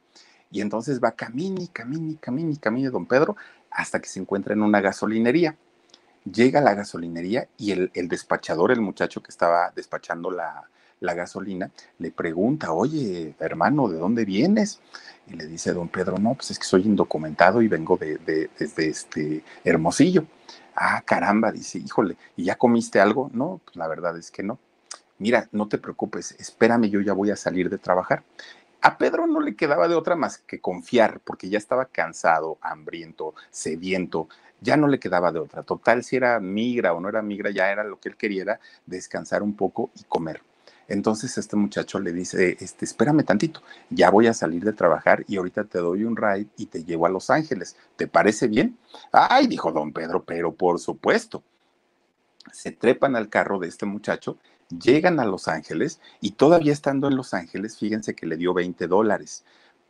Y 0.51 0.61
entonces 0.61 1.01
va 1.03 1.11
camine, 1.11 1.69
camine, 1.73 2.17
camine, 2.19 2.57
camine 2.59 2.89
don 2.89 3.05
Pedro 3.05 3.35
hasta 3.71 3.99
que 3.99 4.07
se 4.07 4.19
encuentra 4.19 4.53
en 4.53 4.61
una 4.61 4.81
gasolinería. 4.81 5.55
llega 6.31 6.59
a 6.59 6.63
la 6.63 6.75
gasolinería 6.75 7.47
y 7.57 7.71
el, 7.71 8.07
despachador, 8.07 8.71
el 8.71 8.81
muchacho 8.81 9.21
que 9.21 9.31
estaba 9.31 9.71
despachando 9.75 10.31
la, 10.31 10.69
gasolina, 11.01 11.69
le 11.99 12.11
pregunta, 12.11 12.71
oye, 12.71 13.35
hermano, 13.39 13.89
¿de 13.89 13.97
dónde 13.97 14.23
vienes? 14.23 14.79
Y 15.27 15.33
le 15.33 15.47
dice 15.47 15.73
don 15.73 15.89
Pedro, 15.89 16.17
no, 16.17 16.33
pues 16.35 16.51
es 16.51 16.59
que 16.59 16.65
soy 16.65 16.83
indocumentado 16.83 17.61
y 17.61 17.67
vengo 17.67 17.97
de, 17.97 18.49
desde 18.57 18.87
este 18.87 19.43
Hermosillo. 19.65 20.25
Ah, 20.75 21.01
caramba, 21.05 21.51
dice, 21.51 21.79
híjole, 21.79 22.15
¿y 22.37 22.45
ya 22.45 22.55
comiste 22.55 23.01
algo? 23.01 23.29
No, 23.33 23.59
pues 23.65 23.75
la 23.75 23.87
verdad 23.87 24.17
es 24.17 24.31
que 24.31 24.43
no. 24.43 24.59
Mira, 25.23 25.47
no 25.53 25.69
te 25.69 25.77
preocupes, 25.77 26.35
espérame, 26.37 26.89
yo 26.89 26.99
ya 26.99 27.13
voy 27.13 27.31
a 27.31 27.37
salir 27.37 27.69
de 27.69 27.77
trabajar. 27.77 28.23
A 28.81 28.97
Pedro 28.97 29.25
no 29.25 29.39
le 29.39 29.55
quedaba 29.55 29.87
de 29.87 29.95
otra 29.95 30.17
más 30.17 30.39
que 30.39 30.59
confiar, 30.59 31.21
porque 31.23 31.47
ya 31.47 31.57
estaba 31.57 31.85
cansado, 31.85 32.57
hambriento, 32.59 33.33
sediento, 33.49 34.27
ya 34.59 34.75
no 34.75 34.85
le 34.85 34.99
quedaba 34.99 35.31
de 35.31 35.39
otra. 35.39 35.63
Total, 35.63 36.03
si 36.03 36.17
era 36.17 36.41
migra 36.41 36.91
o 36.93 36.99
no 36.99 37.07
era 37.07 37.21
migra, 37.21 37.51
ya 37.51 37.71
era 37.71 37.85
lo 37.85 38.01
que 38.01 38.09
él 38.09 38.17
quería, 38.17 38.59
descansar 38.85 39.43
un 39.43 39.55
poco 39.55 39.91
y 39.95 40.03
comer. 40.03 40.41
Entonces 40.89 41.37
este 41.37 41.55
muchacho 41.55 42.01
le 42.01 42.11
dice, 42.11 42.57
este, 42.59 42.83
espérame 42.83 43.23
tantito, 43.23 43.61
ya 43.89 44.09
voy 44.09 44.27
a 44.27 44.33
salir 44.33 44.65
de 44.65 44.73
trabajar 44.73 45.23
y 45.25 45.37
ahorita 45.37 45.63
te 45.63 45.79
doy 45.79 46.03
un 46.03 46.17
ride 46.17 46.47
y 46.57 46.65
te 46.65 46.83
llevo 46.83 47.05
a 47.05 47.09
Los 47.09 47.29
Ángeles. 47.29 47.77
¿Te 47.95 48.07
parece 48.07 48.49
bien? 48.49 48.77
Ay, 49.13 49.47
dijo 49.47 49.71
don 49.71 49.93
Pedro, 49.93 50.25
pero 50.25 50.53
por 50.53 50.79
supuesto. 50.79 51.41
Se 52.51 52.71
trepan 52.71 53.15
al 53.15 53.29
carro 53.29 53.57
de 53.57 53.69
este 53.69 53.85
muchacho, 53.85 54.37
llegan 54.79 55.19
a 55.19 55.25
Los 55.25 55.47
Ángeles 55.47 55.99
y 56.21 56.31
todavía 56.31 56.73
estando 56.73 57.07
en 57.07 57.15
Los 57.15 57.33
Ángeles, 57.33 57.77
fíjense 57.77 58.15
que 58.15 58.25
le 58.25 58.37
dio 58.37 58.53
20 58.53 58.87
dólares 58.87 59.43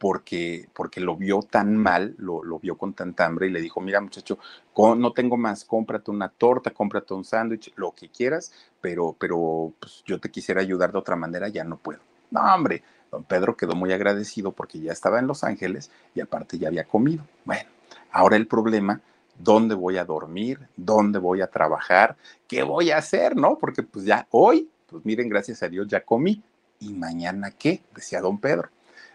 porque, 0.03 0.67
porque 0.73 0.99
lo 0.99 1.15
vio 1.15 1.43
tan 1.43 1.77
mal, 1.77 2.13
lo, 2.17 2.59
vio 2.59 2.77
con 2.77 2.93
tanta 2.93 3.25
hambre 3.25 3.47
y 3.47 3.51
le 3.51 3.61
dijo, 3.61 3.79
mira 3.79 4.01
muchacho, 4.01 4.38
no 4.75 5.13
tengo 5.13 5.38
más, 5.38 5.63
cómprate 5.63 6.11
una 6.11 6.27
torta, 6.27 6.71
cómprate 6.71 7.13
un 7.13 7.23
sándwich, 7.23 7.71
lo 7.77 7.93
que 7.93 8.09
quieras, 8.09 8.51
pero, 8.81 9.15
pero 9.17 9.71
pues, 9.79 10.03
yo 10.05 10.19
te 10.19 10.29
quisiera 10.29 10.59
ayudar 10.59 10.91
de 10.91 10.97
otra 10.97 11.15
manera, 11.15 11.47
ya 11.47 11.63
no 11.63 11.77
puedo. 11.77 12.01
No, 12.31 12.41
hombre, 12.53 12.84
don 13.11 13.23
Pedro 13.23 13.55
quedó 13.55 13.75
muy 13.75 13.93
agradecido 13.93 14.51
porque 14.51 14.77
ya 14.79 14.91
estaba 14.91 15.19
en 15.19 15.27
Los 15.27 15.45
Ángeles 15.45 15.89
y 16.13 16.19
aparte 16.19 16.57
ya 16.57 16.67
había 16.67 16.84
comido. 16.84 17.23
Bueno, 17.45 17.69
ahora 18.11 18.36
el 18.36 18.47
problema, 18.47 18.99
¿dónde 19.39 19.73
voy 19.73 19.97
a 19.97 20.03
dormir? 20.03 20.67
¿Dónde 20.75 21.17
voy 21.17 21.39
a 21.39 21.47
trabajar? 21.47 22.17
¿Qué 22.47 22.63
voy 22.63 22.91
a 22.91 22.97
hacer? 22.97 23.38
¿No? 23.38 23.57
Porque 23.57 23.84
pues 23.84 24.03
ya 24.03 24.27
hoy, 24.31 24.69
pues 24.94 25.06
miren, 25.06 25.28
gracias 25.28 25.64
a 25.64 25.70
Dios 25.70 25.88
ya 25.88 26.06
comí. 26.06 26.41
¿Y 26.80 26.94
mañana 26.94 27.52
qué? 27.52 27.82
Decía 27.96 28.22
don 28.22 28.38
Pedro. 28.39 28.70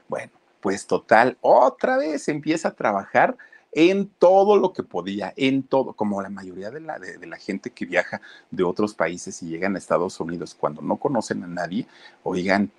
Bueno, 0.08 0.32
pues 0.60 0.86
total, 0.86 1.38
otra 1.40 1.96
vez 1.96 2.28
empieza 2.28 2.68
a 2.68 2.74
trabajar 2.74 3.36
en 3.72 4.08
todo 4.18 4.56
lo 4.56 4.72
que 4.72 4.82
podía, 4.82 5.32
en 5.36 5.62
todo, 5.62 5.92
como 5.92 6.20
la 6.20 6.30
mayoría 6.30 6.70
de 6.70 6.80
la, 6.80 6.98
de, 6.98 7.24
la 7.26 7.36
gente 7.36 7.70
que 7.70 7.86
viaja 7.86 8.20
de 8.50 8.64
otros 8.64 8.94
países 8.94 9.42
y 9.42 9.48
llegan 9.48 9.74
a 9.74 9.78
Estados 9.78 10.18
Unidos 10.18 10.56
cuando 10.58 10.82
no 10.82 10.96
conocen 10.96 11.44
a 11.44 11.46
nadie, 11.46 11.86
oigan, 12.22 12.72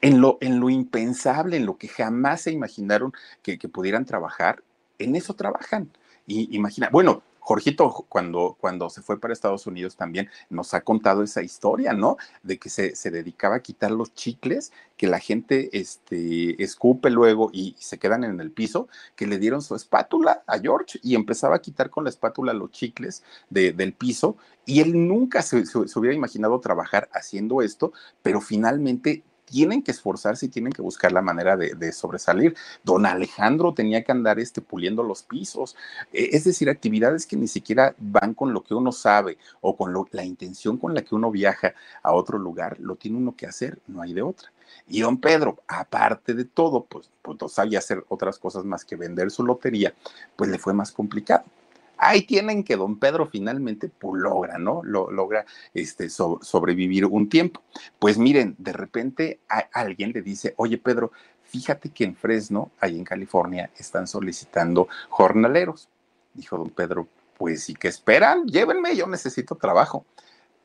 en 0.00 0.20
lo, 0.20 0.38
en 0.40 0.58
lo 0.58 0.68
impensable, 0.68 1.56
en 1.56 1.66
lo 1.66 1.76
que 1.76 1.88
jamás 1.88 2.42
se 2.42 2.50
imaginaron 2.50 3.12
que, 3.42 3.58
que 3.58 3.68
pudieran 3.68 4.04
trabajar, 4.04 4.62
en 4.98 5.16
eso 5.16 5.34
trabajan. 5.34 5.90
Y 6.26 6.54
imagina, 6.56 6.88
bueno, 6.90 7.22
Jorgito, 7.44 8.06
cuando, 8.08 8.56
cuando 8.58 8.88
se 8.88 9.02
fue 9.02 9.20
para 9.20 9.34
Estados 9.34 9.66
Unidos 9.66 9.96
también 9.96 10.30
nos 10.48 10.72
ha 10.72 10.80
contado 10.80 11.22
esa 11.22 11.42
historia, 11.42 11.92
¿no? 11.92 12.16
De 12.42 12.58
que 12.58 12.70
se, 12.70 12.96
se 12.96 13.10
dedicaba 13.10 13.56
a 13.56 13.60
quitar 13.60 13.90
los 13.90 14.14
chicles 14.14 14.72
que 14.96 15.08
la 15.08 15.18
gente 15.18 15.68
este, 15.78 16.62
escupe 16.62 17.10
luego 17.10 17.50
y 17.52 17.76
se 17.78 17.98
quedan 17.98 18.24
en 18.24 18.40
el 18.40 18.50
piso, 18.50 18.88
que 19.14 19.26
le 19.26 19.38
dieron 19.38 19.60
su 19.60 19.74
espátula 19.74 20.42
a 20.46 20.58
George 20.58 20.98
y 21.02 21.16
empezaba 21.16 21.56
a 21.56 21.60
quitar 21.60 21.90
con 21.90 22.04
la 22.04 22.10
espátula 22.10 22.54
los 22.54 22.70
chicles 22.70 23.22
del 23.50 23.92
piso 23.92 24.38
y 24.64 24.80
él 24.80 25.06
nunca 25.06 25.42
se, 25.42 25.66
se 25.66 25.98
hubiera 25.98 26.16
imaginado 26.16 26.58
trabajar 26.60 27.10
haciendo 27.12 27.60
esto, 27.60 27.92
pero 28.22 28.40
finalmente 28.40 29.22
tienen 29.54 29.84
que 29.84 29.92
esforzarse 29.92 30.46
y 30.46 30.48
tienen 30.48 30.72
que 30.72 30.82
buscar 30.82 31.12
la 31.12 31.22
manera 31.22 31.56
de, 31.56 31.92
sobresalir. 31.92 32.56
Don 32.82 33.06
Alejandro 33.06 33.72
tenía 33.72 34.02
que 34.02 34.10
andar 34.10 34.40
este, 34.40 34.60
puliendo 34.60 35.04
los 35.04 35.22
pisos, 35.22 35.76
e, 36.12 36.30
es 36.32 36.42
decir, 36.42 36.68
actividades 36.68 37.24
que 37.24 37.36
ni 37.36 37.46
siquiera 37.46 37.94
van 37.98 38.34
con 38.34 38.52
lo 38.52 38.64
que 38.64 38.74
uno 38.74 38.90
sabe 38.90 39.38
o 39.60 39.76
con 39.76 39.94
la 40.10 40.24
intención 40.24 40.76
con 40.76 40.92
la 40.92 41.02
que 41.02 41.14
uno 41.14 41.30
viaja 41.30 41.72
a 42.02 42.12
otro 42.12 42.36
lugar, 42.36 42.80
lo 42.80 42.96
tiene 42.96 43.16
uno 43.16 43.36
que 43.36 43.46
hacer, 43.46 43.78
no 43.86 44.02
hay 44.02 44.12
de 44.12 44.22
otra. 44.22 44.50
Y 44.88 45.02
don 45.02 45.20
Pedro, 45.20 45.62
aparte 45.68 46.34
de 46.34 46.46
todo, 46.46 46.84
pues, 46.86 47.08
pues 47.22 47.38
no 47.40 47.48
sabía 47.48 47.78
hacer 47.78 48.04
otras 48.08 48.40
cosas 48.40 48.64
más 48.64 48.84
que 48.84 48.96
vender 48.96 49.30
su 49.30 49.44
lotería, 49.44 49.94
pues 50.34 50.50
le 50.50 50.58
fue 50.58 50.74
más 50.74 50.90
complicado 50.90 51.44
ahí 52.04 52.22
tienen 52.22 52.62
que 52.62 52.76
don 52.76 52.98
Pedro 52.98 53.26
finalmente 53.26 53.88
pues, 53.88 54.20
logra, 54.22 54.58
¿no? 54.58 54.82
Lo, 54.84 55.10
logra 55.10 55.46
este, 55.72 56.08
sobrevivir 56.10 57.06
un 57.06 57.28
tiempo. 57.28 57.62
Pues 57.98 58.18
miren, 58.18 58.54
de 58.58 58.72
repente 58.72 59.40
alguien 59.72 60.12
le 60.12 60.22
dice, 60.22 60.54
oye 60.56 60.78
Pedro, 60.78 61.12
fíjate 61.44 61.90
que 61.90 62.04
en 62.04 62.14
Fresno, 62.14 62.70
ahí 62.80 62.98
en 62.98 63.04
California, 63.04 63.70
están 63.78 64.06
solicitando 64.06 64.88
jornaleros. 65.08 65.88
Dijo 66.34 66.58
don 66.58 66.70
Pedro, 66.70 67.08
pues 67.38 67.68
¿y 67.70 67.74
qué 67.74 67.88
esperan? 67.88 68.46
Llévenme, 68.46 68.94
yo 68.94 69.06
necesito 69.06 69.54
trabajo. 69.54 70.04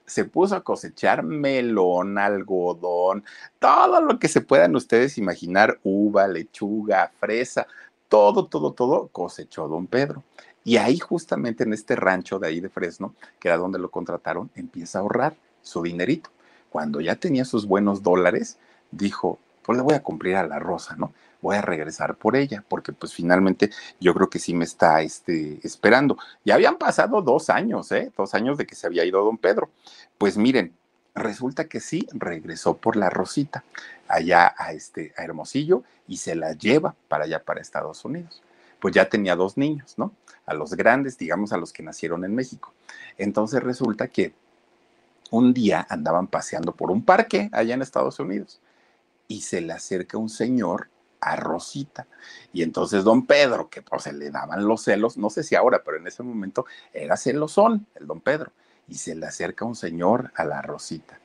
Se 0.06 0.26
puso 0.26 0.56
a 0.56 0.64
cosechar 0.64 1.24
melón, 1.24 2.18
algodón, 2.18 3.24
todo 3.60 4.02
lo 4.02 4.18
que 4.18 4.28
se 4.28 4.42
puedan 4.42 4.76
ustedes 4.76 5.20
imaginar, 5.20 5.80
uva, 5.84 6.28
lechuga, 6.28 7.12
fresa, 7.20 7.68
todo, 8.10 8.48
todo, 8.48 8.74
todo 8.74 9.08
cosechó 9.10 9.68
don 9.68 9.88
Pedro. 9.88 10.24
Y 10.64 10.78
ahí 10.78 11.00
justamente 11.00 11.64
en 11.64 11.74
este 11.74 11.96
rancho 11.96 12.40
de 12.40 12.48
ahí 12.48 12.60
de 12.60 12.70
Fresno, 12.70 13.16
que 13.40 13.48
era 13.48 13.58
donde 13.58 13.80
lo 13.80 13.90
contrataron, 13.90 14.50
empieza 14.56 15.00
a 15.00 15.02
ahorrar 15.02 15.36
su 15.62 15.82
dinerito. 15.82 16.30
Cuando 16.70 17.02
ya 17.02 17.16
tenía 17.16 17.46
sus 17.46 17.66
buenos 17.66 18.04
dólares, 18.04 18.58
dijo, 18.92 19.40
pues 19.64 19.78
le 19.78 19.84
voy 19.84 19.96
a 19.96 20.04
cumplir 20.04 20.36
a 20.36 20.48
la 20.48 20.60
rosa, 20.60 20.96
¿no? 20.96 21.14
Voy 21.42 21.56
a 21.56 21.62
regresar 21.62 22.16
por 22.16 22.36
ella, 22.36 22.64
porque 22.68 22.92
pues 22.92 23.14
finalmente 23.14 23.72
yo 24.00 24.14
creo 24.14 24.30
que 24.30 24.40
sí 24.40 24.54
me 24.54 24.66
está 24.66 25.02
este, 25.02 25.60
esperando. 25.64 26.18
Ya 26.44 26.56
habían 26.56 26.78
pasado 26.78 27.22
dos 27.22 27.50
años, 27.50 27.92
¿eh? 27.92 28.12
Dos 28.16 28.34
años 28.34 28.58
de 28.58 28.66
que 28.66 28.76
se 28.76 28.88
había 28.88 29.06
ido 29.06 29.24
don 29.24 29.38
Pedro. 29.38 29.70
Pues 30.18 30.38
miren, 30.38 30.74
resulta 31.16 31.66
que 31.66 31.80
sí, 31.80 32.08
regresó 32.12 32.76
por 32.78 32.98
la 32.98 33.10
Rosita, 33.10 33.64
allá 34.08 34.54
a, 34.58 34.74
este, 34.74 35.14
a 35.18 35.24
Hermosillo, 35.24 35.84
y 36.08 36.18
se 36.18 36.36
la 36.36 36.54
lleva 36.54 36.96
para 37.08 37.24
allá, 37.24 37.44
para 37.44 37.62
Estados 37.62 38.04
Unidos 38.04 38.42
pues 38.80 38.94
ya 38.94 39.08
tenía 39.08 39.36
dos 39.36 39.58
niños, 39.58 39.94
¿no? 39.98 40.12
A 40.50 40.56
los 40.56 40.74
grandes, 40.74 41.18
digamos, 41.18 41.54
a 41.54 41.58
los 41.58 41.72
que 41.72 41.84
nacieron 41.84 42.26
en 42.26 42.34
México. 42.34 42.74
Entonces 43.18 43.62
resulta 43.62 44.08
que 44.08 44.34
un 45.30 45.54
día 45.54 45.86
andaban 45.90 46.26
paseando 46.26 46.72
por 46.76 46.90
un 46.90 47.04
parque 47.04 47.50
allá 47.52 47.76
en 47.76 47.84
Estados 47.84 48.20
Unidos 48.20 48.60
y 49.28 49.42
se 49.42 49.62
le 49.62 49.74
acerca 49.74 50.18
un 50.18 50.28
señor 50.28 50.90
a 51.22 51.36
Rosita. 51.36 52.08
Y 52.52 52.64
entonces 52.64 53.04
don 53.04 53.28
Pedro, 53.28 53.70
que 53.70 53.84
pues 53.84 54.04
se 54.04 54.14
le 54.14 54.32
daban 54.32 54.66
los 54.66 54.82
celos, 54.82 55.18
no 55.18 55.30
sé 55.30 55.44
si 55.44 55.54
ahora, 55.54 55.84
pero 55.86 55.98
en 55.98 56.08
ese 56.08 56.24
momento 56.24 56.66
era 56.94 57.16
celosón 57.16 57.86
el 57.96 58.08
don 58.08 58.20
Pedro. 58.20 58.52
Y 58.88 58.96
se 58.96 59.14
le 59.14 59.28
acerca 59.28 59.66
un 59.66 59.76
señor 59.76 60.32
a 60.36 60.46
la 60.46 60.64
Rosita. 60.64 61.20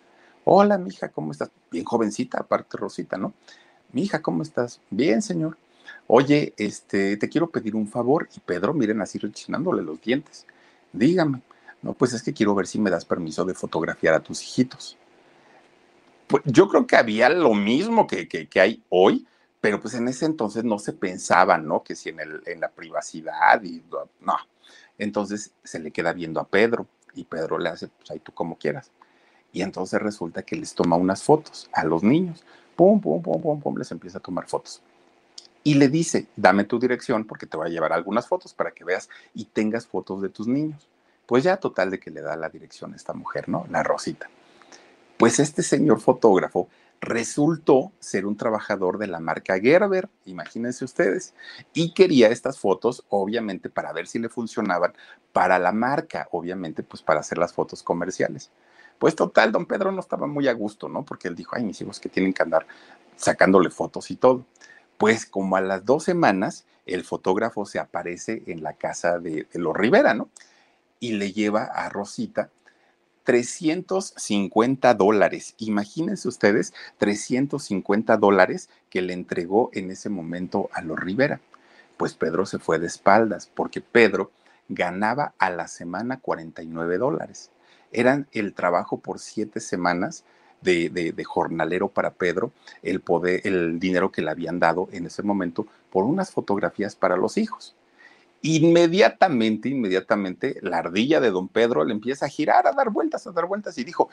Hola, 0.44 0.76
mija, 0.76 1.08
¿cómo 1.08 1.32
estás? 1.32 1.50
Bien 1.70 1.86
jovencita, 1.86 2.40
aparte 2.40 2.76
Rosita, 2.76 3.16
¿no? 3.16 3.32
Mi 3.92 4.02
hija, 4.02 4.20
¿cómo 4.20 4.42
estás? 4.42 4.80
Bien, 4.90 5.22
señor 5.22 5.56
oye, 6.06 6.54
este, 6.56 7.16
te 7.16 7.28
quiero 7.28 7.50
pedir 7.50 7.74
un 7.76 7.88
favor. 7.88 8.28
Y 8.34 8.40
Pedro, 8.40 8.74
miren, 8.74 9.00
así 9.00 9.18
rechinándole 9.18 9.82
los 9.82 10.00
dientes. 10.00 10.46
Dígame, 10.92 11.42
no, 11.82 11.94
pues 11.94 12.12
es 12.12 12.22
que 12.22 12.32
quiero 12.32 12.54
ver 12.54 12.66
si 12.66 12.78
me 12.78 12.90
das 12.90 13.04
permiso 13.04 13.44
de 13.44 13.54
fotografiar 13.54 14.14
a 14.14 14.20
tus 14.20 14.42
hijitos. 14.42 14.96
Pues 16.26 16.42
yo 16.46 16.68
creo 16.68 16.86
que 16.86 16.96
había 16.96 17.28
lo 17.28 17.54
mismo 17.54 18.06
que, 18.06 18.28
que, 18.28 18.60
hay 18.60 18.82
hoy, 18.88 19.26
pero 19.60 19.80
pues 19.80 19.94
en 19.94 20.08
ese 20.08 20.24
entonces 20.26 20.64
no 20.64 20.78
se 20.78 20.92
pensaba, 20.92 21.58
¿no? 21.58 21.82
Que 21.82 21.94
si 21.94 22.08
en, 22.08 22.20
el, 22.20 22.42
en 22.46 22.60
la 22.60 22.70
privacidad 22.70 23.62
y 23.62 23.82
no. 24.20 24.36
Entonces 24.98 25.52
se 25.62 25.78
le 25.78 25.90
queda 25.90 26.12
viendo 26.12 26.40
a 26.40 26.48
Pedro 26.48 26.86
y 27.14 27.24
Pedro 27.24 27.58
le 27.58 27.68
hace, 27.68 27.88
pues 27.88 28.10
ahí 28.10 28.20
tú 28.20 28.32
como 28.32 28.56
quieras. 28.56 28.90
Y 29.52 29.62
entonces 29.62 30.00
resulta 30.00 30.42
que 30.42 30.56
les 30.56 30.74
toma 30.74 30.96
unas 30.96 31.22
fotos 31.22 31.68
a 31.72 31.84
los 31.84 32.02
niños. 32.02 32.44
Pum, 32.74 33.00
pum, 33.00 33.22
pum, 33.22 33.40
pum, 33.40 33.60
pum, 33.60 33.76
les 33.76 33.90
empieza 33.92 34.18
a 34.18 34.22
tomar 34.22 34.48
fotos 34.48 34.82
y 35.64 35.74
le 35.74 35.88
dice, 35.88 36.28
dame 36.36 36.64
tu 36.64 36.78
dirección 36.78 37.24
porque 37.24 37.46
te 37.46 37.56
voy 37.56 37.66
a 37.68 37.70
llevar 37.70 37.92
algunas 37.92 38.28
fotos 38.28 38.52
para 38.52 38.72
que 38.72 38.84
veas 38.84 39.08
y 39.34 39.46
tengas 39.46 39.86
fotos 39.86 40.20
de 40.20 40.28
tus 40.28 40.46
niños. 40.46 40.86
Pues 41.26 41.42
ya 41.42 41.56
total 41.56 41.90
de 41.90 41.98
que 41.98 42.10
le 42.10 42.20
da 42.20 42.36
la 42.36 42.50
dirección 42.50 42.92
a 42.92 42.96
esta 42.96 43.14
mujer, 43.14 43.48
¿no? 43.48 43.66
La 43.70 43.82
Rosita. 43.82 44.28
Pues 45.16 45.40
este 45.40 45.62
señor 45.62 46.00
fotógrafo 46.00 46.68
resultó 47.00 47.92
ser 47.98 48.26
un 48.26 48.36
trabajador 48.36 48.98
de 48.98 49.06
la 49.06 49.20
marca 49.20 49.58
Gerber, 49.58 50.08
imagínense 50.26 50.84
ustedes, 50.84 51.34
y 51.72 51.94
quería 51.94 52.28
estas 52.28 52.58
fotos, 52.58 53.04
obviamente, 53.08 53.70
para 53.70 53.92
ver 53.92 54.06
si 54.06 54.18
le 54.18 54.28
funcionaban 54.28 54.92
para 55.32 55.58
la 55.58 55.72
marca, 55.72 56.28
obviamente, 56.30 56.82
pues 56.82 57.02
para 57.02 57.20
hacer 57.20 57.38
las 57.38 57.54
fotos 57.54 57.82
comerciales. 57.82 58.50
Pues 58.98 59.14
total, 59.14 59.50
don 59.50 59.66
Pedro 59.66 59.92
no 59.92 60.00
estaba 60.00 60.26
muy 60.26 60.46
a 60.46 60.52
gusto, 60.52 60.88
¿no? 60.88 61.04
Porque 61.04 61.28
él 61.28 61.34
dijo, 61.34 61.56
ay, 61.56 61.64
mis 61.64 61.80
hijos 61.80 62.00
que 62.00 62.08
tienen 62.08 62.32
que 62.32 62.42
andar 62.42 62.66
sacándole 63.16 63.70
fotos 63.70 64.10
y 64.10 64.16
todo. 64.16 64.44
Pues 64.98 65.26
como 65.26 65.56
a 65.56 65.60
las 65.60 65.84
dos 65.84 66.04
semanas, 66.04 66.66
el 66.86 67.04
fotógrafo 67.04 67.66
se 67.66 67.78
aparece 67.78 68.42
en 68.46 68.62
la 68.62 68.74
casa 68.74 69.18
de, 69.18 69.46
los 69.54 69.76
Rivera, 69.76 70.14
¿no? 70.14 70.28
y 71.00 71.12
le 71.12 71.32
lleva 71.32 71.64
a 71.64 71.90
Rosita 71.90 72.48
350 73.24 74.94
dólares. 74.94 75.54
Imagínense 75.58 76.28
ustedes, 76.28 76.72
350 76.98 78.16
dólares 78.16 78.68
que 78.90 79.02
le 79.02 79.12
entregó 79.12 79.70
en 79.72 79.90
ese 79.90 80.08
momento 80.08 80.70
a 80.72 80.82
los 80.82 80.98
Rivera. 80.98 81.40
Pues 81.96 82.14
Pedro 82.14 82.46
se 82.46 82.58
fue 82.58 82.78
de 82.78 82.86
espaldas 82.86 83.50
porque 83.54 83.80
Pedro 83.80 84.30
ganaba 84.68 85.34
a 85.38 85.50
la 85.50 85.68
semana 85.68 86.20
49 86.20 86.98
dólares. 86.98 87.50
Eran 87.92 88.26
el 88.32 88.54
trabajo 88.54 88.98
por 88.98 89.18
siete 89.18 89.60
semanas 89.60 90.24
de, 90.64 91.24
jornalero 91.24 91.88
para 91.88 92.10
Pedro, 92.10 92.52
el 92.82 93.00
poder, 93.00 93.40
el 93.44 93.78
dinero 93.78 94.10
que 94.10 94.22
le 94.22 94.30
habían 94.30 94.58
dado 94.58 94.88
en 94.92 95.06
ese 95.06 95.22
momento 95.22 95.66
por 95.90 96.04
unas 96.04 96.30
fotografías 96.32 96.96
para 96.96 97.16
los 97.16 97.36
hijos. 97.36 97.76
Inmediatamente, 98.42 99.68
inmediatamente, 99.68 100.58
la 100.60 100.78
ardilla 100.78 101.20
de 101.20 101.30
don 101.30 101.48
Pedro 101.48 101.84
le 101.84 101.92
empieza 101.92 102.26
a 102.26 102.28
girar, 102.28 102.66
a 102.66 102.72
dar 102.72 102.90
vueltas, 102.90 103.26
a 103.26 103.32
dar 103.32 103.46
vueltas 103.46 103.78
y 103.78 103.84
dijo, 103.84 104.10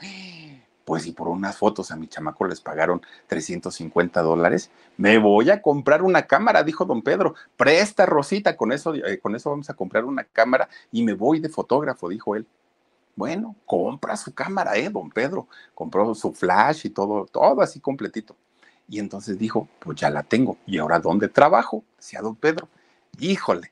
pues 0.85 1.03
si 1.03 1.11
por 1.11 1.27
unas 1.27 1.57
fotos 1.57 1.91
a 1.91 1.95
mi 1.95 2.07
chamaco 2.07 2.45
les 2.45 2.61
pagaron 2.61 3.01
350 3.27 4.21
dólares, 4.21 4.71
me 4.97 5.17
voy 5.17 5.49
a 5.49 5.61
comprar 5.61 6.01
una 6.01 6.23
cámara, 6.27 6.63
dijo 6.63 6.85
don 6.85 7.01
Pedro, 7.01 7.35
presta 7.57 8.05
Rosita, 8.05 8.55
con 8.55 8.71
eso, 8.71 8.93
eh, 8.95 9.19
con 9.19 9.35
eso 9.35 9.49
vamos 9.49 9.69
a 9.69 9.73
comprar 9.73 10.05
una 10.05 10.23
cámara 10.23 10.69
y 10.91 11.03
me 11.03 11.13
voy 11.13 11.39
de 11.39 11.49
fotógrafo, 11.49 12.09
dijo 12.09 12.35
él. 12.35 12.45
Bueno, 13.15 13.55
compra 13.65 14.15
su 14.17 14.33
cámara, 14.33 14.75
eh, 14.77 14.89
don 14.89 15.09
Pedro, 15.09 15.47
compró 15.75 16.13
su 16.15 16.33
flash 16.33 16.85
y 16.85 16.89
todo, 16.89 17.25
todo 17.25 17.61
así 17.61 17.79
completito. 17.79 18.35
Y 18.87 18.99
entonces 18.99 19.37
dijo, 19.37 19.67
pues 19.79 19.99
ya 19.99 20.09
la 20.09 20.23
tengo, 20.23 20.57
¿y 20.65 20.77
ahora 20.77 20.99
dónde 20.99 21.27
trabajo? 21.29 21.83
Decía 21.97 22.21
don 22.21 22.35
Pedro. 22.35 22.67
Híjole, 23.19 23.71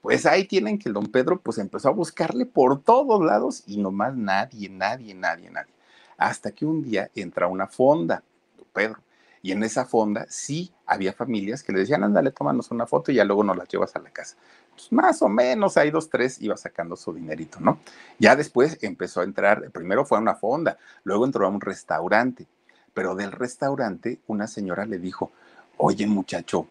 pues 0.00 0.26
ahí 0.26 0.44
tienen 0.44 0.78
que 0.78 0.88
el 0.88 0.94
don 0.94 1.06
Pedro 1.06 1.40
pues 1.40 1.58
empezó 1.58 1.88
a 1.88 1.92
buscarle 1.92 2.46
por 2.46 2.82
todos 2.82 3.24
lados 3.24 3.62
y 3.66 3.76
nomás 3.76 4.16
nadie, 4.16 4.68
nadie, 4.68 5.14
nadie, 5.14 5.50
nadie. 5.50 5.72
Hasta 6.16 6.52
que 6.52 6.66
un 6.66 6.82
día 6.82 7.10
entra 7.14 7.46
una 7.46 7.66
fonda, 7.66 8.22
don 8.56 8.66
Pedro, 8.72 9.00
y 9.42 9.52
en 9.52 9.62
esa 9.62 9.84
fonda 9.84 10.26
sí 10.28 10.72
había 10.86 11.12
familias 11.12 11.62
que 11.62 11.72
le 11.72 11.80
decían, 11.80 12.04
ándale, 12.04 12.30
tómanos 12.30 12.70
una 12.70 12.86
foto 12.86 13.10
y 13.10 13.16
ya 13.16 13.24
luego 13.24 13.42
nos 13.42 13.56
la 13.56 13.64
llevas 13.64 13.94
a 13.96 14.00
la 14.00 14.10
casa. 14.10 14.36
Pues 14.80 14.92
más 14.92 15.20
o 15.20 15.28
menos, 15.28 15.76
ahí 15.76 15.90
dos, 15.90 16.08
tres, 16.08 16.40
iba 16.40 16.56
sacando 16.56 16.96
su 16.96 17.12
dinerito, 17.12 17.60
¿no? 17.60 17.80
Ya 18.18 18.34
después 18.34 18.78
empezó 18.80 19.20
a 19.20 19.24
entrar, 19.24 19.70
primero 19.70 20.06
fue 20.06 20.16
a 20.16 20.22
una 20.22 20.34
fonda, 20.34 20.78
luego 21.04 21.26
entró 21.26 21.44
a 21.44 21.50
un 21.50 21.60
restaurante, 21.60 22.46
pero 22.94 23.14
del 23.14 23.30
restaurante 23.30 24.20
una 24.26 24.46
señora 24.46 24.86
le 24.86 24.98
dijo, 24.98 25.32
oye 25.76 26.06
muchacho, 26.06 26.66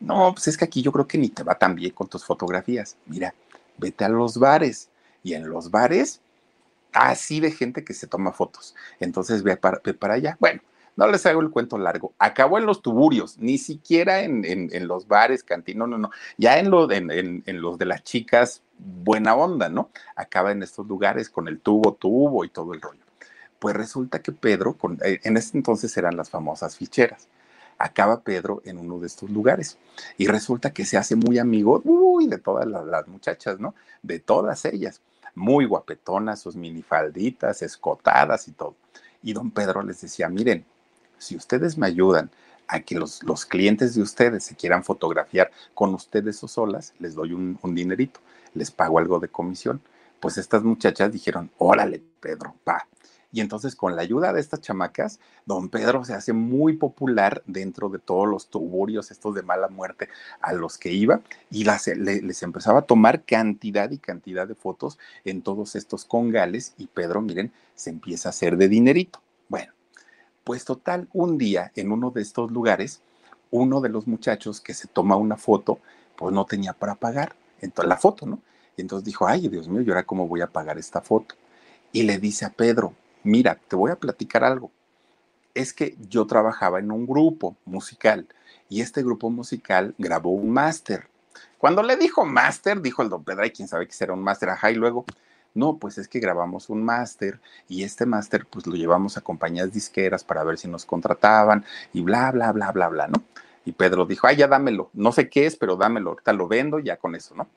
no, 0.00 0.32
pues 0.32 0.48
es 0.48 0.56
que 0.56 0.64
aquí 0.64 0.80
yo 0.80 0.92
creo 0.92 1.06
que 1.06 1.18
ni 1.18 1.28
te 1.28 1.42
va 1.42 1.54
tan 1.54 1.74
bien 1.74 1.92
con 1.92 2.08
tus 2.08 2.24
fotografías. 2.24 2.96
Mira, 3.06 3.34
vete 3.78 4.04
a 4.04 4.08
los 4.08 4.38
bares. 4.38 4.88
Y 5.22 5.34
en 5.34 5.48
los 5.48 5.70
bares, 5.70 6.20
así 6.92 7.38
de 7.38 7.52
gente 7.52 7.84
que 7.84 7.94
se 7.94 8.08
toma 8.08 8.32
fotos. 8.32 8.74
Entonces 8.98 9.44
ve 9.44 9.56
para, 9.56 9.78
para 9.78 10.14
allá. 10.14 10.36
Bueno, 10.40 10.60
no 10.96 11.06
les 11.08 11.24
hago 11.26 11.40
el 11.40 11.50
cuento 11.50 11.78
largo. 11.78 12.12
Acabó 12.18 12.58
en 12.58 12.66
los 12.66 12.82
tuburios, 12.82 13.38
ni 13.38 13.58
siquiera 13.58 14.20
en, 14.20 14.44
en, 14.44 14.88
los 14.88 15.08
bares, 15.08 15.42
cantinos, 15.42 15.88
no, 15.88 15.98
no. 15.98 16.10
Ya 16.36 16.58
en, 16.58 16.70
lo, 16.70 16.90
en, 16.90 17.10
en, 17.10 17.60
los 17.60 17.78
de 17.78 17.86
las 17.86 18.02
chicas, 18.02 18.62
buena 18.78 19.34
onda, 19.34 19.68
¿no? 19.68 19.90
Acaba 20.16 20.52
en 20.52 20.62
estos 20.62 20.86
lugares 20.86 21.30
con 21.30 21.48
el 21.48 21.60
tubo, 21.60 21.94
tubo 21.94 22.44
y 22.44 22.48
todo 22.48 22.74
el 22.74 22.80
rollo. 22.80 23.00
Pues 23.58 23.76
resulta 23.76 24.20
que 24.20 24.32
Pedro, 24.32 24.76
eh, 25.04 25.20
en 25.22 25.36
ese 25.36 25.56
entonces 25.56 25.96
eran 25.96 26.16
las 26.16 26.30
famosas 26.30 26.76
ficheras 26.76 27.28
acaba 27.82 28.20
Pedro 28.20 28.62
en 28.64 28.78
uno 28.78 29.00
de 29.00 29.08
estos 29.08 29.28
lugares 29.28 29.76
y 30.16 30.28
resulta 30.28 30.72
que 30.72 30.84
se 30.84 30.96
hace 30.96 31.16
muy 31.16 31.38
amigo, 31.38 31.82
uy, 31.84 32.28
de 32.28 32.38
todas 32.38 32.66
las, 32.66 33.08
muchachas, 33.08 33.58
¿no? 33.58 33.74
De 34.02 34.20
todas 34.20 34.64
ellas, 34.64 35.00
muy 35.34 35.64
guapetonas, 35.64 36.40
sus 36.40 36.54
minifalditas, 36.54 37.60
escotadas 37.62 38.46
y 38.46 38.52
todo. 38.52 38.76
Y 39.22 39.32
don 39.32 39.50
Pedro 39.50 39.82
les 39.82 40.00
decía, 40.00 40.28
miren, 40.28 40.64
si 41.22 41.36
ustedes 41.36 41.78
me 41.78 41.86
ayudan 41.86 42.30
a 42.68 42.80
que 42.80 42.94
los, 42.94 43.22
los 43.22 43.44
clientes 43.44 43.94
de 43.94 44.02
ustedes 44.02 44.44
se 44.44 44.54
quieran 44.54 44.84
fotografiar 44.84 45.50
con 45.74 45.94
ustedes 45.94 46.42
o 46.42 46.48
solas, 46.48 46.94
les 46.98 47.14
doy 47.14 47.32
un, 47.32 47.58
un 47.62 47.74
dinerito, 47.74 48.20
les 48.54 48.70
pago 48.70 48.98
algo 48.98 49.18
de 49.20 49.28
comisión. 49.28 49.80
Pues 50.20 50.38
estas 50.38 50.62
muchachas 50.62 51.12
dijeron, 51.12 51.50
órale, 51.58 52.02
Pedro, 52.20 52.54
va, 52.68 52.86
y 53.32 53.40
entonces 53.40 53.74
con 53.74 53.96
la 53.96 54.02
ayuda 54.02 54.32
de 54.32 54.40
estas 54.40 54.60
chamacas, 54.60 55.18
don 55.46 55.70
Pedro 55.70 56.04
se 56.04 56.12
hace 56.12 56.34
muy 56.34 56.74
popular 56.74 57.42
dentro 57.46 57.88
de 57.88 57.98
todos 57.98 58.28
los 58.28 58.48
tuburios 58.48 59.10
estos 59.10 59.34
de 59.34 59.42
mala 59.42 59.68
muerte 59.68 60.10
a 60.42 60.52
los 60.52 60.76
que 60.76 60.92
iba 60.92 61.22
y 61.50 61.64
les 61.64 62.42
empezaba 62.42 62.80
a 62.80 62.86
tomar 62.86 63.24
cantidad 63.24 63.90
y 63.90 63.98
cantidad 63.98 64.46
de 64.46 64.54
fotos 64.54 64.98
en 65.24 65.40
todos 65.40 65.74
estos 65.74 66.04
congales 66.04 66.74
y 66.76 66.86
Pedro, 66.88 67.22
miren, 67.22 67.52
se 67.74 67.88
empieza 67.88 68.28
a 68.28 68.30
hacer 68.30 68.58
de 68.58 68.68
dinerito. 68.68 69.22
Bueno, 69.48 69.72
pues 70.44 70.64
total, 70.64 71.08
un 71.12 71.38
día 71.38 71.72
en 71.74 71.92
uno 71.92 72.10
de 72.10 72.22
estos 72.22 72.50
lugares, 72.50 73.00
uno 73.50 73.80
de 73.80 73.88
los 73.88 74.06
muchachos 74.06 74.60
que 74.60 74.74
se 74.74 74.88
toma 74.88 75.16
una 75.16 75.36
foto, 75.36 75.78
pues 76.16 76.34
no 76.34 76.44
tenía 76.46 76.72
para 76.72 76.94
pagar 76.94 77.34
entonces, 77.62 77.88
la 77.88 77.96
foto, 77.96 78.26
¿no? 78.26 78.40
Entonces 78.76 79.04
dijo, 79.04 79.26
ay, 79.26 79.48
Dios 79.48 79.68
mío, 79.68 79.80
¿y 79.80 79.88
ahora 79.88 80.02
cómo 80.02 80.26
voy 80.26 80.40
a 80.40 80.46
pagar 80.48 80.78
esta 80.78 81.00
foto? 81.00 81.36
Y 81.92 82.02
le 82.02 82.18
dice 82.18 82.44
a 82.44 82.50
Pedro, 82.50 82.94
mira, 83.22 83.58
te 83.68 83.76
voy 83.76 83.90
a 83.90 83.96
platicar 83.96 84.44
algo. 84.44 84.70
Es 85.54 85.72
que 85.72 85.96
yo 86.08 86.26
trabajaba 86.26 86.80
en 86.80 86.90
un 86.90 87.06
grupo 87.06 87.56
musical 87.64 88.26
y 88.68 88.80
este 88.80 89.02
grupo 89.02 89.30
musical 89.30 89.94
grabó 89.98 90.30
un 90.30 90.50
máster. 90.50 91.06
Cuando 91.58 91.82
le 91.82 91.96
dijo 91.96 92.24
máster, 92.24 92.80
dijo 92.80 93.02
el 93.02 93.08
don 93.08 93.22
Pedro, 93.22 93.46
y 93.46 93.50
quién 93.50 93.68
sabe 93.68 93.86
qué 93.86 93.92
será 93.92 94.14
un 94.14 94.22
máster, 94.22 94.48
ajá, 94.48 94.70
y 94.70 94.74
luego, 94.74 95.04
no, 95.54 95.78
pues 95.78 95.98
es 95.98 96.08
que 96.08 96.20
grabamos 96.20 96.68
un 96.70 96.82
máster 96.82 97.40
y 97.68 97.84
este 97.84 98.06
máster 98.06 98.46
pues 98.46 98.66
lo 98.66 98.74
llevamos 98.74 99.16
a 99.16 99.20
compañías 99.20 99.72
disqueras 99.72 100.24
para 100.24 100.44
ver 100.44 100.58
si 100.58 100.68
nos 100.68 100.84
contrataban 100.84 101.64
y 101.92 102.00
bla, 102.02 102.30
bla, 102.32 102.52
bla, 102.52 102.72
bla, 102.72 102.88
bla, 102.88 103.08
¿no? 103.08 103.22
Y 103.64 103.72
Pedro 103.72 104.06
dijo, 104.06 104.26
ay, 104.26 104.36
ya 104.36 104.48
dámelo, 104.48 104.90
no 104.92 105.12
sé 105.12 105.28
qué 105.28 105.46
es, 105.46 105.56
pero 105.56 105.76
dámelo, 105.76 106.10
ahorita 106.10 106.32
lo 106.32 106.48
vendo, 106.48 106.78
ya 106.78 106.96
con 106.96 107.14
eso, 107.14 107.34
¿no? 107.34 107.48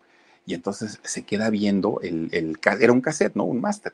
Y 0.46 0.54
entonces 0.54 1.00
se 1.04 1.24
queda 1.24 1.50
viendo 1.50 2.00
el, 2.02 2.30
el 2.32 2.60
era 2.80 2.91
un 2.93 3.02
cassette, 3.02 3.36
¿no? 3.36 3.46
Un 3.46 3.62
máster 3.62 3.93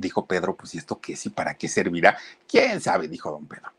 Dijo 0.00 0.24
Pedro, 0.24 0.56
pues 0.56 0.74
¿y 0.74 0.78
esto 0.78 0.98
qué 0.98 1.12
es 1.12 1.26
y 1.26 1.28
para 1.28 1.52
qué 1.52 1.68
servirá? 1.68 2.16
¿Quién 2.48 2.80
sabe? 2.80 3.06
Dijo 3.06 3.30
don 3.30 3.44
Pedro. 3.44 3.70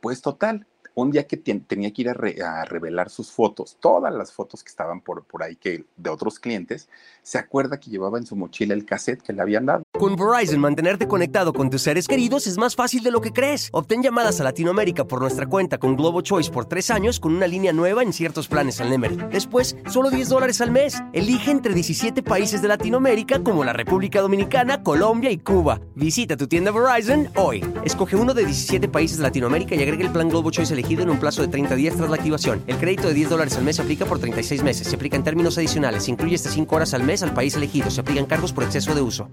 Pues 0.00 0.22
total, 0.22 0.66
un 0.96 1.10
día 1.10 1.26
que 1.26 1.36
tenía 1.36 1.92
que 1.92 2.02
ir 2.02 2.08
a, 2.08 2.64
revelar 2.64 3.10
sus 3.10 3.30
fotos, 3.30 3.76
todas 3.80 4.12
las 4.14 4.32
fotos 4.32 4.64
que 4.64 4.70
estaban 4.70 5.02
por, 5.02 5.24
ahí 5.42 5.54
que, 5.54 5.84
de 5.94 6.10
otros 6.10 6.40
clientes, 6.40 6.88
se 7.22 7.36
acuerda 7.36 7.78
que 7.78 7.90
llevaba 7.90 8.16
en 8.16 8.24
su 8.24 8.34
mochila 8.34 8.72
el 8.72 8.86
cassette 8.86 9.20
que 9.20 9.34
le 9.34 9.42
habían 9.42 9.66
dado. 9.66 9.82
Con 9.92 10.16
Verizon, 10.16 10.58
mantenerte 10.58 11.06
conectado 11.06 11.52
con 11.52 11.68
tus 11.68 11.82
seres 11.82 12.08
queridos 12.08 12.46
es 12.46 12.56
más 12.56 12.74
fácil 12.74 13.02
de 13.02 13.10
lo 13.10 13.20
que 13.20 13.32
crees. 13.32 13.68
Obtén 13.72 14.02
llamadas 14.02 14.40
a 14.40 14.44
Latinoamérica 14.44 15.04
por 15.04 15.20
nuestra 15.20 15.46
cuenta 15.46 15.76
con 15.76 15.96
Globo 15.96 16.22
Choice 16.22 16.50
por 16.50 16.64
tres 16.64 16.90
años 16.90 17.20
con 17.20 17.36
una 17.36 17.46
línea 17.46 17.74
nueva 17.74 18.02
en 18.02 18.14
ciertos 18.14 18.48
planes 18.48 18.80
al 18.80 18.88
Nemery. 18.88 19.18
Después, 19.30 19.76
solo 19.90 20.08
10 20.08 20.30
dólares 20.30 20.62
al 20.62 20.70
mes. 20.70 21.02
Elige 21.12 21.50
entre 21.50 21.74
17 21.74 22.22
países 22.22 22.62
de 22.62 22.68
Latinoamérica 22.68 23.44
como 23.44 23.64
la 23.64 23.74
República 23.74 24.22
Dominicana, 24.22 24.82
Colombia 24.82 25.30
y 25.30 25.36
Cuba. 25.36 25.78
Visita 25.94 26.38
tu 26.38 26.46
tienda 26.46 26.70
Verizon 26.70 27.28
hoy. 27.36 27.62
Escoge 27.84 28.16
uno 28.16 28.32
de 28.32 28.46
17 28.46 28.88
países 28.88 29.18
de 29.18 29.24
Latinoamérica 29.24 29.74
y 29.74 29.82
agrega 29.82 30.02
el 30.02 30.12
plan 30.12 30.30
Globo 30.30 30.50
Choice 30.50 30.72
en 30.94 31.10
un 31.10 31.18
plazo 31.18 31.42
de 31.42 31.48
30 31.48 31.74
días 31.74 31.96
tras 31.96 32.08
la 32.08 32.16
activación. 32.16 32.62
El 32.68 32.76
crédito 32.78 33.08
de 33.08 33.14
10 33.14 33.30
dólares 33.30 33.56
al 33.56 33.64
mes 33.64 33.76
se 33.76 33.82
aplica 33.82 34.06
por 34.06 34.20
36 34.20 34.62
meses. 34.62 34.86
Se 34.86 34.94
aplica 34.94 35.16
en 35.16 35.24
términos 35.24 35.58
adicionales. 35.58 36.04
Se 36.04 36.12
incluye 36.12 36.36
hasta 36.36 36.50
5 36.50 36.76
horas 36.76 36.94
al 36.94 37.02
mes 37.02 37.22
al 37.22 37.34
país 37.34 37.56
elegido. 37.56 37.90
Se 37.90 38.00
aplican 38.00 38.26
cargos 38.26 38.52
por 38.52 38.64
exceso 38.64 38.94
de 38.94 39.02
uso. 39.02 39.28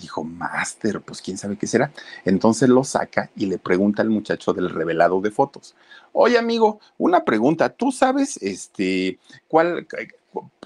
Dijo, 0.00 0.24
Master, 0.24 1.00
pues 1.00 1.22
quién 1.22 1.38
sabe 1.38 1.56
qué 1.56 1.66
será. 1.66 1.92
Entonces 2.24 2.68
lo 2.68 2.82
saca 2.82 3.30
y 3.36 3.46
le 3.46 3.58
pregunta 3.58 4.02
al 4.02 4.10
muchacho 4.10 4.52
del 4.52 4.70
revelado 4.70 5.20
de 5.20 5.30
fotos. 5.30 5.76
Oye, 6.12 6.36
amigo, 6.36 6.80
una 6.98 7.24
pregunta. 7.24 7.68
¿Tú 7.68 7.92
sabes 7.92 8.38
este 8.42 9.18
cuál 9.46 9.86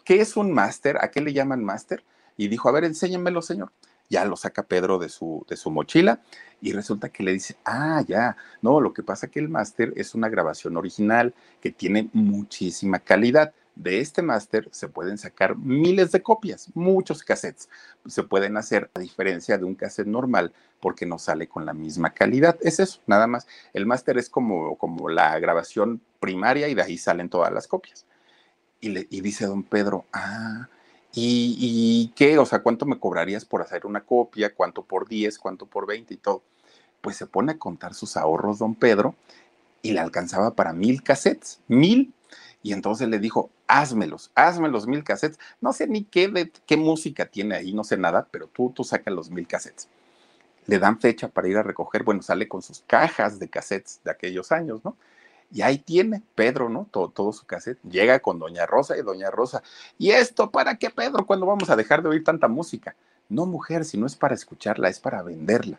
qué 0.04 0.20
es 0.20 0.36
un 0.36 0.50
máster? 0.50 0.96
¿A 0.98 1.10
qué 1.10 1.20
le 1.20 1.32
llaman 1.32 1.62
máster? 1.62 2.02
Y 2.38 2.48
dijo, 2.48 2.68
a 2.68 2.72
ver, 2.72 2.84
enséñamelo, 2.84 3.42
señor 3.42 3.70
ya 4.12 4.26
lo 4.26 4.36
saca 4.36 4.62
Pedro 4.62 4.98
de 4.98 5.08
su, 5.08 5.44
de 5.48 5.56
su 5.56 5.70
mochila 5.70 6.20
y 6.60 6.72
resulta 6.72 7.08
que 7.08 7.22
le 7.22 7.32
dice, 7.32 7.56
ah, 7.64 8.04
ya, 8.06 8.36
no, 8.60 8.78
lo 8.78 8.92
que 8.92 9.02
pasa 9.02 9.28
que 9.28 9.40
el 9.40 9.48
máster 9.48 9.94
es 9.96 10.14
una 10.14 10.28
grabación 10.28 10.76
original 10.76 11.34
que 11.62 11.72
tiene 11.72 12.10
muchísima 12.12 12.98
calidad. 12.98 13.54
De 13.74 14.00
este 14.00 14.20
máster 14.20 14.68
se 14.70 14.86
pueden 14.86 15.16
sacar 15.16 15.56
miles 15.56 16.12
de 16.12 16.22
copias, 16.22 16.70
muchos 16.74 17.22
cassettes. 17.22 17.70
Se 18.06 18.22
pueden 18.22 18.58
hacer 18.58 18.90
a 18.92 19.00
diferencia 19.00 19.56
de 19.56 19.64
un 19.64 19.74
cassette 19.74 20.06
normal 20.06 20.52
porque 20.78 21.06
no 21.06 21.18
sale 21.18 21.48
con 21.48 21.64
la 21.64 21.72
misma 21.72 22.10
calidad. 22.10 22.58
Es 22.60 22.80
eso, 22.80 23.00
nada 23.06 23.26
más. 23.26 23.46
El 23.72 23.86
máster 23.86 24.18
es 24.18 24.28
como, 24.28 24.76
como 24.76 25.08
la 25.08 25.38
grabación 25.38 26.02
primaria 26.20 26.68
y 26.68 26.74
de 26.74 26.82
ahí 26.82 26.98
salen 26.98 27.30
todas 27.30 27.50
las 27.50 27.66
copias. 27.66 28.04
Y, 28.78 28.90
le, 28.90 29.06
y 29.08 29.22
dice 29.22 29.46
don 29.46 29.62
Pedro, 29.62 30.04
ah, 30.12 30.68
¿Y, 31.14 32.12
qué? 32.16 32.38
O 32.38 32.46
sea, 32.46 32.62
¿cuánto 32.62 32.86
me 32.86 32.98
cobrarías 32.98 33.44
por 33.44 33.62
hacer 33.62 33.86
una 33.86 34.02
copia? 34.02 34.54
¿Cuánto 34.54 34.82
por 34.82 35.08
10? 35.08 35.38
¿Cuánto 35.38 35.66
por 35.66 35.86
20? 35.86 36.14
Y 36.14 36.16
todo. 36.16 36.42
Pues 37.00 37.16
se 37.16 37.26
pone 37.26 37.52
a 37.52 37.58
contar 37.58 37.94
sus 37.94 38.16
ahorros, 38.16 38.58
don 38.58 38.74
Pedro, 38.74 39.14
y 39.82 39.92
le 39.92 40.00
alcanzaba 40.00 40.54
para 40.54 40.72
mil 40.72 41.02
cassettes, 41.02 41.60
mil. 41.68 42.14
Y 42.62 42.72
entonces 42.72 43.08
le 43.08 43.18
dijo, 43.18 43.50
házmelos, 43.66 44.30
hazme 44.34 44.68
los 44.68 44.86
mil 44.86 45.04
cassettes. 45.04 45.38
No 45.60 45.72
sé 45.72 45.88
ni 45.88 46.04
qué, 46.04 46.50
qué 46.66 46.76
música 46.76 47.26
tiene 47.26 47.56
ahí, 47.56 47.72
no 47.74 47.84
sé 47.84 47.96
nada, 47.96 48.28
pero 48.30 48.46
tú, 48.46 48.72
tú 48.74 48.84
sacas 48.84 49.12
los 49.12 49.30
mil 49.30 49.46
cassettes. 49.46 49.88
Le 50.66 50.78
dan 50.78 51.00
fecha 51.00 51.28
para 51.28 51.48
ir 51.48 51.56
a 51.56 51.62
recoger, 51.62 52.04
bueno, 52.04 52.22
sale 52.22 52.48
con 52.48 52.62
sus 52.62 52.84
cajas 52.86 53.38
de 53.40 53.48
cassettes 53.50 54.00
de 54.04 54.12
aquellos 54.12 54.52
años, 54.52 54.84
¿no? 54.84 54.96
Y 55.52 55.60
ahí 55.62 55.78
tiene 55.78 56.22
Pedro, 56.34 56.70
¿no? 56.70 56.88
Todo, 56.90 57.32
su 57.32 57.44
cassette. 57.44 57.78
Llega 57.82 58.20
con 58.20 58.38
Doña 58.38 58.64
Rosa 58.64 58.96
y 58.96 59.02
Doña 59.02 59.30
Rosa. 59.30 59.62
¿Y 59.98 60.10
esto 60.10 60.50
para 60.50 60.76
qué, 60.76 60.88
Pedro? 60.88 61.26
¿Cuándo 61.26 61.44
vamos 61.44 61.68
a 61.68 61.76
dejar 61.76 62.02
de 62.02 62.08
oír 62.08 62.24
tanta 62.24 62.48
música? 62.48 62.96
No, 63.28 63.44
mujer, 63.44 63.84
si 63.84 63.98
no 63.98 64.06
es 64.06 64.16
para 64.16 64.34
escucharla, 64.34 64.88
es 64.88 64.98
para 64.98 65.22
venderla. 65.22 65.78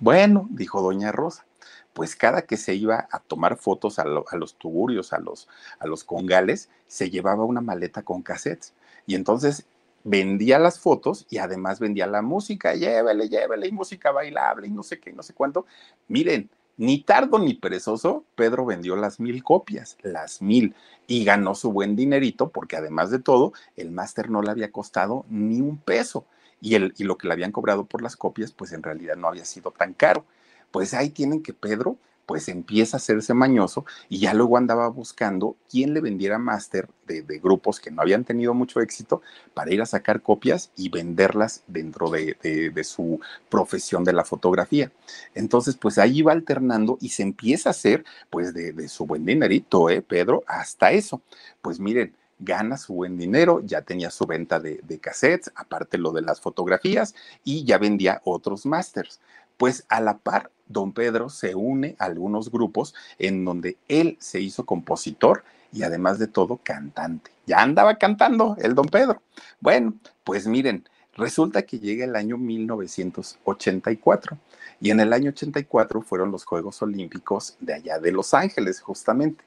Bueno, 0.00 0.46
dijo 0.50 0.82
Doña 0.82 1.12
Rosa, 1.12 1.46
pues 1.92 2.16
cada 2.16 2.42
que 2.42 2.56
se 2.56 2.74
iba 2.74 3.08
a 3.10 3.20
tomar 3.20 3.56
fotos 3.56 3.98
a, 3.98 4.04
los 4.04 4.54
tugurios, 4.56 5.12
a 5.12 5.18
los, 5.18 5.48
a 5.78 5.86
los 5.86 6.04
congales, 6.04 6.68
se 6.88 7.08
llevaba 7.08 7.44
una 7.44 7.60
maleta 7.60 8.02
con 8.02 8.22
cassettes. 8.22 8.74
Y 9.06 9.14
entonces 9.14 9.64
vendía 10.02 10.58
las 10.58 10.78
fotos 10.78 11.26
y 11.30 11.38
además 11.38 11.80
vendía 11.80 12.06
la 12.06 12.20
música, 12.20 12.74
llévele, 12.74 13.28
llévele, 13.28 13.68
y 13.68 13.72
música 13.72 14.10
bailable 14.10 14.66
y 14.66 14.70
no 14.70 14.82
sé 14.82 15.00
qué, 15.00 15.12
no 15.12 15.22
sé 15.22 15.34
cuánto. 15.34 15.66
Miren, 16.08 16.50
ni 16.76 17.02
tardo 17.02 17.38
ni 17.38 17.54
perezoso, 17.54 18.24
Pedro 18.34 18.66
vendió 18.66 18.96
las 18.96 19.20
mil 19.20 19.42
copias, 19.42 19.96
las 20.02 20.42
mil, 20.42 20.74
y 21.06 21.24
ganó 21.24 21.54
su 21.54 21.72
buen 21.72 21.96
dinerito 21.96 22.50
porque 22.50 22.76
además 22.76 23.10
de 23.10 23.18
todo, 23.18 23.52
el 23.76 23.90
máster 23.90 24.30
no 24.30 24.42
le 24.42 24.50
había 24.50 24.72
costado 24.72 25.24
ni 25.28 25.60
un 25.60 25.78
peso 25.78 26.26
y, 26.60 26.74
el, 26.74 26.94
y 26.96 27.04
lo 27.04 27.16
que 27.16 27.28
le 27.28 27.34
habían 27.34 27.52
cobrado 27.52 27.84
por 27.84 28.02
las 28.02 28.16
copias, 28.16 28.52
pues 28.52 28.72
en 28.72 28.82
realidad 28.82 29.16
no 29.16 29.28
había 29.28 29.44
sido 29.44 29.70
tan 29.70 29.94
caro. 29.94 30.24
Pues 30.70 30.94
ahí 30.94 31.10
tienen 31.10 31.42
que 31.42 31.52
Pedro 31.52 31.96
pues 32.26 32.48
empieza 32.48 32.96
a 32.96 32.98
hacerse 32.98 33.32
mañoso 33.34 33.86
y 34.08 34.18
ya 34.18 34.34
luego 34.34 34.58
andaba 34.58 34.88
buscando 34.88 35.56
quién 35.70 35.94
le 35.94 36.00
vendiera 36.00 36.38
máster 36.38 36.88
de, 37.06 37.22
grupos 37.38 37.78
que 37.78 37.92
no 37.92 38.02
habían 38.02 38.24
tenido 38.24 38.52
mucho 38.52 38.80
éxito 38.80 39.22
para 39.54 39.72
ir 39.72 39.80
a 39.80 39.86
sacar 39.86 40.22
copias 40.22 40.72
y 40.76 40.88
venderlas 40.88 41.62
dentro 41.68 42.10
de, 42.10 42.36
de, 42.42 42.84
su 42.84 43.20
profesión 43.48 44.02
de 44.02 44.12
la 44.12 44.24
fotografía. 44.24 44.90
Entonces, 45.34 45.76
pues 45.76 45.98
ahí 45.98 46.22
va 46.22 46.32
alternando 46.32 46.98
y 47.00 47.10
se 47.10 47.22
empieza 47.22 47.68
a 47.68 47.70
hacer 47.70 48.04
pues 48.28 48.52
de, 48.52 48.88
su 48.88 49.06
buen 49.06 49.24
dinerito, 49.24 49.88
¿eh, 49.88 50.02
Pedro? 50.02 50.42
Hasta 50.48 50.90
eso. 50.90 51.22
Pues 51.62 51.78
miren, 51.78 52.12
gana 52.38 52.76
su 52.76 52.94
buen 52.94 53.16
dinero, 53.16 53.60
ya 53.64 53.82
tenía 53.82 54.10
su 54.10 54.26
venta 54.26 54.60
de, 54.60 54.80
de, 54.82 54.98
cassettes, 54.98 55.52
aparte 55.54 55.98
lo 55.98 56.12
de 56.12 56.22
las 56.22 56.40
fotografías, 56.40 57.14
y 57.44 57.64
ya 57.64 57.78
vendía 57.78 58.20
otros 58.24 58.66
másters. 58.66 59.20
Pues 59.56 59.84
a 59.88 60.00
la 60.00 60.18
par 60.18 60.50
don 60.68 60.92
Pedro 60.92 61.30
se 61.30 61.54
une 61.54 61.96
a 61.98 62.04
algunos 62.04 62.50
grupos 62.50 62.94
en 63.18 63.44
donde 63.44 63.76
él 63.88 64.16
se 64.20 64.40
hizo 64.40 64.66
compositor 64.66 65.44
y 65.72 65.82
además 65.82 66.18
de 66.18 66.26
todo 66.26 66.60
cantante. 66.62 67.30
Ya 67.46 67.62
andaba 67.62 67.96
cantando 67.96 68.56
el 68.58 68.74
don 68.74 68.86
Pedro. 68.86 69.22
Bueno, 69.60 69.94
pues 70.24 70.46
miren, 70.46 70.88
resulta 71.14 71.62
que 71.62 71.78
llega 71.78 72.04
el 72.04 72.16
año 72.16 72.36
1984 72.38 74.38
y 74.80 74.90
en 74.90 75.00
el 75.00 75.12
año 75.12 75.30
84 75.30 76.02
fueron 76.02 76.30
los 76.30 76.44
Juegos 76.44 76.80
Olímpicos 76.82 77.56
de 77.60 77.74
allá 77.74 77.98
de 77.98 78.12
Los 78.12 78.34
Ángeles, 78.34 78.80
justamente. 78.80 79.42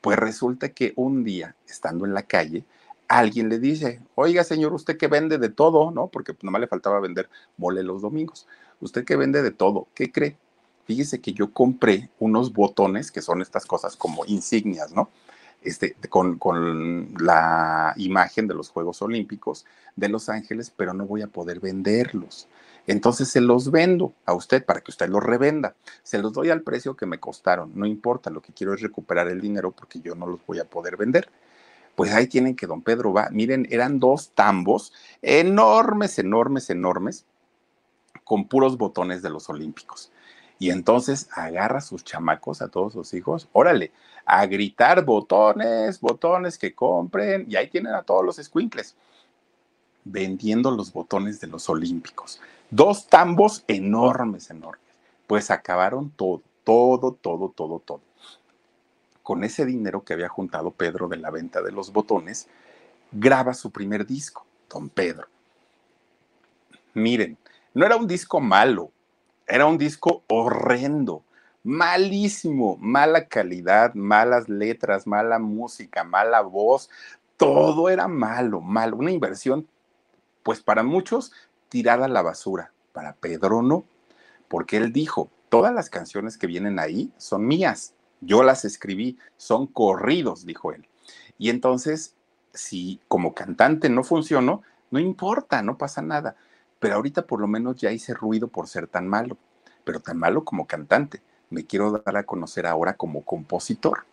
Pues 0.00 0.18
resulta 0.18 0.68
que 0.70 0.92
un 0.96 1.24
día, 1.24 1.56
estando 1.68 2.04
en 2.04 2.14
la 2.14 2.22
calle, 2.22 2.64
alguien 3.08 3.48
le 3.48 3.58
dice, 3.58 4.00
oiga 4.14 4.44
señor, 4.44 4.72
usted 4.72 4.96
que 4.96 5.08
vende 5.08 5.38
de 5.38 5.48
todo, 5.48 5.90
¿no? 5.90 6.08
Porque 6.08 6.36
nomás 6.42 6.60
le 6.60 6.66
faltaba 6.66 7.00
vender 7.00 7.28
mole 7.56 7.82
los 7.82 8.02
domingos. 8.02 8.46
Usted 8.80 9.04
que 9.04 9.16
vende 9.16 9.42
de 9.42 9.50
todo, 9.50 9.88
¿qué 9.94 10.12
cree? 10.12 10.36
Fíjese 10.86 11.20
que 11.20 11.32
yo 11.32 11.52
compré 11.52 12.10
unos 12.18 12.52
botones, 12.52 13.10
que 13.10 13.22
son 13.22 13.42
estas 13.42 13.66
cosas 13.66 13.96
como 13.96 14.24
insignias, 14.26 14.92
¿no? 14.92 15.10
Este, 15.62 15.96
con, 16.08 16.38
con, 16.38 17.14
la 17.18 17.92
imagen 17.96 18.46
de 18.46 18.54
los 18.54 18.68
Juegos 18.68 19.02
Olímpicos 19.02 19.64
de 19.96 20.08
Los 20.08 20.28
Ángeles, 20.28 20.72
pero 20.76 20.94
no 20.94 21.06
voy 21.06 21.22
a 21.22 21.26
poder 21.26 21.58
venderlos. 21.58 22.46
Entonces 22.86 23.28
se 23.28 23.40
los 23.40 23.70
vendo 23.70 24.14
a 24.24 24.34
usted 24.34 24.64
para 24.64 24.80
que 24.80 24.90
usted 24.90 25.08
los 25.08 25.22
revenda. 25.22 25.74
Se 26.02 26.18
los 26.18 26.32
doy 26.32 26.50
al 26.50 26.62
precio 26.62 26.96
que 26.96 27.06
me 27.06 27.18
costaron. 27.18 27.72
No 27.74 27.86
importa, 27.86 28.30
lo 28.30 28.40
que 28.40 28.52
quiero 28.52 28.74
es 28.74 28.80
recuperar 28.80 29.28
el 29.28 29.40
dinero 29.40 29.72
porque 29.72 30.00
yo 30.00 30.14
no 30.14 30.26
los 30.26 30.40
voy 30.46 30.60
a 30.60 30.64
poder 30.64 30.96
vender. 30.96 31.28
Pues 31.96 32.12
ahí 32.12 32.26
tienen 32.26 32.54
que 32.54 32.66
don 32.66 32.82
Pedro 32.82 33.12
va. 33.12 33.28
Miren, 33.30 33.66
eran 33.70 33.98
dos 33.98 34.30
tambos 34.34 34.92
enormes, 35.22 36.18
enormes, 36.18 36.70
enormes, 36.70 37.24
con 38.22 38.46
puros 38.46 38.76
botones 38.76 39.22
de 39.22 39.30
los 39.30 39.48
Olímpicos. 39.48 40.12
Y 40.58 40.70
entonces 40.70 41.28
agarra 41.32 41.78
a 41.78 41.82
sus 41.82 42.04
chamacos, 42.04 42.62
a 42.62 42.68
todos 42.68 42.92
sus 42.92 43.12
hijos, 43.14 43.48
órale, 43.52 43.92
a 44.24 44.46
gritar 44.46 45.04
botones, 45.04 46.00
botones 46.00 46.56
que 46.56 46.74
compren, 46.74 47.44
y 47.48 47.56
ahí 47.56 47.68
tienen 47.68 47.94
a 47.94 48.02
todos 48.02 48.24
los 48.24 48.36
squinkles 48.36 48.96
vendiendo 50.06 50.70
los 50.70 50.92
botones 50.92 51.40
de 51.40 51.48
los 51.48 51.68
Olímpicos. 51.68 52.40
Dos 52.76 53.06
tambos 53.06 53.64
enormes, 53.68 54.50
enormes. 54.50 54.84
Pues 55.26 55.50
acabaron 55.50 56.10
todo, 56.10 56.42
todo, 56.62 57.12
todo, 57.12 57.48
todo, 57.48 57.78
todo. 57.78 58.02
Con 59.22 59.44
ese 59.44 59.64
dinero 59.64 60.04
que 60.04 60.12
había 60.12 60.28
juntado 60.28 60.72
Pedro 60.72 61.08
de 61.08 61.16
la 61.16 61.30
venta 61.30 61.62
de 61.62 61.72
los 61.72 61.90
botones, 61.90 62.48
graba 63.10 63.54
su 63.54 63.70
primer 63.70 64.06
disco, 64.06 64.44
Don 64.68 64.90
Pedro. 64.90 65.26
Miren, 66.92 67.38
no 67.72 67.86
era 67.86 67.96
un 67.96 68.06
disco 68.06 68.40
malo, 68.40 68.90
era 69.46 69.64
un 69.64 69.78
disco 69.78 70.22
horrendo, 70.26 71.22
malísimo, 71.64 72.76
mala 72.78 73.26
calidad, 73.26 73.94
malas 73.94 74.50
letras, 74.50 75.06
mala 75.06 75.38
música, 75.38 76.04
mala 76.04 76.42
voz, 76.42 76.90
todo 77.38 77.88
era 77.88 78.06
malo, 78.06 78.60
malo, 78.60 78.98
una 78.98 79.12
inversión, 79.12 79.66
pues 80.42 80.60
para 80.60 80.82
muchos 80.82 81.32
tirada 81.68 82.06
a 82.06 82.08
la 82.08 82.22
basura, 82.22 82.72
para 82.92 83.14
Pedro 83.14 83.62
no, 83.62 83.84
porque 84.48 84.76
él 84.76 84.92
dijo, 84.92 85.30
todas 85.48 85.74
las 85.74 85.90
canciones 85.90 86.38
que 86.38 86.46
vienen 86.46 86.78
ahí 86.78 87.12
son 87.16 87.46
mías, 87.46 87.94
yo 88.20 88.42
las 88.42 88.64
escribí, 88.64 89.18
son 89.36 89.66
corridos, 89.66 90.46
dijo 90.46 90.72
él. 90.72 90.88
Y 91.38 91.50
entonces, 91.50 92.14
si 92.54 93.00
como 93.08 93.34
cantante 93.34 93.88
no 93.88 94.04
funcionó, 94.04 94.62
no 94.90 94.98
importa, 94.98 95.62
no 95.62 95.76
pasa 95.76 96.00
nada 96.00 96.36
pero 96.78 96.96
ahorita 96.96 97.26
por 97.26 97.40
lo 97.40 97.46
menos 97.46 97.76
ya 97.76 97.92
hice 97.92 98.14
ruido 98.14 98.48
por 98.48 98.68
ser 98.68 98.86
tan 98.86 99.08
malo, 99.08 99.36
pero 99.84 100.00
tan 100.00 100.18
malo 100.18 100.44
como 100.44 100.66
cantante. 100.66 101.22
Me 101.50 101.64
quiero 101.64 101.90
dar 101.92 102.16
a 102.16 102.24
conocer 102.24 102.66
ahora 102.66 102.94
como 102.94 103.24
compositor. 103.24 104.04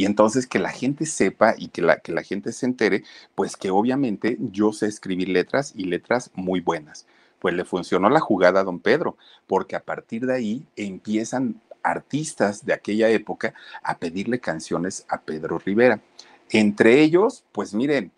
Y 0.00 0.06
entonces 0.06 0.46
que 0.46 0.58
la 0.58 0.70
gente 0.70 1.04
sepa 1.04 1.54
y 1.58 1.68
que 1.68 1.82
la, 1.82 1.98
que 1.98 2.10
la 2.10 2.22
gente 2.22 2.52
se 2.52 2.64
entere, 2.64 3.04
pues 3.34 3.54
que 3.54 3.68
obviamente 3.68 4.38
yo 4.40 4.72
sé 4.72 4.86
escribir 4.86 5.28
letras 5.28 5.74
y 5.76 5.84
letras 5.84 6.30
muy 6.32 6.60
buenas. 6.60 7.06
Pues 7.38 7.52
le 7.52 7.66
funcionó 7.66 8.08
la 8.08 8.20
jugada 8.20 8.60
a 8.60 8.64
don 8.64 8.80
Pedro, 8.80 9.18
porque 9.46 9.76
a 9.76 9.84
partir 9.84 10.24
de 10.24 10.34
ahí 10.34 10.66
empiezan 10.74 11.60
artistas 11.82 12.64
de 12.64 12.72
aquella 12.72 13.10
época 13.10 13.52
a 13.82 13.98
pedirle 13.98 14.40
canciones 14.40 15.04
a 15.06 15.20
Pedro 15.20 15.58
Rivera. 15.58 16.00
Entre 16.48 17.02
ellos, 17.02 17.44
pues 17.52 17.74
miren, 17.74 18.10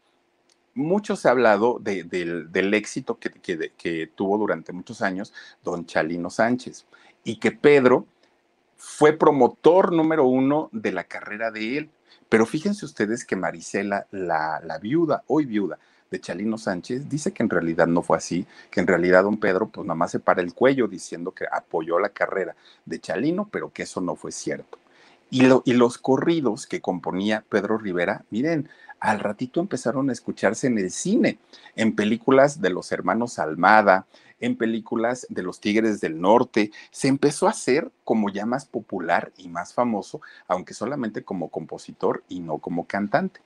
mucho 0.75 1.17
se 1.17 1.27
ha 1.27 1.33
hablado 1.33 1.81
del, 1.81 2.75
éxito 2.75 3.19
que, 3.19 3.73
que, 3.77 4.07
tuvo 4.15 4.39
durante 4.39 4.73
muchos 4.73 5.03
años 5.03 5.35
don 5.65 5.85
Chalino 5.85 6.31
Sánchez 6.31 6.87
y 7.25 7.41
que 7.41 7.51
Pedro 7.51 8.07
fue 8.85 9.13
promotor 9.13 9.93
número 9.93 10.27
uno 10.27 10.69
de 10.73 10.91
la 10.91 11.05
carrera 11.05 11.53
de 11.53 11.79
él. 11.79 11.91
Pero 12.29 12.47
fíjense 12.47 12.85
ustedes 12.85 13.25
que 13.25 13.37
Marisela, 13.37 14.07
la, 14.11 14.61
la 14.65 14.79
viuda, 14.79 15.23
hoy 15.29 15.47
viuda, 15.47 15.79
de 16.11 16.21
Chalino 16.21 16.59
Sánchez, 16.59 17.09
dice 17.09 17.33
que 17.33 17.45
en 17.45 17.49
realidad 17.49 17.87
no 17.87 18.03
fue 18.03 18.19
así, 18.19 18.45
que 18.71 18.81
en 18.81 18.89
realidad 18.89 19.23
don 19.23 19.39
Pedro 19.39 19.69
pues 19.69 19.87
nada 19.87 19.95
más 19.95 20.11
se 20.11 20.19
para 20.19 20.43
el 20.43 20.53
cuello 20.53 20.89
diciendo 20.89 21.31
que 21.31 21.47
apoyó 21.51 22.01
la 22.01 22.09
carrera 22.09 22.57
de 22.85 23.01
Chalino, 23.01 23.49
pero 23.51 23.73
que 23.73 23.85
eso 23.85 24.01
no 24.01 24.17
fue 24.17 24.33
cierto. 24.33 24.79
Y, 25.31 25.43
lo, 25.43 25.63
y 25.65 25.73
los 25.75 25.97
corridos 25.97 26.67
que 26.67 26.81
componía 26.81 27.45
Pedro 27.49 27.79
Rivera, 27.79 28.25
miren, 28.31 28.69
al 29.03 29.19
ratito 29.19 29.59
empezaron 29.59 30.09
a 30.09 30.13
escucharse 30.13 30.69
en 30.69 30.79
el 30.79 30.93
cine, 30.93 31.39
en 31.75 31.97
películas 31.97 32.61
de 32.61 32.71
los 32.71 32.93
hermanos 32.93 33.41
Almada, 33.41 34.07
en 34.39 34.57
películas 34.57 35.27
de 35.29 35.43
los 35.43 35.61
Tigres 35.61 36.01
del 36.01 36.21
Norte. 36.21 36.71
Se 36.93 37.09
empezó 37.09 37.49
a 37.49 37.51
hacer 37.51 37.91
como 38.05 38.31
ya 38.31 38.47
más 38.47 38.65
popular 38.65 39.33
y 39.37 39.49
más 39.49 39.75
famoso, 39.75 40.21
aunque 40.47 40.73
solamente 40.73 41.25
como 41.25 41.49
compositor 41.49 42.23
y 42.29 42.39
no 42.41 42.59
como 42.59 42.87
cantante. 42.87 43.41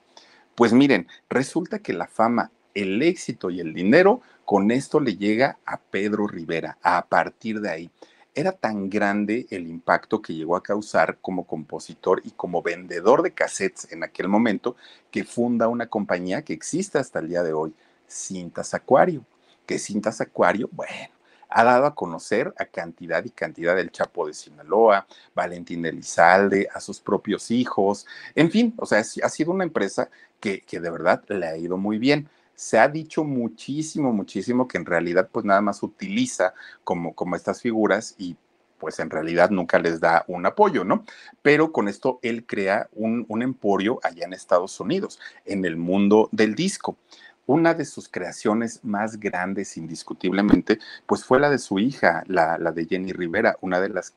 Pues 0.53 0.73
miren, 0.73 1.07
resulta 1.27 1.79
que 1.79 1.93
la 1.93 2.05
fama, 2.05 2.51
el 2.75 3.01
éxito 3.01 3.49
y 3.49 3.59
el 3.59 3.73
dinero, 3.73 4.21
con 4.45 4.69
esto 4.69 4.99
le 4.99 5.17
llega 5.17 5.57
a 5.65 5.77
Pedro 5.77 6.27
Rivera, 6.27 6.77
a 6.83 7.07
partir 7.07 7.61
de 7.61 7.69
ahí 7.71 7.91
era 8.37 8.51
tan 8.51 8.87
grande 8.87 9.47
el 9.49 9.67
impacto 9.67 10.21
que 10.21 10.35
llegó 10.35 10.55
a 10.55 10.61
causar 10.61 11.17
como 11.21 11.47
compositor 11.47 12.21
y 12.23 12.29
como 12.29 12.61
vendedor 12.61 13.23
de 13.23 13.31
cassettes 13.31 13.91
en 13.91 14.03
aquel 14.03 14.27
momento 14.27 14.75
que 15.09 15.23
funda 15.23 15.67
una 15.67 15.87
compañía 15.87 16.43
que 16.43 16.53
existe 16.53 16.99
hasta 16.99 17.17
el 17.17 17.29
día 17.29 17.41
de 17.41 17.53
hoy, 17.53 17.73
Cintas 18.07 18.75
Acuario. 18.75 19.25
Que 19.65 19.79
Cintas 19.79 20.21
Acuario, 20.21 20.69
bueno, 20.71 21.09
ha 21.49 21.63
dado 21.63 21.87
a 21.87 21.95
conocer 21.95 22.53
a 22.59 22.65
cantidad 22.65 23.25
y 23.25 23.31
cantidad 23.31 23.75
del 23.75 23.91
Chapo 23.91 24.27
de 24.27 24.35
Sinaloa, 24.35 25.07
Valentín 25.33 25.83
Elizalde, 25.87 26.69
a 26.71 26.79
sus 26.79 26.99
propios 26.99 27.49
hijos, 27.49 28.05
en 28.35 28.51
fin, 28.51 28.71
o 28.77 28.85
sea, 28.85 28.99
ha 28.99 29.29
sido 29.29 29.51
una 29.51 29.63
empresa 29.63 30.11
que, 30.39 30.61
que 30.61 30.79
de 30.79 30.91
verdad 30.91 31.23
le 31.27 31.47
ha 31.47 31.57
ido 31.57 31.77
muy 31.77 31.97
bien 31.97 32.29
se 32.57 32.79
ha 32.79 32.87
dicho 32.87 33.23
muchísimo, 33.23 34.11
muchísimo 34.11 34.67
que 34.67 34.79
en 34.79 34.85
realidad 34.87 35.29
pues 35.31 35.45
nada 35.45 35.61
más 35.61 35.83
utiliza 35.83 36.55
como, 36.83 37.13
como 37.13 37.35
estas 37.35 37.61
figuras 37.61 38.15
y 38.17 38.35
pues 38.79 38.99
en 38.99 39.11
realidad 39.11 39.51
nunca 39.51 39.77
les 39.77 39.99
da 39.99 40.25
un 40.27 40.45
apoyo, 40.45 40.83
¿no? 40.83 41.05
Pero 41.43 41.71
con 41.71 41.87
esto 41.87 42.19
él 42.23 42.45
crea 42.47 42.89
un, 42.93 43.25
un 43.27 43.43
emporio 43.43 43.99
allá 44.01 44.25
en 44.25 44.33
Estados 44.33 44.79
Unidos, 44.79 45.19
en 45.45 45.65
el 45.65 45.77
mundo 45.77 46.29
del 46.31 46.55
disco 46.55 46.97
una 47.45 47.73
de 47.73 47.85
sus 47.85 48.09
creaciones 48.09 48.83
más 48.83 49.21
grandes, 49.21 49.77
indiscutiblemente, 49.77 50.79
pues 51.05 51.23
fue 51.23 51.39
la 51.39 51.49
de 51.49 51.59
su 51.59 51.79
hija, 51.79 52.23
la, 52.27 52.57
la, 52.57 52.73
de 52.73 52.85
Jenny 52.85 53.13
Rivera, 53.13 53.55
una 53.61 53.79
de 53.79 53.87
las 53.87 54.13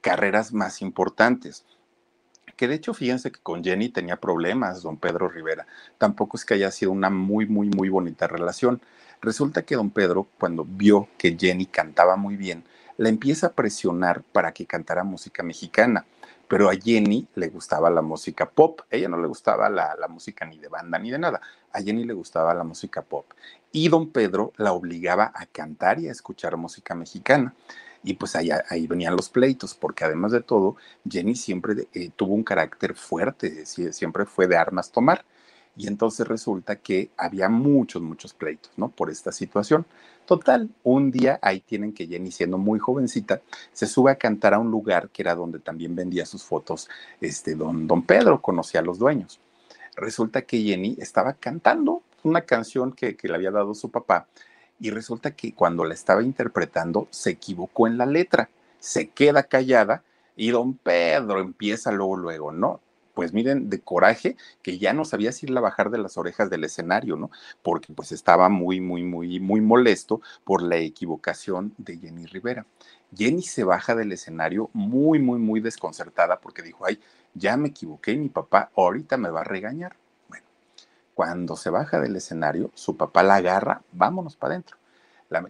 carreras 0.00 0.54
más 0.54 0.80
importantes. 0.80 1.66
Que 2.62 2.68
de 2.68 2.76
hecho, 2.76 2.94
fíjense 2.94 3.32
que 3.32 3.40
con 3.40 3.64
Jenny 3.64 3.88
tenía 3.88 4.20
problemas, 4.20 4.82
don 4.82 4.96
Pedro 4.96 5.28
Rivera. 5.28 5.66
Tampoco 5.98 6.36
es 6.36 6.44
que 6.44 6.54
haya 6.54 6.70
sido 6.70 6.92
una 6.92 7.10
muy, 7.10 7.44
muy, 7.44 7.68
muy 7.68 7.88
bonita 7.88 8.28
relación. 8.28 8.80
Resulta 9.20 9.62
que 9.62 9.74
don 9.74 9.90
Pedro, 9.90 10.28
cuando 10.38 10.64
vio 10.64 11.08
que 11.18 11.36
Jenny 11.36 11.66
cantaba 11.66 12.14
muy 12.14 12.36
bien, 12.36 12.62
la 12.98 13.08
empieza 13.08 13.48
a 13.48 13.52
presionar 13.52 14.22
para 14.22 14.52
que 14.52 14.64
cantara 14.64 15.02
música 15.02 15.42
mexicana. 15.42 16.06
Pero 16.46 16.70
a 16.70 16.74
Jenny 16.76 17.26
le 17.34 17.48
gustaba 17.48 17.90
la 17.90 18.00
música 18.00 18.48
pop. 18.48 18.82
Ella 18.90 19.08
no 19.08 19.20
le 19.20 19.26
gustaba 19.26 19.68
la, 19.68 19.96
la, 19.98 20.06
música 20.06 20.46
ni 20.46 20.58
de 20.58 20.68
banda 20.68 21.00
ni 21.00 21.10
de 21.10 21.18
nada. 21.18 21.40
A 21.72 21.82
Jenny 21.82 22.04
le 22.04 22.14
gustaba 22.14 22.54
la 22.54 22.62
música 22.62 23.02
pop. 23.02 23.26
Y 23.72 23.88
don 23.88 24.10
Pedro 24.10 24.52
la 24.56 24.72
obligaba 24.72 25.32
a 25.34 25.46
cantar 25.46 25.98
y 25.98 26.06
a 26.06 26.12
escuchar 26.12 26.56
música 26.56 26.94
mexicana. 26.94 27.54
Y 28.04 28.14
pues 28.14 28.34
ahí, 28.34 28.50
ahí 28.68 28.86
venían 28.86 29.16
los 29.16 29.28
pleitos, 29.28 29.74
porque 29.74 30.04
además 30.04 30.32
de 30.32 30.40
todo, 30.40 30.76
Jenny 31.08 31.36
siempre 31.36 31.88
eh, 31.94 32.10
tuvo 32.16 32.34
un 32.34 32.42
carácter 32.42 32.94
fuerte, 32.94 33.64
siempre 33.66 34.24
fue 34.26 34.46
de 34.46 34.56
armas 34.56 34.90
tomar. 34.90 35.24
Y 35.76 35.86
entonces 35.86 36.26
resulta 36.26 36.76
que 36.76 37.10
había 37.16 37.48
muchos, 37.48 38.02
muchos 38.02 38.34
pleitos, 38.34 38.72
¿no? 38.76 38.90
Por 38.90 39.10
esta 39.10 39.32
situación. 39.32 39.86
Total, 40.26 40.68
un 40.82 41.10
día 41.10 41.38
ahí 41.42 41.60
tienen 41.60 41.92
que 41.92 42.06
Jenny, 42.06 42.30
siendo 42.30 42.58
muy 42.58 42.78
jovencita, 42.78 43.40
se 43.72 43.86
sube 43.86 44.10
a 44.10 44.16
cantar 44.16 44.54
a 44.54 44.58
un 44.58 44.70
lugar 44.70 45.08
que 45.08 45.22
era 45.22 45.34
donde 45.34 45.58
también 45.60 45.96
vendía 45.96 46.26
sus 46.26 46.42
fotos, 46.42 46.88
este, 47.20 47.54
don, 47.54 47.86
don 47.86 48.02
Pedro, 48.02 48.42
conocía 48.42 48.80
a 48.80 48.84
los 48.84 48.98
dueños. 48.98 49.40
Resulta 49.96 50.42
que 50.42 50.60
Jenny 50.62 50.96
estaba 50.98 51.34
cantando 51.34 52.02
una 52.22 52.42
canción 52.42 52.92
que, 52.92 53.16
que 53.16 53.28
le 53.28 53.34
había 53.34 53.50
dado 53.50 53.74
su 53.74 53.90
papá 53.90 54.28
y 54.82 54.90
resulta 54.90 55.30
que 55.30 55.54
cuando 55.54 55.84
la 55.84 55.94
estaba 55.94 56.22
interpretando 56.22 57.06
se 57.10 57.30
equivocó 57.30 57.86
en 57.86 57.98
la 57.98 58.06
letra, 58.06 58.50
se 58.80 59.10
queda 59.10 59.44
callada 59.44 60.02
y 60.36 60.50
don 60.50 60.74
Pedro 60.74 61.40
empieza 61.40 61.92
luego, 61.92 62.16
luego, 62.16 62.52
¿no? 62.52 62.80
pues 63.14 63.32
miren, 63.32 63.68
de 63.68 63.80
coraje, 63.80 64.36
que 64.62 64.78
ya 64.78 64.92
no 64.92 65.04
sabía 65.04 65.32
si 65.32 65.46
irla 65.46 65.60
a 65.60 65.64
bajar 65.64 65.90
de 65.90 65.98
las 65.98 66.16
orejas 66.16 66.50
del 66.50 66.64
escenario, 66.64 67.16
¿no? 67.16 67.30
Porque 67.62 67.92
pues 67.92 68.12
estaba 68.12 68.48
muy, 68.48 68.80
muy, 68.80 69.02
muy, 69.02 69.38
muy 69.38 69.60
molesto 69.60 70.20
por 70.44 70.62
la 70.62 70.76
equivocación 70.76 71.74
de 71.78 71.98
Jenny 71.98 72.26
Rivera. 72.26 72.66
Jenny 73.14 73.42
se 73.42 73.64
baja 73.64 73.94
del 73.94 74.12
escenario 74.12 74.70
muy, 74.72 75.18
muy, 75.18 75.38
muy 75.38 75.60
desconcertada 75.60 76.40
porque 76.40 76.62
dijo, 76.62 76.86
ay, 76.86 76.98
ya 77.34 77.56
me 77.56 77.68
equivoqué, 77.68 78.16
mi 78.16 78.28
papá 78.28 78.70
ahorita 78.74 79.16
me 79.16 79.30
va 79.30 79.42
a 79.42 79.44
regañar. 79.44 79.96
Cuando 81.22 81.54
se 81.54 81.70
baja 81.70 82.00
del 82.00 82.16
escenario, 82.16 82.72
su 82.74 82.96
papá 82.96 83.22
la 83.22 83.36
agarra, 83.36 83.82
vámonos 83.92 84.34
para 84.34 84.54
adentro 84.54 84.76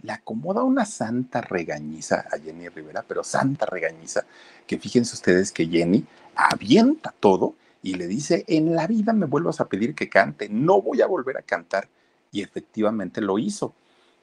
le 0.03 0.13
acomoda 0.13 0.63
una 0.63 0.85
santa 0.85 1.41
regañiza 1.41 2.27
a 2.31 2.39
Jenny 2.39 2.69
Rivera, 2.69 3.05
pero 3.07 3.25
santa 3.25 3.67
regañiza, 3.67 4.25
que 4.67 4.79
fíjense 4.79 5.15
ustedes 5.15 5.51
que 5.51 5.67
Jenny 5.67 6.05
avienta 6.37 7.15
todo 7.19 7.55
y 7.83 7.95
le 7.95 8.07
dice, 8.07 8.45
en 8.47 8.77
la 8.77 8.87
vida 8.87 9.15
me 9.15 9.27
vuelvas 9.27 9.61
a 9.61 9.69
pedir 9.69 9.95
que 9.95 10.11
cante, 10.11 10.49
no 10.51 10.83
voy 10.83 11.01
a 11.01 11.07
volver 11.07 11.39
a 11.39 11.43
cantar. 11.43 11.89
Y 12.31 12.43
efectivamente 12.43 13.21
lo 13.21 13.39
hizo. 13.39 13.75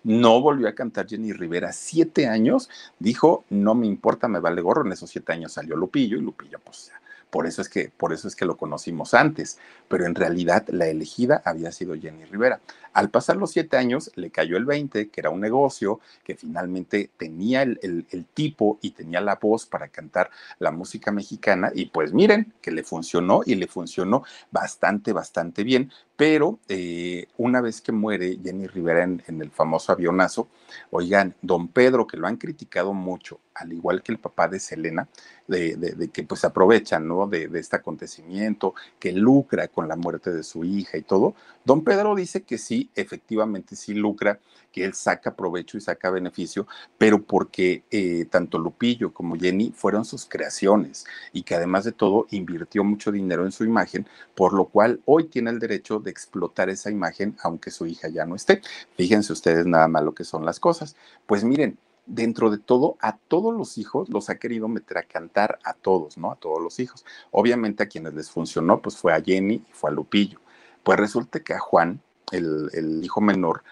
No 0.03 0.39
volvió 0.39 0.69
a 0.69 0.75
cantar 0.75 1.07
Jenny 1.09 1.33
Rivera. 1.33 1.73
Siete 1.73 2.27
años, 2.27 2.69
dijo, 2.99 3.43
no 3.49 3.75
me 3.75 3.85
importa, 3.85 4.29
me 4.29 4.39
vale 4.39 4.61
gorro. 4.61 4.85
En 4.85 4.93
esos 4.93 5.09
siete 5.09 5.33
años 5.33 5.51
salió 5.51 5.75
Lupillo 5.75 6.17
y 6.17 6.21
Lupillo, 6.21 6.59
pues 6.59 6.91
por 7.29 7.45
eso 7.45 7.61
es 7.61 7.69
que, 7.69 7.91
por 7.95 8.13
eso 8.13 8.27
es 8.27 8.35
que 8.35 8.45
lo 8.45 8.57
conocimos 8.57 9.13
antes, 9.13 9.59
pero 9.87 10.05
en 10.05 10.15
realidad 10.15 10.65
la 10.69 10.87
elegida 10.87 11.41
había 11.45 11.71
sido 11.71 11.95
Jenny 11.95 12.25
Rivera. 12.25 12.59
Al 12.93 13.09
pasar 13.09 13.37
los 13.37 13.51
siete 13.51 13.77
años, 13.77 14.11
le 14.15 14.31
cayó 14.31 14.57
el 14.57 14.65
20, 14.65 15.09
que 15.09 15.21
era 15.21 15.29
un 15.29 15.39
negocio, 15.39 15.99
que 16.23 16.35
finalmente 16.35 17.11
tenía 17.17 17.61
el, 17.61 17.79
el, 17.81 18.25
tipo 18.33 18.79
y 18.81 18.91
tenía 18.91 19.21
la 19.21 19.35
voz 19.35 19.65
para 19.67 19.89
cantar 19.89 20.31
la 20.57 20.71
música 20.71 21.11
mexicana, 21.11 21.71
y 21.73 21.85
pues 21.85 22.13
miren, 22.13 22.53
que 22.61 22.71
le 22.71 22.83
funcionó 22.83 23.41
y 23.45 23.55
le 23.55 23.67
funcionó 23.67 24.23
bastante, 24.51 25.13
bastante 25.13 25.63
bien, 25.63 25.91
pero 26.15 26.59
eh, 26.67 27.27
una 27.37 27.61
vez 27.61 27.81
que 27.81 27.91
muere 27.91 28.39
Jenny 28.43 28.67
Rivera 28.67 29.03
en, 29.03 29.23
en 29.27 29.41
el 29.41 29.51
famoso 29.51 29.91
avionazo, 29.91 30.47
oigan, 30.91 31.35
don 31.41 31.67
Pedro, 31.67 32.07
que 32.07 32.17
lo 32.17 32.27
han 32.27 32.37
criticado 32.37 32.93
mucho, 32.93 33.39
al 33.53 33.73
igual 33.73 34.03
que 34.03 34.11
el 34.11 34.19
papá 34.19 34.47
de 34.47 34.59
Selena, 34.59 35.07
de, 35.47 36.09
que 36.13 36.23
pues 36.23 36.45
aprovechan, 36.45 37.07
¿no? 37.07 37.27
De, 37.27 37.47
de, 37.47 37.59
este 37.59 37.75
acontecimiento, 37.75 38.75
que 38.99 39.11
lucra 39.11 39.67
con 39.67 39.87
la 39.87 39.95
muerte 39.95 40.31
de 40.31 40.43
su 40.43 40.63
hija 40.63 40.97
y 40.97 41.01
todo. 41.01 41.35
Don 41.65 41.83
Pedro 41.83 42.15
dice 42.15 42.41
que 42.43 42.57
sí, 42.57 42.89
efectivamente 42.95 43.75
sí 43.75 43.93
lucra, 43.93 44.39
que 44.71 44.85
él 44.85 44.93
saca 44.93 45.35
provecho 45.35 45.77
y 45.77 45.81
saca 45.81 46.09
beneficio, 46.09 46.67
pero 46.97 47.21
porque 47.21 47.83
eh, 47.91 48.25
tanto 48.29 48.57
Lupillo 48.57 49.13
como 49.13 49.35
Jenny 49.35 49.71
fueron 49.75 50.05
sus 50.05 50.25
creaciones 50.25 51.05
y 51.33 51.43
que 51.43 51.55
además 51.55 51.83
de 51.83 51.91
todo 51.91 52.27
invirtió 52.31 52.83
mucho 52.83 53.11
dinero 53.11 53.45
en 53.45 53.51
su 53.51 53.63
imagen, 53.63 54.07
por 54.35 54.53
lo 54.53 54.65
cual 54.65 55.01
hoy 55.05 55.25
tiene 55.25 55.49
el 55.51 55.59
derecho 55.59 55.99
de 55.99 56.11
explotar 56.11 56.69
esa 56.69 56.91
imagen 56.91 57.35
aunque 57.43 57.71
su 57.71 57.85
hija 57.85 58.07
ya 58.07 58.25
no 58.25 58.35
esté. 58.35 58.61
Fíjense 58.95 59.33
ustedes 59.33 59.65
nada 59.65 59.87
más 59.87 60.03
lo 60.03 60.13
que 60.13 60.23
son 60.23 60.45
las 60.45 60.59
cosas. 60.59 60.95
Pues 61.25 61.43
miren, 61.43 61.77
dentro 62.09 62.49
de 62.49 62.57
todo, 62.57 62.97
a 62.99 63.17
todos 63.17 63.53
los 63.55 63.77
hijos 63.77 64.09
los 64.09 64.29
ha 64.29 64.37
querido 64.37 64.67
meter 64.67 64.97
a 64.97 65.03
cantar 65.03 65.59
a 65.63 65.73
todos, 65.73 66.17
¿no? 66.17 66.31
A 66.31 66.35
todos 66.35 66.61
los 66.61 66.79
hijos. 66.79 67.05
Obviamente 67.31 67.83
a 67.83 67.87
quienes 67.87 68.13
les 68.13 68.29
funcionó, 68.29 68.81
pues 68.81 68.97
fue 68.97 69.13
a 69.13 69.21
Jenny 69.21 69.55
y 69.55 69.71
fue 69.71 69.91
a 69.91 69.93
Lupillo. 69.93 70.39
Pues 70.83 70.99
resulta 70.99 71.39
que 71.41 71.53
a 71.53 71.59
Juan, 71.59 72.01
el, 72.31 72.69
el 72.73 73.03
hijo 73.03 73.21
menor, 73.21 73.63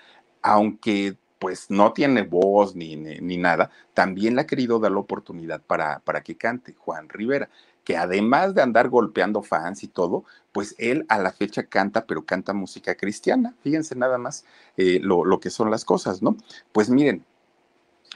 aunque 0.48 1.18
pues 1.40 1.70
no 1.70 1.94
tiene 1.94 2.24
voz 2.24 2.76
ni, 2.76 2.96
ni, 2.96 3.38
nada, 3.38 3.70
también 3.94 4.36
le 4.36 4.42
ha 4.42 4.48
querido 4.48 4.80
dar 4.80 4.92
la 4.92 5.00
oportunidad 5.00 5.62
para, 5.62 6.00
para 6.00 6.22
que 6.24 6.36
cante, 6.36 6.74
Juan 6.74 7.10
Rivera, 7.10 7.50
que 7.84 7.98
además 7.98 8.56
de 8.56 8.62
andar 8.62 8.90
golpeando 8.90 9.44
fans 9.44 9.84
y 9.84 9.88
todo, 9.88 10.24
pues 10.54 10.74
él 10.78 11.06
a 11.10 11.20
la 11.20 11.34
fecha 11.34 11.64
canta, 11.64 12.06
pero 12.06 12.26
canta 12.26 12.54
música 12.54 12.96
cristiana. 12.96 13.56
Fíjense 13.62 13.96
nada 13.96 14.18
más 14.18 14.46
eh, 14.78 15.00
lo, 15.04 15.26
lo 15.26 15.40
que 15.40 15.50
son 15.50 15.70
las 15.70 15.86
cosas, 15.86 16.22
¿no? 16.22 16.38
Pues 16.72 16.90
miren, 16.90 17.24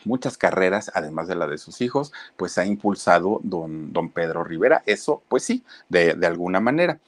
muchas 0.06 0.38
carreras, 0.38 0.92
además 0.94 1.28
de 1.28 1.36
la 1.36 1.48
de 1.48 1.58
sus 1.58 1.82
hijos, 1.82 2.12
pues 2.38 2.58
ha 2.58 2.66
impulsado 2.66 3.40
don, 3.44 3.94
don 3.94 4.10
Pedro 4.10 4.44
Rivera. 4.44 4.84
Eso, 4.86 5.22
pues 5.28 5.44
sí, 5.44 5.64
de, 5.90 6.14
de, 6.16 6.28
alguna 6.28 6.60
manera. 6.60 7.00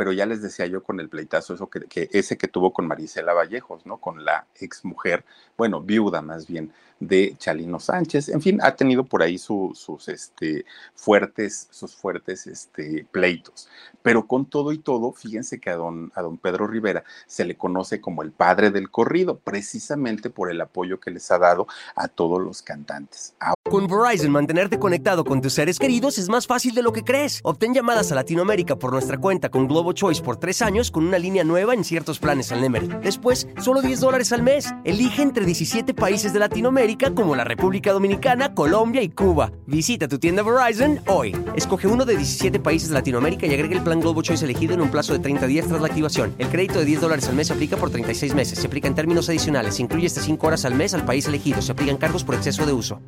Pero 0.00 0.12
ya 0.12 0.24
les 0.24 0.40
decía 0.40 0.64
yo 0.64 0.82
con 0.82 0.98
el 0.98 1.10
pleitazo, 1.10 1.52
eso 1.52 1.68
que, 1.68 2.08
ese 2.10 2.38
que 2.38 2.48
tuvo 2.48 2.72
con 2.72 2.86
Marisela 2.86 3.34
Vallejos, 3.34 3.84
¿no? 3.84 3.98
Con 3.98 4.24
la 4.24 4.46
ex 4.58 4.82
mujer, 4.82 5.26
bueno, 5.58 5.82
viuda 5.82 6.22
más 6.22 6.46
bien, 6.46 6.72
de 7.00 7.34
Chalino 7.38 7.80
Sánchez. 7.80 8.28
En 8.28 8.42
fin, 8.42 8.60
ha 8.62 8.76
tenido 8.76 9.04
por 9.04 9.22
ahí 9.22 9.38
su, 9.38 9.72
sus 9.74 10.08
este, 10.08 10.66
fuertes, 10.94 11.68
sus 11.70 11.96
fuertes 11.96 12.46
este, 12.46 13.06
pleitos. 13.10 13.68
Pero 14.02 14.26
con 14.26 14.44
todo 14.46 14.72
y 14.72 14.78
todo, 14.78 15.12
fíjense 15.12 15.58
que 15.58 15.70
a 15.70 15.76
don, 15.76 16.12
a 16.14 16.22
don 16.22 16.36
Pedro 16.36 16.66
Rivera 16.66 17.02
se 17.26 17.44
le 17.44 17.56
conoce 17.56 18.00
como 18.00 18.22
el 18.22 18.32
padre 18.32 18.70
del 18.70 18.90
corrido, 18.90 19.38
precisamente 19.38 20.30
por 20.30 20.50
el 20.50 20.60
apoyo 20.60 21.00
que 21.00 21.10
les 21.10 21.30
ha 21.30 21.38
dado 21.38 21.66
a 21.96 22.08
todos 22.08 22.40
los 22.40 22.62
cantantes. 22.62 23.34
Con 23.70 23.86
Verizon, 23.86 24.30
mantenerte 24.30 24.78
conectado 24.78 25.24
con 25.24 25.40
tus 25.40 25.54
seres 25.54 25.78
queridos 25.78 26.18
es 26.18 26.28
más 26.28 26.46
fácil 26.46 26.74
de 26.74 26.82
lo 26.82 26.92
que 26.92 27.04
crees. 27.04 27.40
Obtén 27.44 27.72
llamadas 27.72 28.12
a 28.12 28.14
Latinoamérica 28.14 28.76
por 28.76 28.92
nuestra 28.92 29.18
cuenta 29.18 29.48
con 29.48 29.68
Globo 29.68 29.92
Choice 29.92 30.22
por 30.22 30.36
tres 30.36 30.60
años 30.60 30.90
con 30.90 31.06
una 31.06 31.18
línea 31.18 31.44
nueva 31.44 31.72
en 31.72 31.84
ciertos 31.84 32.18
planes 32.18 32.52
al 32.52 32.60
Nemer. 32.60 33.00
Después, 33.00 33.48
solo 33.60 33.80
10 33.80 34.00
dólares 34.00 34.32
al 34.32 34.42
mes. 34.42 34.74
Elige 34.84 35.22
entre 35.22 35.46
17 35.46 35.94
países 35.94 36.32
de 36.32 36.40
Latinoamérica 36.40 36.89
como 36.98 37.36
la 37.36 37.44
República 37.44 37.92
Dominicana, 37.92 38.52
Colombia 38.52 39.00
y 39.00 39.10
Cuba. 39.10 39.52
Visita 39.66 40.08
tu 40.08 40.18
tienda 40.18 40.42
Verizon 40.42 41.00
hoy. 41.06 41.36
Escoge 41.54 41.86
uno 41.86 42.04
de 42.04 42.16
17 42.16 42.58
países 42.58 42.88
de 42.88 42.94
Latinoamérica 42.94 43.46
y 43.46 43.54
agrega 43.54 43.76
el 43.76 43.82
plan 43.82 44.00
Globo 44.00 44.22
Choice 44.22 44.44
elegido 44.44 44.74
en 44.74 44.80
un 44.80 44.90
plazo 44.90 45.12
de 45.12 45.20
30 45.20 45.46
días 45.46 45.68
tras 45.68 45.80
la 45.80 45.86
activación. 45.86 46.34
El 46.38 46.48
crédito 46.48 46.80
de 46.80 46.84
10 46.84 47.00
dólares 47.00 47.28
al 47.28 47.36
mes 47.36 47.46
se 47.46 47.52
aplica 47.52 47.76
por 47.76 47.90
36 47.90 48.34
meses. 48.34 48.58
Se 48.58 48.66
aplica 48.66 48.88
en 48.88 48.94
términos 48.94 49.28
adicionales. 49.28 49.76
Se 49.76 49.82
incluye 49.82 50.06
hasta 50.06 50.20
5 50.20 50.46
horas 50.46 50.64
al 50.64 50.74
mes 50.74 50.92
al 50.92 51.04
país 51.04 51.26
elegido. 51.28 51.62
Se 51.62 51.72
aplican 51.72 51.96
cargos 51.96 52.24
por 52.24 52.34
exceso 52.34 52.66
de 52.66 52.72
uso. 52.72 53.00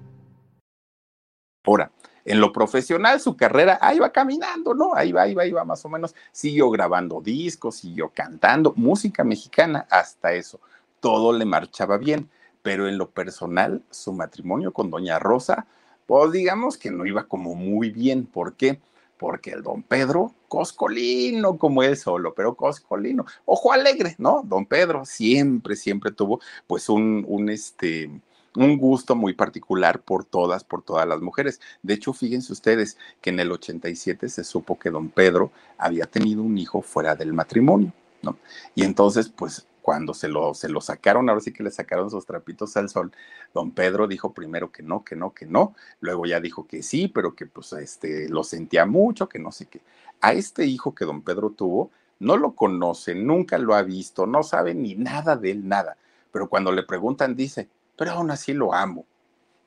Ahora, 1.65 1.91
en 2.25 2.41
lo 2.41 2.53
profesional, 2.53 3.21
su 3.21 3.37
carrera 3.37 3.79
ahí 3.81 3.99
va 3.99 4.13
caminando, 4.13 4.75
¿no? 4.75 4.95
Ahí 4.95 5.11
va, 5.11 5.23
ahí 5.23 5.35
va, 5.35 5.43
ahí 5.43 5.51
va 5.51 5.65
más 5.65 5.85
o 5.85 5.89
menos. 5.89 6.15
Siguió 6.31 6.71
grabando 6.71 7.21
discos, 7.21 7.77
siguió 7.77 8.13
cantando, 8.15 8.73
música 8.77 9.25
mexicana, 9.25 9.87
hasta 9.91 10.33
eso. 10.33 10.61
Todo 11.01 11.33
le 11.33 11.45
marchaba 11.45 11.99
bien 11.99 12.29
pero 12.63 12.89
en 12.89 12.99
lo 12.99 13.11
personal, 13.11 13.83
su 13.91 14.13
matrimonio 14.13 14.73
con 14.73 14.91
doña 14.91 15.19
Rosa, 15.19 15.67
pues 16.07 16.33
digamos 16.33 16.79
que 16.79 16.91
no 16.91 17.07
iba 17.07 17.25
como 17.25 17.55
muy 17.55 17.91
bien. 17.91 18.27
¿Por 18.27 18.55
qué? 18.55 18.81
Porque 19.19 19.51
el 19.51 19.63
don 19.63 19.83
Pedro, 19.83 20.35
coscolino 20.49 21.59
como 21.59 21.83
él 21.83 21.97
solo, 21.97 22.35
pero 22.35 22.55
coscolino, 22.55 23.25
ojo 23.45 23.73
alegre, 23.73 24.15
¿no? 24.19 24.43
Don 24.45 24.67
Pedro 24.67 25.05
siempre, 25.05 25.77
siempre 25.77 26.13
tuvo 26.13 26.41
pues 26.67 26.89
un, 26.89 27.25
un 27.29 27.49
este, 27.49 28.11
un 28.57 28.79
gusto 28.79 29.15
muy 29.15 29.33
particular 29.33 30.01
por 30.01 30.25
todas, 30.25 30.65
por 30.65 30.83
todas 30.83 31.07
las 31.07 31.21
mujeres. 31.21 31.61
De 31.83 31.95
hecho, 31.95 32.13
fíjense 32.13 32.53
ustedes 32.53 32.99
que 33.21 33.31
en 33.31 33.41
el 33.41 33.53
87 33.53 34.29
se 34.29 34.45
supo 34.45 34.79
que 34.79 34.91
don 34.91 35.09
Pedro 35.09 35.53
había 35.79 36.07
tenido 36.07 36.43
un 36.43 36.59
hijo 36.59 36.83
fuera 36.83 37.15
del 37.15 37.33
matrimonio, 37.33 37.93
¿no? 38.23 38.37
Y 38.75 38.85
entonces, 38.85 39.29
pues 39.29 39.67
cuando 39.83 40.15
se 40.15 40.29
lo, 40.29 40.55
se 40.55 40.69
lo 40.69 40.81
sacaron, 40.81 41.29
ahora 41.29 41.41
sí 41.41 41.53
que 41.53 41.63
le 41.63 41.71
sacaron 41.71 42.11
sus 42.11 42.25
trapitos 42.25 42.77
al 42.77 42.89
sol, 42.89 43.13
don 43.53 43.73
Pedro 43.73 44.07
dijo 44.07 44.33
primero 44.33 44.71
que 44.71 44.83
no, 44.83 45.05
que 45.05 45.17
no, 45.17 45.35
que 45.35 45.45
no, 45.45 45.75
luego 46.01 46.25
ya 46.25 46.41
dijo 46.41 46.67
que 46.67 46.83
sí, 46.83 47.09
pero 47.09 47.35
que 47.35 47.47
pues 47.47 47.73
este, 47.75 48.29
lo 48.29 48.45
sentía 48.45 48.87
mucho, 48.87 49.29
que 49.29 49.41
no 49.41 49.51
sé 49.53 49.67
qué. 49.67 49.83
A 50.21 50.33
este 50.33 50.65
hijo 50.65 50.95
que 50.95 51.05
don 51.05 51.23
Pedro 51.23 51.51
tuvo, 51.51 51.91
no 52.21 52.37
lo 52.37 52.53
conoce, 52.53 53.17
nunca 53.17 53.59
lo 53.59 53.75
ha 53.75 53.83
visto, 53.83 54.27
no 54.27 54.45
sabe 54.45 54.75
ni 54.75 54.95
nada 54.95 55.37
de 55.37 55.51
él, 55.51 55.69
nada. 55.69 55.97
Pero 56.31 56.49
cuando 56.49 56.71
le 56.71 56.85
preguntan, 56.85 57.35
dice, 57.35 57.69
pero 57.97 58.13
aún 58.13 58.31
así 58.31 58.55
lo 58.55 58.73
amo. 58.73 59.05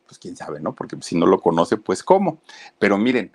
Pues 0.08 0.18
quién 0.18 0.38
sabe, 0.38 0.62
¿no? 0.62 0.74
Porque 0.74 0.96
si 1.02 1.18
no 1.18 1.26
lo 1.26 1.42
conoce, 1.42 1.78
pues 1.78 2.04
cómo. 2.04 2.40
Pero 2.80 2.98
miren, 2.98 3.32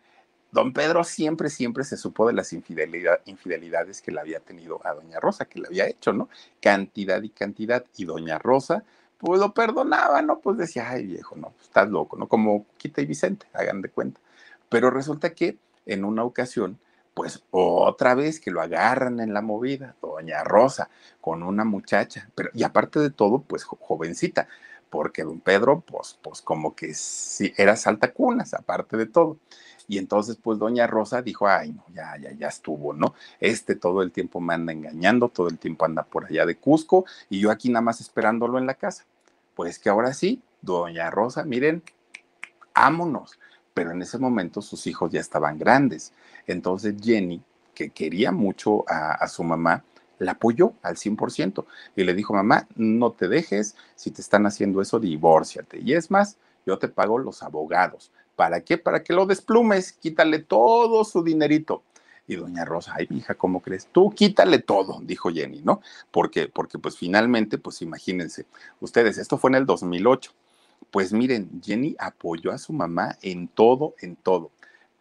Don 0.53 0.72
Pedro 0.72 1.05
siempre, 1.05 1.48
siempre 1.48 1.84
se 1.84 1.96
supo 1.96 2.26
de 2.26 2.32
las 2.32 2.53
infidelidades 2.53 4.03
que 4.03 4.11
le 4.11 4.20
había 4.20 4.40
tenido 4.40 4.80
a 4.84 4.94
Doña 4.94 5.20
Rosa, 5.20 5.44
que 5.44 5.61
le 5.61 5.68
había 5.68 5.86
hecho, 5.86 6.12
¿no? 6.12 6.28
Cantidad 6.61 7.22
y 7.22 7.30
cantidad. 7.30 7.84
Y 7.96 8.05
Doña 8.05 8.38
Rosa, 8.38 8.82
pues 9.18 9.40
lo 9.40 9.55
perdonaba, 9.55 10.22
¿no? 10.22 10.40
Pues 10.40 10.59
decía, 10.59 10.90
ay 10.90 11.07
viejo, 11.07 11.36
no, 11.36 11.51
pues, 11.51 11.64
estás 11.68 11.88
loco, 11.88 12.16
¿no? 12.16 12.28
Como 12.28 12.66
Quita 12.78 13.01
y 13.01 13.07
Vicente, 13.07 13.46
hagan 13.53 13.80
de 13.82 13.90
cuenta. 13.90 14.20
Pero 14.68 14.90
resulta 14.90 15.34
que 15.34 15.59
en 15.86 16.05
una 16.05 16.24
ocasión, 16.24 16.78
pues 17.14 17.42
otra 17.51 18.14
vez 18.14 18.40
que 18.40 18.51
lo 18.51 18.61
agarran 18.61 19.20
en 19.20 19.34
la 19.34 19.42
movida, 19.42 19.94
Doña 20.03 20.42
Rosa, 20.44 20.88
con 21.20 21.42
una 21.42 21.64
muchacha, 21.64 22.28
pero 22.34 22.51
y 22.55 22.62
aparte 22.64 22.98
de 23.01 23.11
todo, 23.11 23.42
pues 23.42 23.64
jovencita, 23.64 24.48
porque 24.90 25.22
don 25.22 25.40
Pedro, 25.40 25.80
pues, 25.80 26.18
pues 26.22 26.42
como 26.42 26.74
que 26.74 26.94
sí, 26.94 27.53
era 27.57 27.76
saltacunas, 27.76 28.55
aparte 28.55 28.96
de 28.96 29.07
todo. 29.07 29.38
Y 29.91 29.99
entonces, 29.99 30.36
pues, 30.41 30.57
doña 30.61 30.86
Rosa 30.86 31.20
dijo, 31.20 31.49
ay, 31.49 31.72
no, 31.72 31.84
ya, 31.93 32.16
ya, 32.16 32.30
ya 32.30 32.47
estuvo, 32.47 32.93
¿no? 32.93 33.14
Este 33.41 33.74
todo 33.74 34.03
el 34.03 34.12
tiempo 34.12 34.41
me 34.41 34.55
anda 34.55 34.72
engañando, 34.72 35.30
todo 35.30 35.49
el 35.49 35.59
tiempo 35.59 35.84
anda 35.84 36.05
por 36.05 36.26
allá 36.26 36.47
de 36.47 36.55
Cusco 36.55 37.07
y 37.28 37.41
yo 37.41 37.51
aquí 37.51 37.70
nada 37.70 37.80
más 37.80 38.01
esperándolo 38.01 38.59
en 38.59 38.66
la 38.66 38.74
casa. 38.74 39.05
Pues 39.57 39.80
que 39.80 39.88
ahora 39.88 40.14
sí, 40.14 40.41
doña 40.62 41.11
Rosa, 41.11 41.43
miren, 41.43 41.82
ámonos. 42.72 43.41
Pero 43.74 43.91
en 43.91 44.01
ese 44.01 44.16
momento 44.18 44.62
sus 44.62 44.86
hijos 44.86 45.11
ya 45.11 45.18
estaban 45.18 45.59
grandes. 45.59 46.12
Entonces 46.47 46.95
Jenny, 47.03 47.43
que 47.74 47.91
quería 47.91 48.30
mucho 48.30 48.84
a, 48.88 49.14
a 49.14 49.26
su 49.26 49.43
mamá, 49.43 49.82
la 50.20 50.32
apoyó 50.32 50.74
al 50.82 50.95
100% 50.95 51.64
y 51.97 52.05
le 52.05 52.14
dijo, 52.14 52.32
mamá, 52.32 52.68
no 52.76 53.11
te 53.11 53.26
dejes, 53.26 53.74
si 53.97 54.12
te 54.12 54.20
están 54.20 54.47
haciendo 54.47 54.80
eso, 54.80 55.01
divórciate. 55.01 55.80
Y 55.80 55.95
es 55.95 56.12
más, 56.12 56.36
yo 56.64 56.78
te 56.78 56.86
pago 56.86 57.18
los 57.18 57.43
abogados. 57.43 58.12
¿Para 58.41 58.62
qué? 58.62 58.78
Para 58.78 59.05
que 59.05 59.12
lo 59.12 59.26
desplumes, 59.26 59.93
quítale 59.93 60.38
todo 60.38 61.05
su 61.05 61.22
dinerito. 61.22 61.82
Y 62.26 62.36
doña 62.36 62.64
Rosa, 62.64 62.95
ay, 62.97 63.07
hija, 63.11 63.34
¿cómo 63.34 63.61
crees? 63.61 63.86
Tú 63.93 64.12
quítale 64.16 64.61
todo, 64.61 64.99
dijo 65.03 65.28
Jenny, 65.28 65.61
¿no? 65.61 65.82
Porque, 66.11 66.49
porque 66.49 66.78
pues 66.78 66.97
finalmente, 66.97 67.59
pues 67.59 67.82
imagínense, 67.82 68.47
ustedes, 68.80 69.18
esto 69.18 69.36
fue 69.36 69.51
en 69.51 69.57
el 69.57 69.66
2008. 69.66 70.32
Pues 70.91 71.12
miren, 71.12 71.61
Jenny 71.62 71.95
apoyó 71.99 72.51
a 72.51 72.57
su 72.57 72.72
mamá 72.72 73.18
en 73.20 73.47
todo, 73.47 73.95
en 74.01 74.16
todo. 74.16 74.51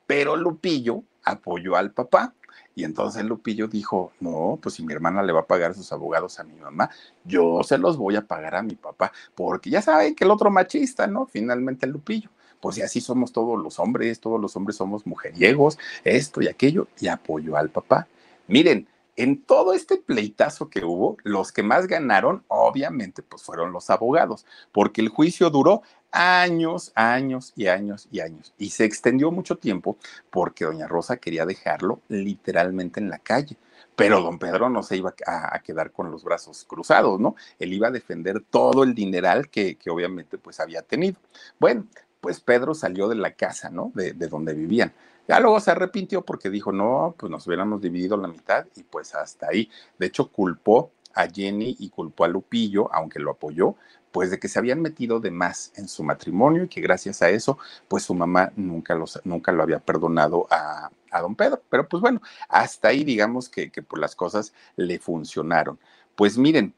Pero 0.06 0.36
Lupillo 0.36 1.04
apoyó 1.24 1.78
al 1.78 1.92
papá. 1.92 2.34
Y 2.76 2.84
entonces 2.84 3.24
Lupillo 3.24 3.70
dijo, 3.70 4.12
no, 4.20 4.60
pues 4.62 4.76
si 4.76 4.84
mi 4.84 4.92
hermana 4.92 5.24
le 5.24 5.32
va 5.32 5.40
a 5.40 5.48
pagar 5.48 5.76
sus 5.76 5.94
abogados 5.94 6.42
a 6.42 6.44
mi 6.44 6.56
mamá, 6.56 6.90
yo 7.24 7.64
se 7.64 7.78
los 7.78 7.96
voy 7.96 8.18
a 8.18 8.28
pagar 8.28 8.56
a 8.56 8.64
mi 8.64 8.76
papá, 8.76 9.14
porque 9.34 9.70
ya 9.70 9.82
saben 9.82 10.14
que 10.14 10.26
el 10.26 10.32
otro 10.32 10.52
machista, 10.52 11.08
¿no? 11.08 11.26
Finalmente 11.26 11.88
Lupillo 11.88 12.30
pues 12.62 12.82
así 12.82 13.02
somos 13.02 13.32
todos 13.32 13.62
los 13.62 13.80
hombres, 13.80 14.20
todos 14.20 14.40
los 14.40 14.56
hombres 14.56 14.78
somos 14.78 15.06
mujeriegos, 15.06 15.78
esto 16.04 16.42
y 16.42 16.48
aquello, 16.48 16.88
y 17.00 17.08
apoyó 17.08 17.58
al 17.58 17.70
papá. 17.70 18.08
Miren, 18.48 18.88
en 19.16 19.42
todo 19.42 19.74
este 19.74 19.98
pleitazo 19.98 20.70
que 20.70 20.86
hubo, 20.86 21.18
los 21.24 21.52
que 21.52 21.62
más 21.62 21.88
ganaron, 21.88 22.44
obviamente, 22.48 23.22
pues 23.22 23.44
fueron 23.44 23.74
los 23.74 23.90
abogados, 23.90 24.46
porque 24.72 25.02
el 25.02 25.10
juicio 25.10 25.50
duró 25.50 25.82
años, 26.12 26.92
años 26.96 27.52
y 27.56 27.68
años 27.68 28.08
y 28.12 28.22
años. 28.22 28.54
Y 28.58 28.70
se 28.70 28.86
extendió 28.86 29.30
mucho 29.30 29.58
tiempo 29.58 29.98
porque 30.30 30.64
doña 30.64 30.88
Rosa 30.88 31.18
quería 31.18 31.46
dejarlo 31.46 32.00
literalmente 32.08 33.02
en 33.02 33.10
la 33.10 33.20
calle. 33.20 33.58
Pero 33.96 34.22
don 34.22 34.40
Pedro 34.40 34.70
no 34.70 34.84
se 34.84 34.96
iba 34.96 35.14
a, 35.28 35.60
quedar 35.60 35.92
con 35.92 36.10
los 36.10 36.24
brazos 36.24 36.64
cruzados, 36.64 37.20
¿no? 37.20 37.36
Él 37.60 37.74
iba 37.74 37.90
a 37.90 37.92
defender 37.92 38.42
todo 38.50 38.84
el 38.84 38.96
dineral 38.96 39.50
que, 39.50 39.76
que 39.76 39.90
obviamente 39.90 40.38
pues 40.38 40.62
había 40.62 40.82
tenido. 40.82 41.18
Bueno, 41.60 41.86
pues 42.22 42.40
Pedro 42.40 42.74
salió 42.74 43.08
de 43.08 43.16
la 43.16 43.34
casa, 43.34 43.70
¿no? 43.70 43.92
De, 43.96 44.14
donde 44.14 44.54
vivían. 44.54 44.94
Ya 45.28 45.40
luego 45.40 45.60
se 45.60 45.72
arrepintió 45.72 46.24
porque 46.24 46.50
dijo, 46.50 46.72
no, 46.72 47.16
pues 47.18 47.30
nos 47.30 47.46
hubiéramos 47.48 47.82
dividido 47.82 48.18
la 48.18 48.28
mitad 48.28 48.66
y 48.76 48.84
pues 48.84 49.14
hasta 49.16 49.48
ahí. 49.48 49.70
De 49.98 50.08
hecho, 50.08 50.32
culpó 50.32 50.92
a 51.14 51.28
Jenny 51.28 51.76
y 51.80 51.90
culpó 51.90 52.26
a 52.26 52.28
Lupillo, 52.28 52.94
aunque 52.94 53.20
lo 53.20 53.32
apoyó, 53.32 53.76
pues 54.12 54.32
de 54.32 54.40
que 54.40 54.48
se 54.48 54.58
habían 54.58 54.82
metido 54.82 55.20
de 55.20 55.32
más 55.32 55.72
en 55.76 55.88
su 55.88 56.04
matrimonio 56.04 56.64
y 56.64 56.68
que 56.68 56.82
gracias 56.82 57.22
a 57.22 57.30
eso, 57.30 57.60
pues 57.88 58.04
su 58.04 58.14
mamá 58.16 58.52
nunca, 58.56 58.96
los, 58.96 59.22
nunca 59.24 59.52
lo 59.52 59.62
había 59.62 59.80
perdonado 59.80 60.48
a, 60.50 60.90
a, 61.12 61.22
don 61.22 61.36
Pedro. 61.36 61.62
Pero 61.70 61.88
pues 61.88 62.02
bueno, 62.02 62.22
hasta 62.48 62.90
ahí 62.90 63.04
digamos 63.04 63.50
que, 63.50 63.72
que 63.72 63.84
pues 63.84 64.00
las 64.00 64.16
cosas 64.16 64.54
le 64.76 64.98
funcionaron. 65.00 65.80
Pues 66.16 66.38
miren, 66.38 66.74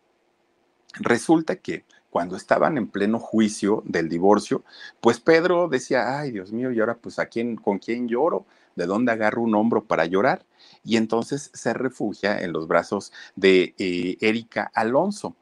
resulta 0.99 1.55
que 1.55 1.85
cuando 2.11 2.35
estaban 2.35 2.77
en 2.77 2.87
pleno 2.87 3.19
juicio 3.19 3.81
del 3.85 4.09
divorcio, 4.09 4.63
pues 4.99 5.19
Pedro 5.19 5.69
decía, 5.69 6.19
ay 6.19 6.31
Dios 6.31 6.51
mío, 6.51 6.71
y 6.71 6.79
ahora 6.79 6.95
pues 6.95 7.17
a 7.17 7.25
quién, 7.25 7.55
con 7.55 7.79
quién 7.79 8.07
lloro, 8.07 8.45
de 8.75 8.85
dónde 8.85 9.11
agarro 9.11 9.41
un 9.41 9.55
hombro 9.55 9.83
para 9.85 10.05
llorar. 10.05 10.45
Y 10.83 10.97
entonces 10.97 11.51
se 11.53 11.73
refugia 11.73 12.39
en 12.39 12.51
los 12.51 12.67
brazos 12.67 13.11
de 13.35 13.73
eh, 13.77 14.17
Erika 14.21 14.69
Alonso. 14.73 15.35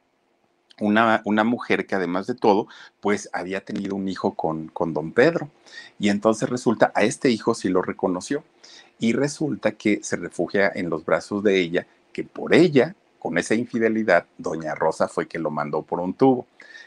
Una, 0.78 1.20
una, 1.26 1.44
mujer 1.44 1.86
que 1.86 1.94
además 1.94 2.26
de 2.26 2.34
todo, 2.34 2.66
pues 3.00 3.28
había 3.34 3.62
tenido 3.62 3.96
un 3.96 4.08
hijo 4.08 4.34
con, 4.34 4.68
con 4.68 4.94
don 4.94 5.12
Pedro. 5.12 5.50
Y 5.98 6.08
entonces 6.08 6.48
resulta, 6.48 6.90
a 6.94 7.02
este 7.02 7.30
hijo 7.30 7.54
sí 7.54 7.68
lo 7.68 7.82
reconoció. 7.82 8.44
Y 8.98 9.12
resulta 9.12 9.72
que 9.72 10.00
se 10.02 10.16
refugia 10.16 10.70
en 10.74 10.88
los 10.88 11.04
brazos 11.04 11.42
de 11.42 11.60
ella, 11.60 11.86
que 12.12 12.24
por 12.24 12.54
ella 12.54 12.94
con 13.20 13.38
esa 13.38 13.54
infidelidad, 13.54 14.26
doña 14.38 14.74
Rosa 14.74 15.06
fue 15.06 15.28
que 15.28 15.38
lo 15.38 15.50
mandó 15.50 15.82
por 15.82 16.00
un 16.00 16.14
tubo. 16.14 16.46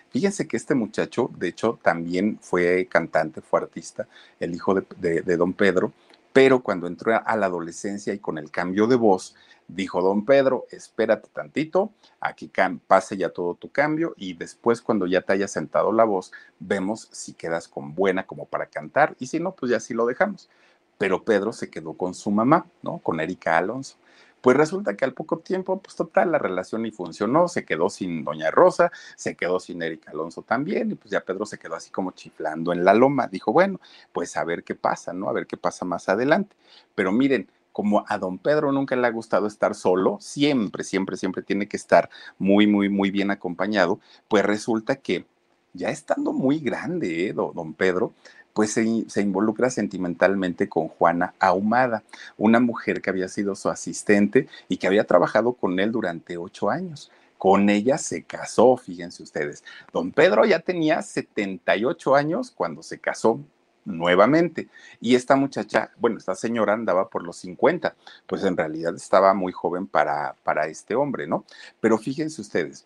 Fíjense 0.10 0.48
que 0.48 0.58
este 0.58 0.76
muchacho, 0.76 1.30
de 1.38 1.48
hecho, 1.48 1.80
también 1.82 2.40
fue 2.42 2.88
cantante, 2.90 3.40
fue 3.40 3.62
artista, 3.62 4.08
el 4.40 4.54
hijo 4.54 4.76
de, 4.76 5.38
don 5.38 5.54
Pedro, 5.54 5.94
pero 6.34 6.62
cuando 6.62 6.88
entró 6.88 7.22
a 7.24 7.38
la 7.38 7.46
adolescencia 7.46 8.14
y 8.14 8.20
con 8.20 8.38
el 8.38 8.52
cambio 8.52 8.88
de 8.88 8.96
voz, 8.96 9.36
dijo 9.68 10.02
don 10.02 10.26
Pedro, 10.26 10.66
espérate 10.72 11.30
tantito, 11.32 11.92
aquí 12.20 12.52
pase 12.88 13.16
ya 13.16 13.30
todo 13.30 13.54
tu 13.56 13.70
cambio 13.72 14.14
y 14.18 14.34
después 14.34 14.82
cuando 14.82 15.06
ya 15.06 15.22
te 15.22 15.34
haya 15.34 15.48
sentado 15.48 15.92
la 15.92 16.04
voz, 16.04 16.32
vemos 16.60 17.08
si 17.12 17.34
quedas 17.34 17.68
con 17.68 17.94
buena 17.96 18.26
como 18.26 18.46
para 18.46 18.66
cantar 18.66 19.16
y 19.20 19.28
si 19.28 19.40
no, 19.40 19.54
pues 19.54 19.72
ya 19.72 19.80
sí 19.80 19.94
lo 19.94 20.06
dejamos. 20.08 20.50
Pero 20.98 21.24
Pedro 21.24 21.54
se 21.54 21.70
quedó 21.70 21.94
con 21.94 22.14
su 22.14 22.32
mamá, 22.32 22.66
¿no? 22.82 23.00
Con 23.00 23.20
Erika 23.20 23.58
Alonso. 23.58 23.98
Pues 24.44 24.58
resulta 24.58 24.98
que 24.98 25.06
al 25.06 25.14
poco 25.14 25.40
tiempo, 25.40 25.82
pues 25.82 25.96
total, 25.96 26.34
la 26.34 26.38
relación 26.38 26.82
ni 26.82 26.92
funcionó, 26.92 27.48
se 27.48 27.64
quedó 27.64 27.90
sin 27.90 28.26
Doña 28.26 28.52
Rosa, 28.52 28.92
se 29.16 29.38
quedó 29.38 29.58
sin 29.62 29.82
Erika 29.82 30.12
Alonso 30.12 30.42
también, 30.42 30.92
y 30.92 30.96
pues 30.96 31.12
ya 31.12 31.22
Pedro 31.22 31.46
se 31.46 31.58
quedó 31.58 31.76
así 31.76 31.92
como 31.92 32.12
chiflando 32.12 32.74
en 32.74 32.84
la 32.84 32.94
loma. 32.94 33.28
Dijo, 33.28 33.54
bueno, 33.54 33.80
pues 34.12 34.36
a 34.36 34.44
ver 34.44 34.66
qué 34.66 34.76
pasa, 34.76 35.14
¿no? 35.14 35.30
A 35.30 35.32
ver 35.32 35.48
qué 35.48 35.56
pasa 35.56 35.86
más 35.86 36.10
adelante. 36.10 36.58
Pero 36.94 37.14
miren, 37.14 37.50
como 37.72 38.04
a 38.06 38.18
don 38.18 38.38
Pedro 38.38 38.74
nunca 38.74 38.98
le 38.98 39.08
ha 39.08 39.12
gustado 39.12 39.48
estar 39.48 39.76
solo, 39.76 40.18
siempre, 40.20 40.84
siempre, 40.84 41.16
siempre 41.16 41.42
tiene 41.42 41.70
que 41.70 41.78
estar 41.78 42.10
muy, 42.38 42.68
muy, 42.68 42.90
muy 42.90 43.12
bien 43.12 43.32
acompañado, 43.32 44.02
pues 44.28 44.44
resulta 44.46 44.98
que 44.98 45.26
ya 45.72 45.90
estando 45.90 46.34
muy 46.34 46.60
grande, 46.60 47.30
¿eh? 47.30 47.34
don 47.34 47.74
Pedro, 47.76 48.14
pues 48.54 48.72
se, 48.72 49.22
involucra 49.22 49.70
sentimentalmente 49.70 50.70
con 50.70 50.88
Juana 50.88 51.34
Ahumada, 51.40 52.04
una 52.38 52.60
mujer 52.60 53.02
que 53.02 53.10
había 53.10 53.28
sido 53.28 53.56
su 53.56 53.70
asistente 53.70 54.48
y 54.70 54.78
que 54.78 54.88
había 54.88 55.06
trabajado 55.06 55.54
con 55.54 55.80
él 55.80 55.92
durante 55.92 56.38
ocho 56.38 56.70
años. 56.70 57.12
Con 57.38 57.70
ella 57.70 57.98
se 57.98 58.24
casó, 58.24 58.78
fíjense 58.78 59.24
ustedes. 59.24 59.64
Don 59.92 60.12
Pedro 60.12 60.46
ya 60.46 60.60
tenía 60.60 61.02
78 61.02 62.16
años 62.16 62.52
cuando 62.52 62.84
se 62.84 63.00
casó 63.00 63.42
nuevamente. 63.86 64.70
Y 65.02 65.16
esta 65.16 65.36
muchacha, 65.36 65.92
bueno, 65.98 66.18
esta 66.18 66.36
señora 66.36 66.74
andaba 66.74 67.10
por 67.10 67.24
los 67.24 67.38
50, 67.38 67.96
pues 68.28 68.44
en 68.44 68.56
realidad 68.56 68.96
estaba 68.96 69.34
muy 69.34 69.52
joven 69.52 69.88
para, 69.88 70.36
para 70.44 70.68
este 70.68 70.96
hombre, 70.96 71.28
¿no? 71.28 71.44
Pero 71.82 71.98
fíjense 71.98 72.40
ustedes, 72.42 72.86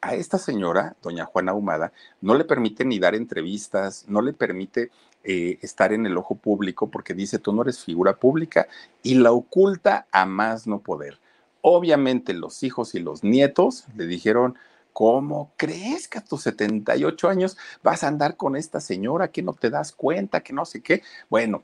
a 0.00 0.14
esta 0.14 0.38
señora, 0.38 0.96
doña 1.02 1.24
Juana 1.24 1.54
Humada, 1.54 1.92
no 2.20 2.34
le 2.34 2.44
permite 2.44 2.84
ni 2.84 2.98
dar 2.98 3.14
entrevistas, 3.14 4.04
no 4.08 4.22
le 4.22 4.32
permite 4.32 4.90
eh, 5.24 5.58
estar 5.62 5.92
en 5.92 6.06
el 6.06 6.16
ojo 6.16 6.36
público 6.36 6.90
porque 6.90 7.14
dice, 7.14 7.38
tú 7.38 7.52
no 7.52 7.62
eres 7.62 7.84
figura 7.84 8.16
pública 8.16 8.68
y 9.02 9.16
la 9.16 9.32
oculta 9.32 10.06
a 10.12 10.26
más 10.26 10.66
no 10.66 10.80
poder. 10.80 11.18
Obviamente 11.60 12.32
los 12.34 12.62
hijos 12.62 12.94
y 12.94 13.00
los 13.00 13.24
nietos 13.24 13.86
le 13.96 14.06
dijeron, 14.06 14.56
¿cómo 14.92 15.52
crees 15.56 16.08
que 16.08 16.18
a 16.18 16.24
tus 16.24 16.42
78 16.42 17.28
años 17.28 17.56
vas 17.82 18.04
a 18.04 18.08
andar 18.08 18.36
con 18.36 18.56
esta 18.56 18.80
señora 18.80 19.28
que 19.28 19.42
no 19.42 19.54
te 19.54 19.70
das 19.70 19.92
cuenta, 19.92 20.40
que 20.40 20.52
no 20.52 20.64
sé 20.64 20.82
qué? 20.82 21.02
Bueno, 21.28 21.62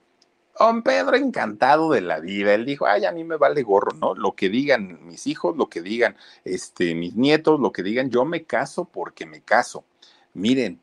Don 0.59 0.83
Pedro 0.83 1.17
encantado 1.17 1.91
de 1.91 2.01
la 2.01 2.21
vida, 2.21 2.55
él 2.55 2.65
dijo, 2.65 2.87
ay, 2.87 3.05
a 3.05 3.13
mí 3.13 3.25
me 3.25 3.37
vale 3.37 3.63
gorro, 3.63 3.93
¿no? 3.99 4.15
Lo 4.15 4.33
que 4.33 4.49
digan 4.49 5.05
mis 5.05 5.27
hijos, 5.27 5.57
lo 5.57 5.69
que 5.69 5.83
digan 5.83 6.17
este, 6.45 6.95
mis 6.95 7.17
nietos, 7.17 7.59
lo 7.59 7.73
que 7.73 7.83
digan, 7.83 8.11
yo 8.11 8.25
me 8.25 8.45
caso 8.45 8.85
porque 8.85 9.27
me 9.27 9.41
caso. 9.41 9.85
Miren, 10.33 10.81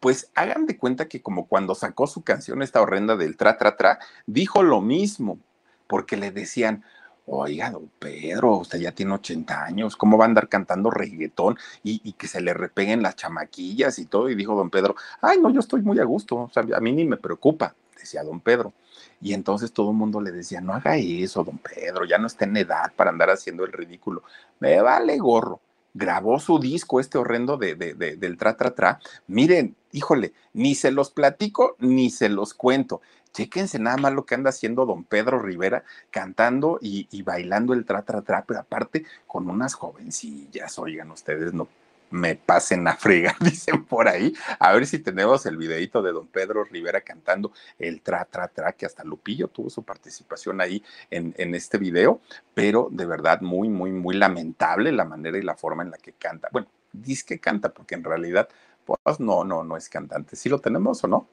pues 0.00 0.30
hagan 0.34 0.66
de 0.66 0.76
cuenta 0.76 1.08
que 1.08 1.22
como 1.22 1.46
cuando 1.46 1.74
sacó 1.74 2.06
su 2.06 2.22
canción 2.22 2.60
esta 2.62 2.82
horrenda 2.82 3.16
del 3.16 3.38
tra, 3.38 3.56
tra, 3.56 3.76
tra, 3.76 3.98
dijo 4.26 4.62
lo 4.62 4.82
mismo, 4.82 5.38
porque 5.86 6.18
le 6.18 6.30
decían, 6.30 6.84
oiga, 7.26 7.70
don 7.70 7.90
Pedro, 7.98 8.56
usted 8.58 8.78
ya 8.78 8.92
tiene 8.92 9.14
80 9.14 9.64
años, 9.64 9.96
¿cómo 9.96 10.18
va 10.18 10.26
a 10.26 10.28
andar 10.28 10.50
cantando 10.50 10.90
reggaetón 10.90 11.56
y, 11.82 12.02
y, 12.04 12.12
que 12.12 12.28
se 12.28 12.42
le 12.42 12.52
repeguen 12.52 13.02
las 13.02 13.16
chamaquillas 13.16 13.98
y 13.98 14.04
todo? 14.04 14.28
Y 14.28 14.34
dijo 14.34 14.54
don 14.54 14.68
Pedro, 14.68 14.94
ay, 15.22 15.38
no, 15.40 15.48
yo 15.48 15.60
estoy 15.60 15.80
muy 15.80 15.98
a 16.00 16.04
gusto, 16.04 16.36
o 16.36 16.50
sea, 16.50 16.64
a 16.74 16.80
mí 16.80 16.92
ni 16.92 17.06
me 17.06 17.16
preocupa, 17.16 17.74
decía 17.98 18.22
don 18.22 18.40
Pedro. 18.40 18.74
Y 19.20 19.34
entonces 19.34 19.72
todo 19.72 19.90
el 19.90 19.96
mundo 19.96 20.20
le 20.20 20.32
decía, 20.32 20.60
no 20.60 20.74
haga 20.74 20.96
eso, 20.96 21.44
don 21.44 21.58
Pedro, 21.58 22.04
ya 22.04 22.18
no 22.18 22.26
está 22.26 22.44
en 22.44 22.56
edad 22.56 22.92
para 22.94 23.10
andar 23.10 23.30
haciendo 23.30 23.64
el 23.64 23.72
ridículo. 23.72 24.22
Me 24.60 24.80
vale 24.80 25.18
gorro. 25.18 25.60
Grabó 25.96 26.40
su 26.40 26.58
disco, 26.58 26.98
este 26.98 27.18
horrendo 27.18 27.56
de, 27.56 27.76
de, 27.76 27.94
de, 27.94 28.16
del 28.16 28.36
tra, 28.36 28.56
tra, 28.56 28.74
tra. 28.74 28.98
Miren, 29.28 29.76
híjole, 29.92 30.32
ni 30.52 30.74
se 30.74 30.90
los 30.90 31.10
platico 31.10 31.76
ni 31.78 32.10
se 32.10 32.28
los 32.28 32.52
cuento. 32.52 33.00
Chéquense 33.32 33.78
nada 33.78 33.96
más 33.96 34.12
lo 34.12 34.26
que 34.26 34.34
anda 34.34 34.50
haciendo 34.50 34.86
don 34.86 35.04
Pedro 35.04 35.38
Rivera 35.38 35.84
cantando 36.10 36.78
y, 36.80 37.06
y 37.10 37.22
bailando 37.22 37.74
el 37.74 37.84
tra, 37.84 38.02
tra, 38.02 38.22
tra, 38.22 38.44
pero 38.44 38.60
aparte 38.60 39.04
con 39.26 39.48
unas 39.48 39.74
jovencillas, 39.74 40.78
oigan 40.78 41.10
ustedes, 41.12 41.52
no 41.52 41.68
me 42.14 42.36
pasen 42.36 42.86
a 42.86 42.96
fregar, 42.96 43.36
dicen 43.40 43.84
por 43.84 44.08
ahí. 44.08 44.32
A 44.60 44.72
ver 44.72 44.86
si 44.86 45.00
tenemos 45.00 45.44
el 45.46 45.56
videito 45.56 46.00
de 46.00 46.12
don 46.12 46.28
Pedro 46.28 46.64
Rivera 46.64 47.00
cantando 47.00 47.52
el 47.78 48.00
tra, 48.02 48.24
tra, 48.24 48.46
tra, 48.48 48.72
que 48.72 48.86
hasta 48.86 49.02
Lupillo 49.02 49.48
tuvo 49.48 49.68
su 49.68 49.82
participación 49.82 50.60
ahí 50.60 50.82
en, 51.10 51.34
en 51.36 51.54
este 51.54 51.76
video, 51.76 52.20
pero 52.54 52.88
de 52.90 53.04
verdad 53.04 53.40
muy, 53.40 53.68
muy, 53.68 53.90
muy 53.90 54.14
lamentable 54.14 54.92
la 54.92 55.04
manera 55.04 55.36
y 55.38 55.42
la 55.42 55.56
forma 55.56 55.82
en 55.82 55.90
la 55.90 55.98
que 55.98 56.12
canta. 56.12 56.48
Bueno, 56.52 56.68
dice 56.92 57.24
que 57.26 57.40
canta, 57.40 57.70
porque 57.74 57.96
en 57.96 58.04
realidad, 58.04 58.48
pues 58.84 59.18
no, 59.18 59.42
no, 59.42 59.64
no 59.64 59.76
es 59.76 59.88
cantante. 59.88 60.36
¿Sí 60.36 60.48
lo 60.48 60.60
tenemos 60.60 61.02
o 61.02 61.08
no? 61.08 61.28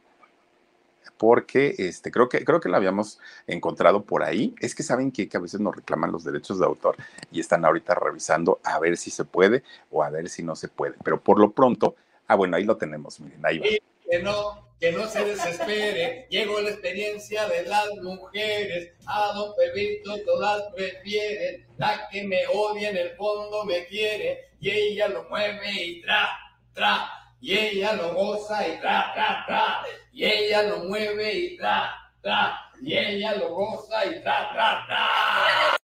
Porque 1.21 1.75
este, 1.77 2.09
creo, 2.09 2.29
que, 2.29 2.43
creo 2.43 2.59
que 2.59 2.67
lo 2.67 2.77
habíamos 2.77 3.19
encontrado 3.45 4.03
por 4.05 4.23
ahí. 4.23 4.55
Es 4.59 4.73
que 4.73 4.81
saben 4.81 5.11
que, 5.11 5.29
que, 5.29 5.37
a 5.37 5.39
veces 5.39 5.59
nos 5.59 5.75
reclaman 5.75 6.11
los 6.11 6.23
derechos 6.23 6.57
de 6.57 6.65
autor 6.65 6.95
y 7.31 7.39
están 7.39 7.63
ahorita 7.63 7.93
revisando 7.93 8.59
a 8.63 8.79
ver 8.79 8.97
si 8.97 9.11
se 9.11 9.23
puede 9.23 9.61
o 9.91 10.01
a 10.01 10.09
ver 10.09 10.29
si 10.29 10.41
no 10.41 10.55
se 10.55 10.67
puede. 10.67 10.95
Pero 11.03 11.21
por 11.21 11.39
lo 11.39 11.51
pronto, 11.51 11.93
ah, 12.25 12.33
bueno, 12.33 12.57
ahí 12.57 12.63
lo 12.63 12.75
tenemos, 12.75 13.19
miren, 13.19 13.39
ahí 13.45 13.59
va. 13.59 13.67
Que 14.09 14.23
no, 14.23 14.67
que 14.79 14.91
no 14.93 15.07
se 15.07 15.23
desespere, 15.23 16.25
llegó 16.31 16.59
la 16.59 16.71
experiencia 16.71 17.47
de 17.47 17.67
las 17.67 17.87
mujeres, 18.01 18.93
a 19.05 19.31
don 19.35 19.53
Pedrito 19.55 20.19
todas 20.25 20.73
prefieren, 20.75 21.67
la 21.77 22.09
que 22.11 22.23
me 22.23 22.47
odia 22.51 22.89
en 22.89 22.97
el 22.97 23.11
fondo 23.11 23.63
me 23.63 23.85
quiere, 23.85 24.49
y 24.59 24.71
ella 24.71 25.07
lo 25.07 25.25
mueve 25.29 25.71
y 25.71 26.01
tra, 26.01 26.29
tra, 26.73 27.20
y 27.41 27.57
ella 27.57 27.93
lo 27.93 28.13
goza 28.13 28.67
y 28.67 28.79
tra, 28.79 29.11
tra, 29.13 29.43
tra, 29.47 29.81
y 30.13 30.25
ella 30.25 30.61
lo 30.63 30.83
mueve 30.83 31.33
y 31.33 31.57
tra, 31.57 31.89
tra, 32.21 32.69
y 32.79 32.95
ella 32.95 33.35
lo 33.35 33.49
goza 33.49 34.05
y 34.05 34.21
tra, 34.21 34.51
tra, 34.53 34.85
tra. 34.85 35.77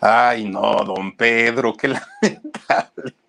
Ay, 0.00 0.44
no, 0.44 0.82
don 0.82 1.14
Pedro, 1.14 1.74
qué 1.74 1.88
lamentable. 1.88 3.19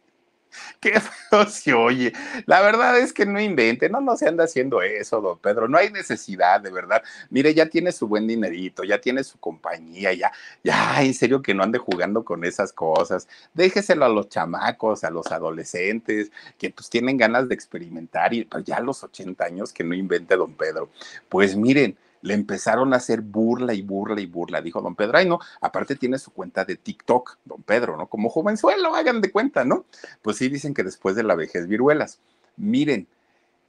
Qué 0.81 0.99
feo 1.29 1.45
se 1.45 1.73
oye. 1.75 2.11
La 2.47 2.59
verdad 2.61 2.97
es 2.97 3.13
que 3.13 3.23
no 3.27 3.39
invente, 3.39 3.87
no, 3.87 4.01
no 4.01 4.17
se 4.17 4.27
anda 4.27 4.45
haciendo 4.45 4.81
eso, 4.81 5.21
don 5.21 5.37
Pedro. 5.37 5.67
No 5.67 5.77
hay 5.77 5.91
necesidad, 5.91 6.59
de 6.59 6.71
verdad. 6.71 7.03
Mire, 7.29 7.53
ya 7.53 7.67
tiene 7.67 7.91
su 7.91 8.07
buen 8.07 8.27
dinerito, 8.27 8.83
ya 8.83 8.99
tiene 8.99 9.23
su 9.23 9.37
compañía, 9.37 10.11
ya, 10.13 10.31
ya, 10.63 11.03
en 11.03 11.13
serio 11.13 11.43
que 11.43 11.53
no 11.53 11.61
ande 11.61 11.77
jugando 11.77 12.25
con 12.25 12.43
esas 12.43 12.73
cosas. 12.73 13.27
Déjeselo 13.53 14.05
a 14.05 14.09
los 14.09 14.29
chamacos, 14.29 15.03
a 15.03 15.11
los 15.11 15.31
adolescentes, 15.31 16.31
que 16.57 16.71
pues 16.71 16.89
tienen 16.89 17.15
ganas 17.15 17.47
de 17.47 17.53
experimentar 17.53 18.33
y 18.33 18.45
pues 18.45 18.63
ya 18.65 18.77
a 18.77 18.81
los 18.81 19.03
80 19.03 19.45
años 19.45 19.71
que 19.71 19.83
no 19.83 19.93
invente 19.93 20.35
don 20.35 20.53
Pedro. 20.55 20.89
Pues 21.29 21.55
miren, 21.55 21.95
le 22.21 22.33
empezaron 22.33 22.93
a 22.93 22.97
hacer 22.97 23.21
burla 23.21 23.73
y 23.73 23.81
burla 23.81 24.21
y 24.21 24.25
burla. 24.25 24.61
Dijo 24.61 24.81
don 24.81 24.95
Pedro, 24.95 25.17
ay 25.17 25.27
no, 25.27 25.39
aparte 25.61 25.95
tiene 25.95 26.19
su 26.19 26.31
cuenta 26.31 26.65
de 26.65 26.75
TikTok, 26.75 27.37
don 27.45 27.63
Pedro, 27.63 27.97
¿no? 27.97 28.07
Como 28.07 28.29
jovenzuelo, 28.29 28.95
hagan 28.95 29.21
de 29.21 29.31
cuenta, 29.31 29.65
¿no? 29.65 29.85
Pues 30.21 30.37
sí 30.37 30.49
dicen 30.49 30.73
que 30.73 30.83
después 30.83 31.15
de 31.15 31.23
la 31.23 31.35
vejez 31.35 31.67
viruelas. 31.67 32.19
Miren, 32.57 33.07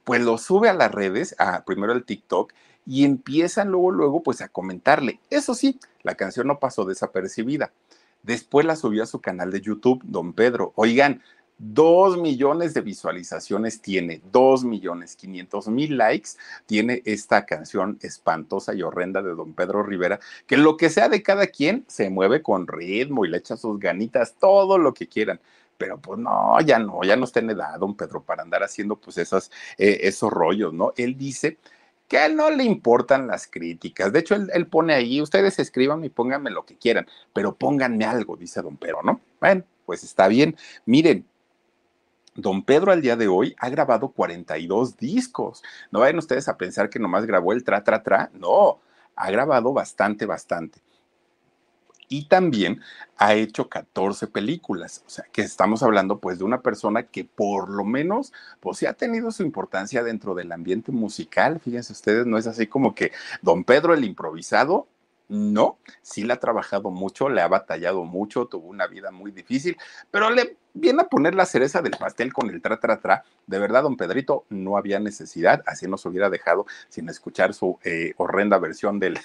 pues 0.03 0.21
lo 0.21 0.37
sube 0.37 0.69
a 0.69 0.73
las 0.73 0.91
redes, 0.91 1.35
a, 1.39 1.63
primero 1.63 1.93
el 1.93 2.05
TikTok, 2.05 2.53
y 2.85 3.05
empiezan 3.05 3.69
luego, 3.69 3.91
luego, 3.91 4.23
pues 4.23 4.41
a 4.41 4.49
comentarle. 4.49 5.19
Eso 5.29 5.55
sí, 5.55 5.79
la 6.01 6.15
canción 6.15 6.47
no 6.47 6.59
pasó 6.59 6.85
desapercibida. 6.85 7.71
Después 8.23 8.65
la 8.65 8.75
subió 8.75 9.03
a 9.03 9.07
su 9.07 9.21
canal 9.21 9.51
de 9.51 9.61
YouTube, 9.61 10.01
don 10.03 10.33
Pedro. 10.33 10.73
Oigan, 10.75 11.21
Dos 11.57 12.17
millones 12.17 12.73
de 12.73 12.81
visualizaciones 12.81 13.81
tiene, 13.81 14.21
dos 14.31 14.63
millones 14.63 15.15
quinientos 15.15 15.67
mil 15.67 15.97
likes 15.97 16.31
tiene 16.65 17.01
esta 17.05 17.45
canción 17.45 17.99
espantosa 18.01 18.73
y 18.73 18.81
horrenda 18.81 19.21
de 19.21 19.35
don 19.35 19.53
Pedro 19.53 19.83
Rivera, 19.83 20.19
que 20.47 20.57
lo 20.57 20.77
que 20.77 20.89
sea 20.89 21.09
de 21.09 21.21
cada 21.21 21.47
quien 21.47 21.85
se 21.87 22.09
mueve 22.09 22.41
con 22.41 22.67
ritmo 22.67 23.23
y 23.23 23.29
le 23.29 23.37
echa 23.37 23.55
sus 23.55 23.79
ganitas, 23.79 24.35
todo 24.39 24.77
lo 24.77 24.93
que 24.93 25.07
quieran 25.07 25.39
pero 25.77 25.99
pues 25.99 26.19
no, 26.19 26.59
ya 26.61 26.79
no, 26.79 27.03
ya 27.03 27.17
no 27.17 27.25
está 27.25 27.39
en 27.41 27.49
edad, 27.49 27.77
don 27.77 27.95
Pedro, 27.95 28.23
para 28.23 28.43
andar 28.43 28.63
haciendo 28.63 28.95
pues 28.95 29.17
eh, 29.17 29.27
esos 29.77 30.31
rollos, 30.31 30.73
¿no? 30.73 30.93
Él 30.95 31.17
dice 31.17 31.57
que 32.07 32.17
a 32.17 32.25
él 32.25 32.35
no 32.35 32.49
le 32.49 32.63
importan 32.63 33.27
las 33.27 33.47
críticas. 33.47 34.13
De 34.13 34.19
hecho, 34.19 34.35
él, 34.35 34.49
él, 34.53 34.67
pone 34.67 34.93
ahí, 34.93 35.21
ustedes 35.21 35.59
escriban 35.59 36.03
y 36.05 36.09
pónganme 36.09 36.51
lo 36.51 36.65
que 36.65 36.77
quieran, 36.77 37.07
pero 37.33 37.55
pónganme 37.55 38.05
algo, 38.05 38.37
dice 38.37 38.61
don 38.61 38.77
Pedro, 38.77 39.01
¿no? 39.03 39.19
Bueno, 39.39 39.63
pues 39.85 40.03
está 40.03 40.27
bien. 40.27 40.55
Miren, 40.85 41.25
Don 42.35 42.63
Pedro 42.63 42.91
al 42.91 43.01
día 43.01 43.15
de 43.15 43.27
hoy 43.27 43.55
ha 43.59 43.69
grabado 43.69 44.09
42 44.09 44.97
discos. 44.97 45.63
No 45.91 45.99
vayan 45.99 46.17
ustedes 46.17 46.47
a 46.47 46.57
pensar 46.57 46.89
que 46.89 46.99
nomás 46.99 47.25
grabó 47.25 47.53
el 47.53 47.63
tra, 47.63 47.83
tra, 47.83 48.01
tra. 48.01 48.31
No, 48.33 48.79
ha 49.15 49.31
grabado 49.31 49.73
bastante, 49.73 50.25
bastante. 50.25 50.81
Y 52.09 52.25
también 52.25 52.81
ha 53.17 53.33
hecho 53.33 53.69
14 53.69 54.27
películas. 54.27 55.03
O 55.07 55.09
sea, 55.09 55.25
que 55.31 55.41
estamos 55.41 55.83
hablando 55.83 56.19
pues 56.19 56.37
de 56.39 56.43
una 56.43 56.61
persona 56.61 57.03
que 57.03 57.23
por 57.23 57.69
lo 57.69 57.83
menos 57.83 58.33
pues 58.59 58.77
sí 58.77 58.85
ha 58.85 58.93
tenido 58.93 59.31
su 59.31 59.43
importancia 59.43 60.03
dentro 60.03 60.35
del 60.35 60.51
ambiente 60.51 60.91
musical. 60.91 61.59
Fíjense 61.59 61.93
ustedes, 61.93 62.25
no 62.25 62.37
es 62.37 62.47
así 62.47 62.67
como 62.67 62.93
que 62.93 63.11
Don 63.41 63.63
Pedro 63.63 63.93
el 63.93 64.03
improvisado 64.03 64.87
no, 65.33 65.79
sí 66.03 66.23
le 66.23 66.33
ha 66.33 66.39
trabajado 66.39 66.91
mucho, 66.91 67.27
le 67.27 67.41
ha 67.41 67.47
batallado 67.47 68.03
mucho, 68.05 68.45
tuvo 68.45 68.67
una 68.67 68.85
vida 68.85 69.09
muy 69.09 69.31
difícil, 69.31 69.75
pero 70.11 70.29
le 70.29 70.57
viene 70.75 71.01
a 71.01 71.07
poner 71.07 71.33
la 71.33 71.47
cereza 71.47 71.81
del 71.81 71.97
pastel 71.97 72.31
con 72.31 72.51
el 72.51 72.61
tra, 72.61 72.79
tra, 72.79 72.99
tra. 72.99 73.23
De 73.47 73.57
verdad, 73.57 73.81
don 73.81 73.97
Pedrito, 73.97 74.45
no 74.49 74.77
había 74.77 74.99
necesidad, 74.99 75.63
así 75.65 75.87
nos 75.87 76.05
hubiera 76.05 76.29
dejado 76.29 76.67
sin 76.87 77.09
escuchar 77.09 77.55
su 77.55 77.79
eh, 77.83 78.13
horrenda 78.17 78.59
versión 78.59 78.99
del, 78.99 79.19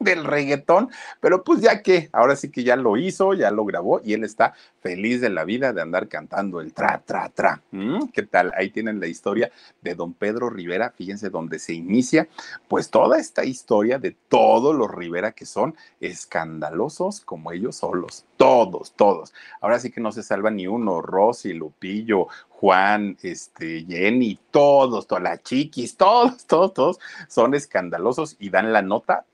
del 0.00 0.24
reggaetón, 0.24 0.88
pero 1.20 1.44
pues 1.44 1.60
ya 1.60 1.82
que, 1.82 2.08
ahora 2.12 2.34
sí 2.34 2.50
que 2.50 2.64
ya 2.64 2.74
lo 2.74 2.96
hizo, 2.96 3.34
ya 3.34 3.50
lo 3.50 3.66
grabó 3.66 4.00
y 4.02 4.14
él 4.14 4.24
está 4.24 4.54
feliz 4.80 5.20
de 5.20 5.28
la 5.28 5.44
vida 5.44 5.74
de 5.74 5.82
andar 5.82 6.08
cantando 6.08 6.62
el 6.62 6.72
tra, 6.72 7.02
tra, 7.04 7.28
tra. 7.28 7.62
¿Mm? 7.70 8.06
¿Qué 8.06 8.22
tal? 8.22 8.50
Ahí 8.56 8.70
tienen 8.70 8.98
la 8.98 9.06
historia 9.06 9.52
de 9.82 9.94
don 9.94 10.14
Pedro 10.14 10.48
Rivera, 10.48 10.90
fíjense 10.90 11.28
donde 11.28 11.58
se 11.58 11.74
inicia, 11.74 12.28
pues 12.66 12.88
toda 12.88 13.18
esta 13.18 13.44
historia 13.44 13.98
de 13.98 14.16
todos 14.28 14.74
los 14.74 14.90
Rivera 14.90 15.32
que 15.32 15.44
son 15.44 15.76
escandalosos 16.00 17.20
como 17.20 17.52
ellos 17.52 17.76
solos, 17.76 18.24
todos, 18.38 18.94
todos. 18.96 19.34
Ahora 19.60 19.78
sí 19.78 19.90
que 19.90 20.00
no 20.00 20.12
se 20.12 20.22
salva 20.22 20.50
ni 20.50 20.66
uno, 20.66 21.02
Rosy, 21.02 21.52
Lupillo, 21.52 22.28
Juan, 22.48 23.18
este, 23.22 23.84
Jenny, 23.86 24.38
todos, 24.50 25.06
todas 25.06 25.22
las 25.22 25.42
chiquis, 25.42 25.96
todos, 25.98 26.46
todos, 26.46 26.72
todos 26.72 27.00
son 27.28 27.54
escandalosos 27.54 28.36
y 28.38 28.48
dan 28.48 28.72
la 28.72 28.80
nota 28.80 29.26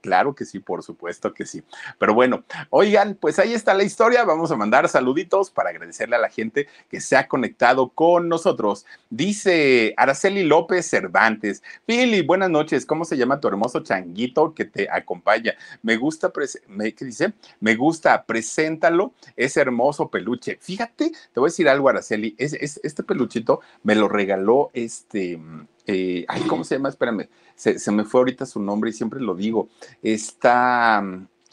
claro 0.00 0.34
que 0.34 0.44
sí, 0.44 0.58
por 0.58 0.82
supuesto 0.82 1.32
que 1.32 1.46
sí. 1.46 1.62
Pero 1.98 2.14
bueno, 2.14 2.44
oigan, 2.70 3.16
pues 3.20 3.38
ahí 3.38 3.54
está 3.54 3.74
la 3.74 3.84
historia. 3.84 4.24
Vamos 4.24 4.50
a 4.50 4.56
mandar 4.56 4.88
saluditos 4.88 5.50
para 5.50 5.70
agradecerle 5.70 6.16
a 6.16 6.20
la 6.20 6.28
gente 6.28 6.68
que 6.90 7.00
se 7.00 7.16
ha 7.16 7.28
conectado 7.28 7.88
con 7.88 8.28
nosotros. 8.28 8.86
Dice 9.10 9.94
Araceli 9.96 10.44
López 10.44 10.88
Cervantes. 10.88 11.62
Pili, 11.84 12.22
buenas 12.22 12.50
noches. 12.50 12.86
¿Cómo 12.86 13.04
se 13.04 13.16
llama 13.16 13.40
tu 13.40 13.48
hermoso 13.48 13.80
changuito 13.80 14.54
que 14.54 14.64
te 14.64 14.88
acompaña? 14.90 15.54
Me 15.82 15.96
gusta, 15.96 16.32
me, 16.68 16.92
¿qué 16.92 17.04
dice? 17.04 17.32
Me 17.60 17.74
gusta, 17.74 18.24
preséntalo. 18.24 19.12
Es 19.36 19.56
hermoso 19.56 20.08
peluche. 20.08 20.58
Fíjate, 20.60 21.10
te 21.10 21.40
voy 21.40 21.48
a 21.48 21.50
decir 21.50 21.68
algo, 21.68 21.88
Araceli. 21.88 22.34
Es, 22.38 22.52
este 22.54 23.02
peluchito 23.02 23.60
me 23.82 23.94
lo 23.94 24.08
regaló 24.08 24.70
este. 24.72 25.40
Eh, 25.86 26.24
ay, 26.28 26.42
¿cómo 26.42 26.64
se 26.64 26.76
llama? 26.76 26.88
Espérame 26.88 27.28
se, 27.56 27.90
me 27.90 28.04
fue 28.04 28.20
ahorita 28.20 28.46
su 28.46 28.60
nombre 28.60 28.90
y 28.90 28.92
siempre 28.92 29.20
lo 29.20 29.34
digo. 29.34 29.68
Está, 30.02 31.02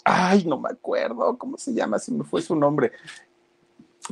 ay, 0.04 0.46
no 0.46 0.60
me 0.60 0.70
acuerdo 0.70 1.38
cómo 1.38 1.58
se 1.58 1.74
llama, 1.74 1.98
si 1.98 2.14
me 2.14 2.24
fue 2.24 2.42
su 2.42 2.56
nombre. 2.56 2.92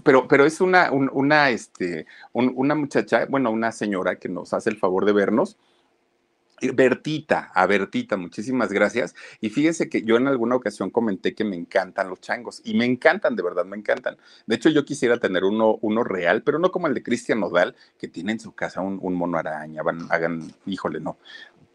Pero, 0.04 0.28
pero 0.28 0.46
es 0.46 0.62
una, 0.62 0.90
una, 0.92 1.50
este, 1.50 2.08
una 2.32 2.76
muchacha, 2.76 3.26
bueno, 3.26 3.52
una 3.52 3.74
señora 3.74 4.16
que 4.16 4.30
nos 4.30 4.54
hace 4.54 4.70
el 4.70 4.78
favor 4.78 5.06
de 5.06 5.12
vernos 5.12 5.58
Bertita, 6.74 7.52
a 7.54 7.66
Bertita, 7.66 8.18
muchísimas 8.18 8.72
gracias. 8.72 9.16
Y 9.40 9.50
fíjese 9.50 9.90
que 9.90 10.04
yo 10.04 10.18
en 10.18 10.28
alguna 10.28 10.56
ocasión 10.56 10.90
comenté 10.90 11.34
que 11.34 11.44
me 11.44 11.56
encantan 11.56 12.10
los 12.10 12.22
changos 12.22 12.62
y 12.64 12.76
me 12.76 12.86
encantan, 12.86 13.36
de 13.36 13.44
verdad, 13.44 13.66
me 13.66 13.78
encantan. 13.78 14.18
De 14.46 14.56
hecho, 14.56 14.70
yo 14.70 14.86
quisiera 14.86 15.18
tener 15.18 15.44
uno, 15.44 15.78
uno 15.82 16.04
real, 16.04 16.44
pero 16.44 16.60
no 16.60 16.72
como 16.72 16.88
el 16.88 16.94
de 16.94 17.04
Cristian 17.04 17.40
Nodal, 17.40 17.76
que 17.98 18.08
tiene 18.08 18.34
en 18.34 18.40
su 18.40 18.54
casa 18.54 18.82
un, 18.82 19.00
un 19.02 19.16
mono 19.16 19.38
araña. 19.38 19.84
Van, 19.84 20.08
hagan, 20.12 20.54
híjole, 20.66 21.00
no. 21.00 21.18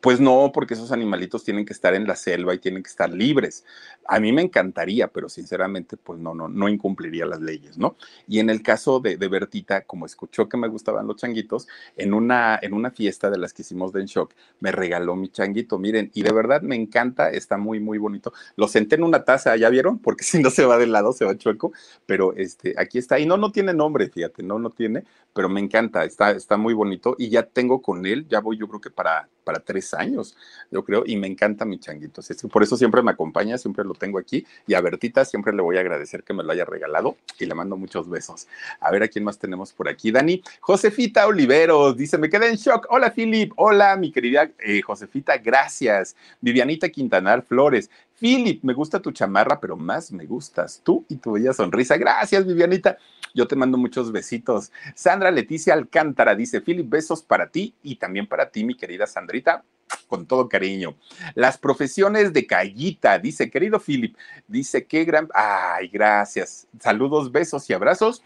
Pues 0.07 0.21
no, 0.21 0.53
porque 0.55 0.75
esos 0.75 0.93
animalitos 0.93 1.43
tienen 1.43 1.65
que 1.67 1.73
estar 1.73 1.93
en 1.93 2.07
la 2.07 2.15
selva 2.15 2.55
y 2.55 2.59
tienen 2.59 2.85
que 2.85 2.89
estar 2.89 3.11
libres. 3.11 3.65
A 4.07 4.21
mí 4.21 4.31
me 4.31 4.41
encantaría, 4.41 5.09
pero 5.09 5.29
sinceramente, 5.29 5.97
pues 5.97 6.21
no, 6.21 6.33
no, 6.33 6.47
no 6.47 6.69
incumpliría 6.69 7.27
las 7.27 7.41
leyes, 7.41 7.77
¿no? 7.77 7.97
Y 8.29 8.39
en 8.39 8.49
el 8.49 8.63
caso 8.63 9.01
de, 9.01 9.17
Bertita, 9.17 9.81
como 9.81 10.07
escuchó 10.07 10.49
que 10.49 10.57
me 10.57 10.69
gustaban 10.69 11.09
los 11.09 11.17
changuitos, 11.17 11.67
en 11.97 12.15
una, 12.15 12.57
en 12.63 12.73
una 12.73 12.93
fiesta 12.93 13.31
de 13.31 13.39
las 13.39 13.53
que 13.53 13.63
hicimos 13.63 13.93
de 13.93 14.03
En 14.03 14.07
Shock, 14.07 14.33
me 14.61 14.71
regaló 14.71 15.17
mi 15.17 15.29
changuito, 15.29 15.77
miren, 15.81 16.13
y 16.15 16.23
de 16.23 16.33
verdad 16.33 16.63
me 16.63 16.77
encanta, 16.77 17.31
está 17.31 17.57
muy, 17.57 17.81
muy 17.81 17.99
bonito. 17.99 18.33
Lo 18.55 18.69
senté 18.69 18.95
en 18.95 19.03
una 19.03 19.25
taza, 19.25 19.57
¿ya 19.57 19.71
vieron? 19.71 19.99
Porque 19.99 20.23
si 20.23 20.41
no 20.41 20.51
se 20.51 20.65
va 20.67 20.79
de 20.79 20.87
lado, 20.87 21.15
se 21.15 21.25
va 21.25 21.37
chueco, 21.37 21.73
pero 22.07 22.33
este, 22.37 22.77
aquí 22.79 22.99
está. 22.99 23.19
Y 23.19 23.27
no, 23.27 23.39
no 23.39 23.51
tiene 23.51 23.75
nombre, 23.75 24.09
fíjate, 24.09 24.45
no, 24.45 24.61
no 24.61 24.71
tiene, 24.71 25.03
pero 25.35 25.49
me 25.49 25.59
encanta, 25.59 26.05
está, 26.05 26.31
está 26.31 26.57
muy 26.57 26.75
bonito 26.75 27.17
y 27.19 27.29
ya 27.29 27.43
tengo 27.43 27.83
con 27.83 28.07
él, 28.07 28.29
ya 28.29 28.39
voy 28.39 28.57
yo 28.57 28.69
creo 28.69 28.81
que 28.81 28.91
para 28.91 29.29
para 29.47 29.61
tres 29.61 29.94
años, 29.94 30.36
yo 30.72 30.84
creo, 30.84 31.05
y 31.07 31.16
me 31.16 31.28
encanta 31.28 31.64
mi 31.64 31.78
changuito. 31.78 32.20
Por 32.53 32.64
eso 32.64 32.76
siempre 32.76 33.01
me 33.01 33.12
acompaña, 33.12 33.57
siempre 33.57 33.84
lo 33.84 33.94
tengo 33.94 34.18
aquí. 34.18 34.44
Y 34.66 34.74
a 34.74 34.80
Bertita 34.80 35.24
siempre 35.24 35.53
le 35.53 35.62
voy 35.62 35.76
a 35.76 35.80
agradecer 35.80 36.24
que 36.24 36.34
me 36.34 36.42
lo 36.42 36.51
haya 36.51 36.64
regalado 36.64 37.16
y 37.38 37.47
le 37.47 37.55
mando 37.55 37.76
muchos 37.76 38.11
besos. 38.11 38.49
A 38.80 38.90
ver 38.90 39.05
a 39.05 39.09
quién 39.09 39.22
más 39.22 39.38
tenemos 39.38 39.72
por 39.72 39.88
aquí. 39.88 40.11
Dani, 40.11 40.42
Josefita 40.59 41.28
Oliveros 41.28 41.97
dice: 41.97 42.18
Me 42.18 42.28
quedé 42.28 42.51
en 42.51 42.57
shock. 42.57 42.88
Hola, 42.90 43.12
Philip. 43.12 43.53
Hola, 43.55 43.94
mi 43.97 44.11
querida 44.11 44.51
eh, 44.59 44.82
Josefita, 44.82 45.38
gracias. 45.38 46.16
Vivianita 46.40 46.88
Quintanar 46.88 47.42
Flores. 47.42 47.88
Philip, 48.19 48.62
me 48.64 48.73
gusta 48.73 49.01
tu 49.01 49.12
chamarra, 49.12 49.61
pero 49.61 49.77
más 49.77 50.11
me 50.11 50.27
gustas 50.27 50.81
tú 50.83 51.05
y 51.09 51.17
tu 51.17 51.33
bella 51.33 51.53
sonrisa. 51.53 51.97
Gracias, 51.97 52.47
Vivianita. 52.47 52.97
Yo 53.35 53.47
te 53.47 53.57
mando 53.57 53.77
muchos 53.77 54.11
besitos. 54.11 54.73
Sandra 54.95 55.31
Leticia 55.31 55.75
Alcántara 55.75 56.35
dice, 56.35 56.61
Philip, 56.61 56.89
besos 56.89 57.23
para 57.23 57.49
ti 57.49 57.75
y 57.83 57.97
también 57.97 58.27
para 58.27 58.51
ti, 58.51 58.64
mi 58.64 58.75
querida 58.75 59.07
Sandrita 59.07 59.64
con 60.09 60.27
todo 60.27 60.49
cariño. 60.49 60.97
Las 61.35 61.59
profesiones 61.59 62.33
de 62.33 62.47
Callita, 62.47 63.19
dice, 63.19 63.51
querido 63.51 63.79
Philip, 63.79 64.17
dice, 64.49 64.87
qué 64.87 65.05
gran... 65.05 65.29
Ay, 65.35 65.89
gracias. 65.89 66.67
Saludos, 66.81 67.31
besos 67.31 67.69
y 67.71 67.73
abrazos 67.73 68.23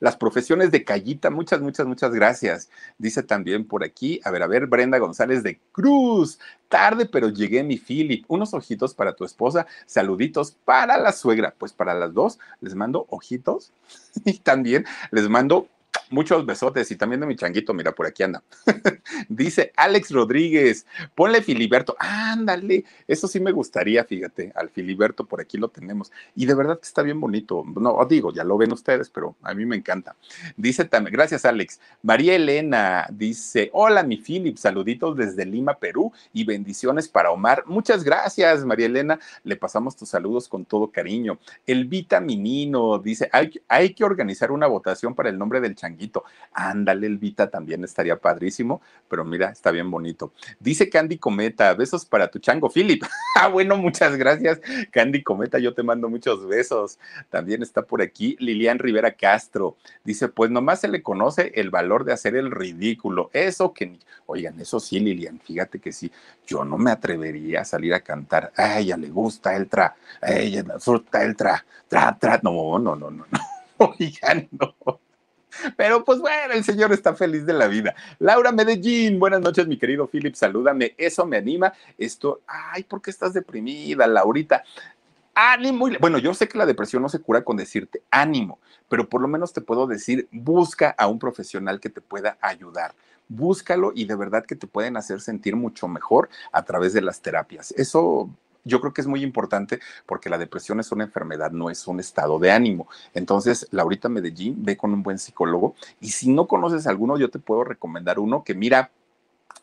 las 0.00 0.16
profesiones 0.16 0.70
de 0.70 0.84
Callita, 0.84 1.30
muchas, 1.30 1.60
muchas, 1.60 1.86
muchas 1.86 2.12
gracias. 2.12 2.70
Dice 2.98 3.22
también 3.22 3.66
por 3.66 3.84
aquí, 3.84 4.20
a 4.24 4.30
ver, 4.30 4.42
a 4.42 4.46
ver, 4.46 4.66
Brenda 4.66 4.98
González 4.98 5.42
de 5.42 5.60
Cruz. 5.72 6.38
Tarde, 6.68 7.06
pero 7.06 7.28
llegué, 7.28 7.62
mi 7.62 7.78
Philip. 7.78 8.24
Unos 8.28 8.52
ojitos 8.54 8.94
para 8.94 9.14
tu 9.14 9.24
esposa, 9.24 9.66
saluditos 9.86 10.52
para 10.64 10.98
la 10.98 11.12
suegra. 11.12 11.54
Pues 11.56 11.72
para 11.72 11.94
las 11.94 12.12
dos 12.12 12.38
les 12.60 12.74
mando 12.74 13.06
ojitos 13.08 13.72
y 14.24 14.38
también 14.38 14.84
les 15.10 15.28
mando 15.28 15.68
Muchos 16.10 16.46
besotes 16.46 16.90
y 16.90 16.96
también 16.96 17.20
de 17.20 17.26
mi 17.26 17.36
changuito, 17.36 17.74
mira, 17.74 17.92
por 17.92 18.06
aquí 18.06 18.22
anda. 18.22 18.42
Dice 19.28 19.72
Alex 19.76 20.10
Rodríguez, 20.10 20.86
ponle 21.14 21.42
Filiberto. 21.42 21.96
Ándale, 21.98 22.84
eso 23.06 23.28
sí 23.28 23.40
me 23.40 23.52
gustaría, 23.52 24.04
fíjate, 24.04 24.50
al 24.54 24.70
Filiberto, 24.70 25.26
por 25.26 25.40
aquí 25.40 25.58
lo 25.58 25.68
tenemos. 25.68 26.10
Y 26.34 26.46
de 26.46 26.54
verdad 26.54 26.80
que 26.80 26.86
está 26.86 27.02
bien 27.02 27.20
bonito. 27.20 27.62
No, 27.76 28.02
digo, 28.08 28.32
ya 28.32 28.42
lo 28.42 28.56
ven 28.56 28.72
ustedes, 28.72 29.10
pero 29.10 29.36
a 29.42 29.52
mí 29.52 29.66
me 29.66 29.76
encanta. 29.76 30.16
Dice 30.56 30.86
también, 30.86 31.12
gracias 31.12 31.44
Alex. 31.44 31.78
María 32.02 32.34
Elena 32.34 33.06
dice, 33.10 33.68
hola 33.74 34.02
mi 34.02 34.16
Philip, 34.16 34.56
saluditos 34.56 35.14
desde 35.14 35.44
Lima, 35.44 35.74
Perú 35.74 36.10
y 36.32 36.44
bendiciones 36.44 37.06
para 37.06 37.30
Omar. 37.30 37.64
Muchas 37.66 38.02
gracias, 38.02 38.64
María 38.64 38.86
Elena. 38.86 39.18
Le 39.44 39.56
pasamos 39.56 39.94
tus 39.94 40.08
saludos 40.08 40.48
con 40.48 40.64
todo 40.64 40.90
cariño. 40.90 41.38
El 41.66 41.84
Vitaminino 41.84 42.98
dice, 42.98 43.28
hay, 43.30 43.60
hay 43.68 43.92
que 43.92 44.04
organizar 44.04 44.50
una 44.50 44.66
votación 44.66 45.14
para 45.14 45.28
el 45.28 45.38
nombre 45.38 45.60
del 45.60 45.74
changuito 45.74 45.97
Ándale, 46.52 47.06
el 47.06 47.18
Vita 47.18 47.50
también 47.50 47.84
estaría 47.84 48.16
padrísimo, 48.16 48.80
pero 49.08 49.24
mira, 49.24 49.50
está 49.50 49.70
bien 49.70 49.90
bonito. 49.90 50.32
Dice 50.58 50.88
Candy 50.88 51.18
Cometa, 51.18 51.74
besos 51.74 52.04
para 52.04 52.30
tu 52.30 52.38
chango, 52.38 52.68
Philip. 52.68 53.02
ah, 53.36 53.48
bueno, 53.48 53.76
muchas 53.76 54.16
gracias, 54.16 54.60
Candy 54.90 55.22
Cometa, 55.22 55.58
yo 55.58 55.74
te 55.74 55.82
mando 55.82 56.08
muchos 56.08 56.46
besos. 56.46 56.98
También 57.30 57.62
está 57.62 57.82
por 57.82 58.02
aquí 58.02 58.36
Lilian 58.40 58.78
Rivera 58.78 59.12
Castro. 59.12 59.76
Dice, 60.04 60.28
pues 60.28 60.50
nomás 60.50 60.80
se 60.80 60.88
le 60.88 61.02
conoce 61.02 61.52
el 61.54 61.70
valor 61.70 62.04
de 62.04 62.12
hacer 62.12 62.36
el 62.36 62.50
ridículo. 62.50 63.30
Eso 63.32 63.72
que, 63.72 63.98
oigan, 64.26 64.58
eso 64.60 64.80
sí, 64.80 65.00
Lilian, 65.00 65.40
fíjate 65.40 65.78
que 65.78 65.92
sí, 65.92 66.10
yo 66.46 66.64
no 66.64 66.78
me 66.78 66.90
atrevería 66.90 67.60
a 67.60 67.64
salir 67.64 67.94
a 67.94 68.00
cantar. 68.00 68.52
A 68.56 68.78
ella 68.78 68.96
le 68.96 69.08
gusta 69.08 69.56
el 69.56 69.68
tra, 69.68 69.94
a 70.20 70.32
ella 70.32 70.62
le 70.62 70.74
gusta 70.74 71.22
el 71.24 71.36
tra, 71.36 71.64
tra, 71.88 72.16
tra. 72.18 72.40
No, 72.42 72.78
no, 72.78 72.96
no, 72.96 73.10
no, 73.10 73.26
no. 73.30 73.38
Oigan, 73.78 74.48
no. 74.50 75.00
Pero 75.76 76.04
pues 76.04 76.18
bueno, 76.18 76.54
el 76.54 76.64
señor 76.64 76.92
está 76.92 77.14
feliz 77.14 77.46
de 77.46 77.52
la 77.52 77.68
vida. 77.68 77.94
Laura 78.18 78.52
Medellín, 78.52 79.18
buenas 79.18 79.40
noches, 79.40 79.66
mi 79.66 79.78
querido 79.78 80.06
Philip, 80.06 80.34
salúdame, 80.34 80.94
eso 80.98 81.26
me 81.26 81.36
anima. 81.36 81.72
Esto, 81.96 82.40
ay, 82.46 82.84
¿por 82.84 83.02
qué 83.02 83.10
estás 83.10 83.32
deprimida, 83.32 84.06
Laurita? 84.06 84.64
Ánimo. 85.34 85.88
Bueno, 86.00 86.18
yo 86.18 86.34
sé 86.34 86.48
que 86.48 86.58
la 86.58 86.66
depresión 86.66 87.02
no 87.02 87.08
se 87.08 87.20
cura 87.20 87.44
con 87.44 87.56
decirte 87.56 88.02
ánimo, 88.10 88.58
pero 88.88 89.08
por 89.08 89.20
lo 89.20 89.28
menos 89.28 89.52
te 89.52 89.60
puedo 89.60 89.86
decir, 89.86 90.28
busca 90.32 90.90
a 90.98 91.06
un 91.06 91.18
profesional 91.18 91.78
que 91.78 91.90
te 91.90 92.00
pueda 92.00 92.38
ayudar 92.40 92.94
búscalo 93.28 93.92
y 93.94 94.06
de 94.06 94.16
verdad 94.16 94.44
que 94.44 94.56
te 94.56 94.66
pueden 94.66 94.96
hacer 94.96 95.20
sentir 95.20 95.54
mucho 95.54 95.86
mejor 95.86 96.28
a 96.50 96.64
través 96.64 96.92
de 96.92 97.02
las 97.02 97.20
terapias. 97.20 97.72
Eso 97.72 98.30
yo 98.64 98.80
creo 98.80 98.92
que 98.92 99.00
es 99.00 99.06
muy 99.06 99.22
importante 99.22 99.80
porque 100.06 100.30
la 100.30 100.38
depresión 100.38 100.80
es 100.80 100.92
una 100.92 101.04
enfermedad, 101.04 101.50
no 101.50 101.70
es 101.70 101.86
un 101.86 102.00
estado 102.00 102.38
de 102.38 102.50
ánimo. 102.50 102.88
Entonces, 103.14 103.66
Laurita 103.70 104.08
Medellín, 104.08 104.56
ve 104.64 104.76
con 104.76 104.92
un 104.92 105.02
buen 105.02 105.18
psicólogo 105.18 105.74
y 106.00 106.10
si 106.10 106.30
no 106.30 106.46
conoces 106.46 106.86
alguno, 106.86 107.18
yo 107.18 107.30
te 107.30 107.38
puedo 107.38 107.64
recomendar 107.64 108.18
uno 108.18 108.44
que 108.44 108.54
mira, 108.54 108.90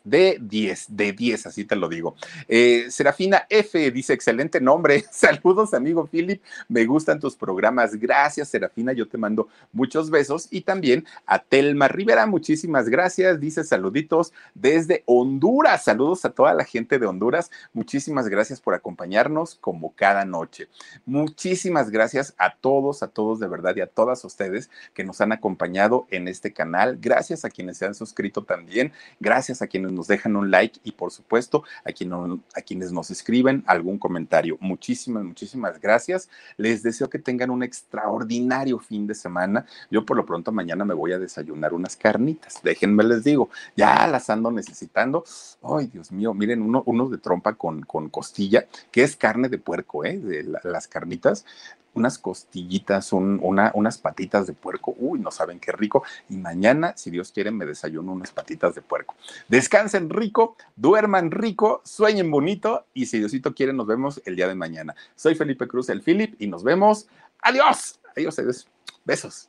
de 0.06 0.38
10, 0.40 0.86
de 0.90 1.12
10, 1.12 1.46
así 1.46 1.64
te 1.64 1.74
lo 1.74 1.88
digo. 1.88 2.14
Eh, 2.46 2.86
Serafina 2.90 3.44
F 3.50 3.90
dice, 3.90 4.12
excelente 4.12 4.60
nombre. 4.60 5.04
Saludos, 5.10 5.74
amigo 5.74 6.06
Philip. 6.06 6.40
Me 6.68 6.84
gustan 6.86 7.18
tus 7.18 7.34
programas. 7.34 7.96
Gracias, 7.96 8.48
Serafina. 8.48 8.92
Yo 8.92 9.08
te 9.08 9.18
mando 9.18 9.48
muchos 9.72 10.08
besos. 10.08 10.46
Y 10.50 10.60
también 10.60 11.04
a 11.26 11.40
Telma 11.40 11.88
Rivera, 11.88 12.26
muchísimas 12.26 12.88
gracias. 12.88 13.40
Dice 13.40 13.64
saluditos 13.64 14.32
desde 14.54 15.02
Honduras. 15.06 15.82
Saludos 15.84 16.24
a 16.24 16.30
toda 16.30 16.54
la 16.54 16.64
gente 16.64 17.00
de 17.00 17.06
Honduras. 17.06 17.50
Muchísimas 17.72 18.28
gracias 18.28 18.60
por 18.60 18.74
acompañarnos 18.74 19.56
como 19.56 19.92
cada 19.96 20.24
noche. 20.24 20.68
Muchísimas 21.04 21.90
gracias 21.90 22.32
a 22.38 22.54
todos, 22.54 23.02
a 23.02 23.08
todos 23.08 23.40
de 23.40 23.48
verdad 23.48 23.74
y 23.74 23.80
a 23.80 23.88
todas 23.88 24.24
ustedes 24.24 24.70
que 24.94 25.02
nos 25.02 25.20
han 25.20 25.32
acompañado 25.32 26.06
en 26.10 26.28
este 26.28 26.52
canal. 26.52 26.98
Gracias 27.00 27.44
a 27.44 27.50
quienes 27.50 27.78
se 27.78 27.86
han 27.86 27.94
suscrito 27.96 28.44
también. 28.44 28.92
Gracias 29.18 29.62
a 29.62 29.66
quienes 29.66 29.95
nos 29.96 30.06
dejan 30.06 30.36
un 30.36 30.50
like 30.50 30.78
y 30.84 30.92
por 30.92 31.10
supuesto 31.10 31.64
a, 31.84 31.90
a 31.90 32.62
quienes 32.62 32.92
nos 32.92 33.10
escriben 33.10 33.64
algún 33.66 33.98
comentario. 33.98 34.56
Muchísimas, 34.60 35.24
muchísimas 35.24 35.80
gracias. 35.80 36.28
Les 36.56 36.82
deseo 36.82 37.10
que 37.10 37.18
tengan 37.18 37.50
un 37.50 37.62
extraordinario 37.62 38.78
fin 38.78 39.06
de 39.06 39.14
semana. 39.14 39.66
Yo 39.90 40.04
por 40.04 40.16
lo 40.16 40.24
pronto 40.24 40.52
mañana 40.52 40.84
me 40.84 40.94
voy 40.94 41.12
a 41.12 41.18
desayunar 41.18 41.74
unas 41.74 41.96
carnitas. 41.96 42.60
Déjenme 42.62 43.02
les 43.02 43.24
digo, 43.24 43.50
ya 43.76 44.06
las 44.06 44.30
ando 44.30 44.50
necesitando. 44.50 45.24
Ay, 45.62 45.86
Dios 45.86 46.12
mío, 46.12 46.34
miren, 46.34 46.62
uno, 46.62 46.82
unos 46.86 47.10
de 47.10 47.18
trompa 47.18 47.54
con, 47.54 47.82
con 47.82 48.08
costilla, 48.10 48.66
que 48.90 49.02
es 49.02 49.16
carne 49.16 49.48
de 49.48 49.58
puerco, 49.58 50.04
¿eh? 50.04 50.18
De 50.18 50.44
las 50.44 50.86
carnitas 50.88 51.44
unas 51.96 52.18
costillitas, 52.18 53.12
unas 53.12 53.98
patitas 53.98 54.46
de 54.46 54.52
puerco. 54.52 54.94
Uy, 54.98 55.18
no 55.18 55.30
saben 55.30 55.58
qué 55.58 55.72
rico. 55.72 56.04
Y 56.28 56.36
mañana, 56.36 56.92
si 56.96 57.10
Dios 57.10 57.32
quiere, 57.32 57.50
me 57.50 57.66
desayuno 57.66 58.12
unas 58.12 58.30
patitas 58.30 58.74
de 58.74 58.82
puerco. 58.82 59.14
Descansen 59.48 60.10
rico, 60.10 60.56
duerman 60.76 61.30
rico, 61.30 61.82
sueñen 61.84 62.30
bonito 62.30 62.86
y 62.94 63.06
si 63.06 63.18
Diosito 63.18 63.54
quiere, 63.54 63.72
nos 63.72 63.86
vemos 63.86 64.20
el 64.24 64.36
día 64.36 64.46
de 64.46 64.54
mañana. 64.54 64.94
Soy 65.14 65.34
Felipe 65.34 65.66
Cruz, 65.66 65.88
el 65.88 66.02
Philip, 66.02 66.34
y 66.38 66.46
nos 66.46 66.62
vemos. 66.62 67.08
Adiós. 67.42 67.98
Adiós, 68.14 68.38
adiós. 68.38 68.68
Besos. 69.04 69.48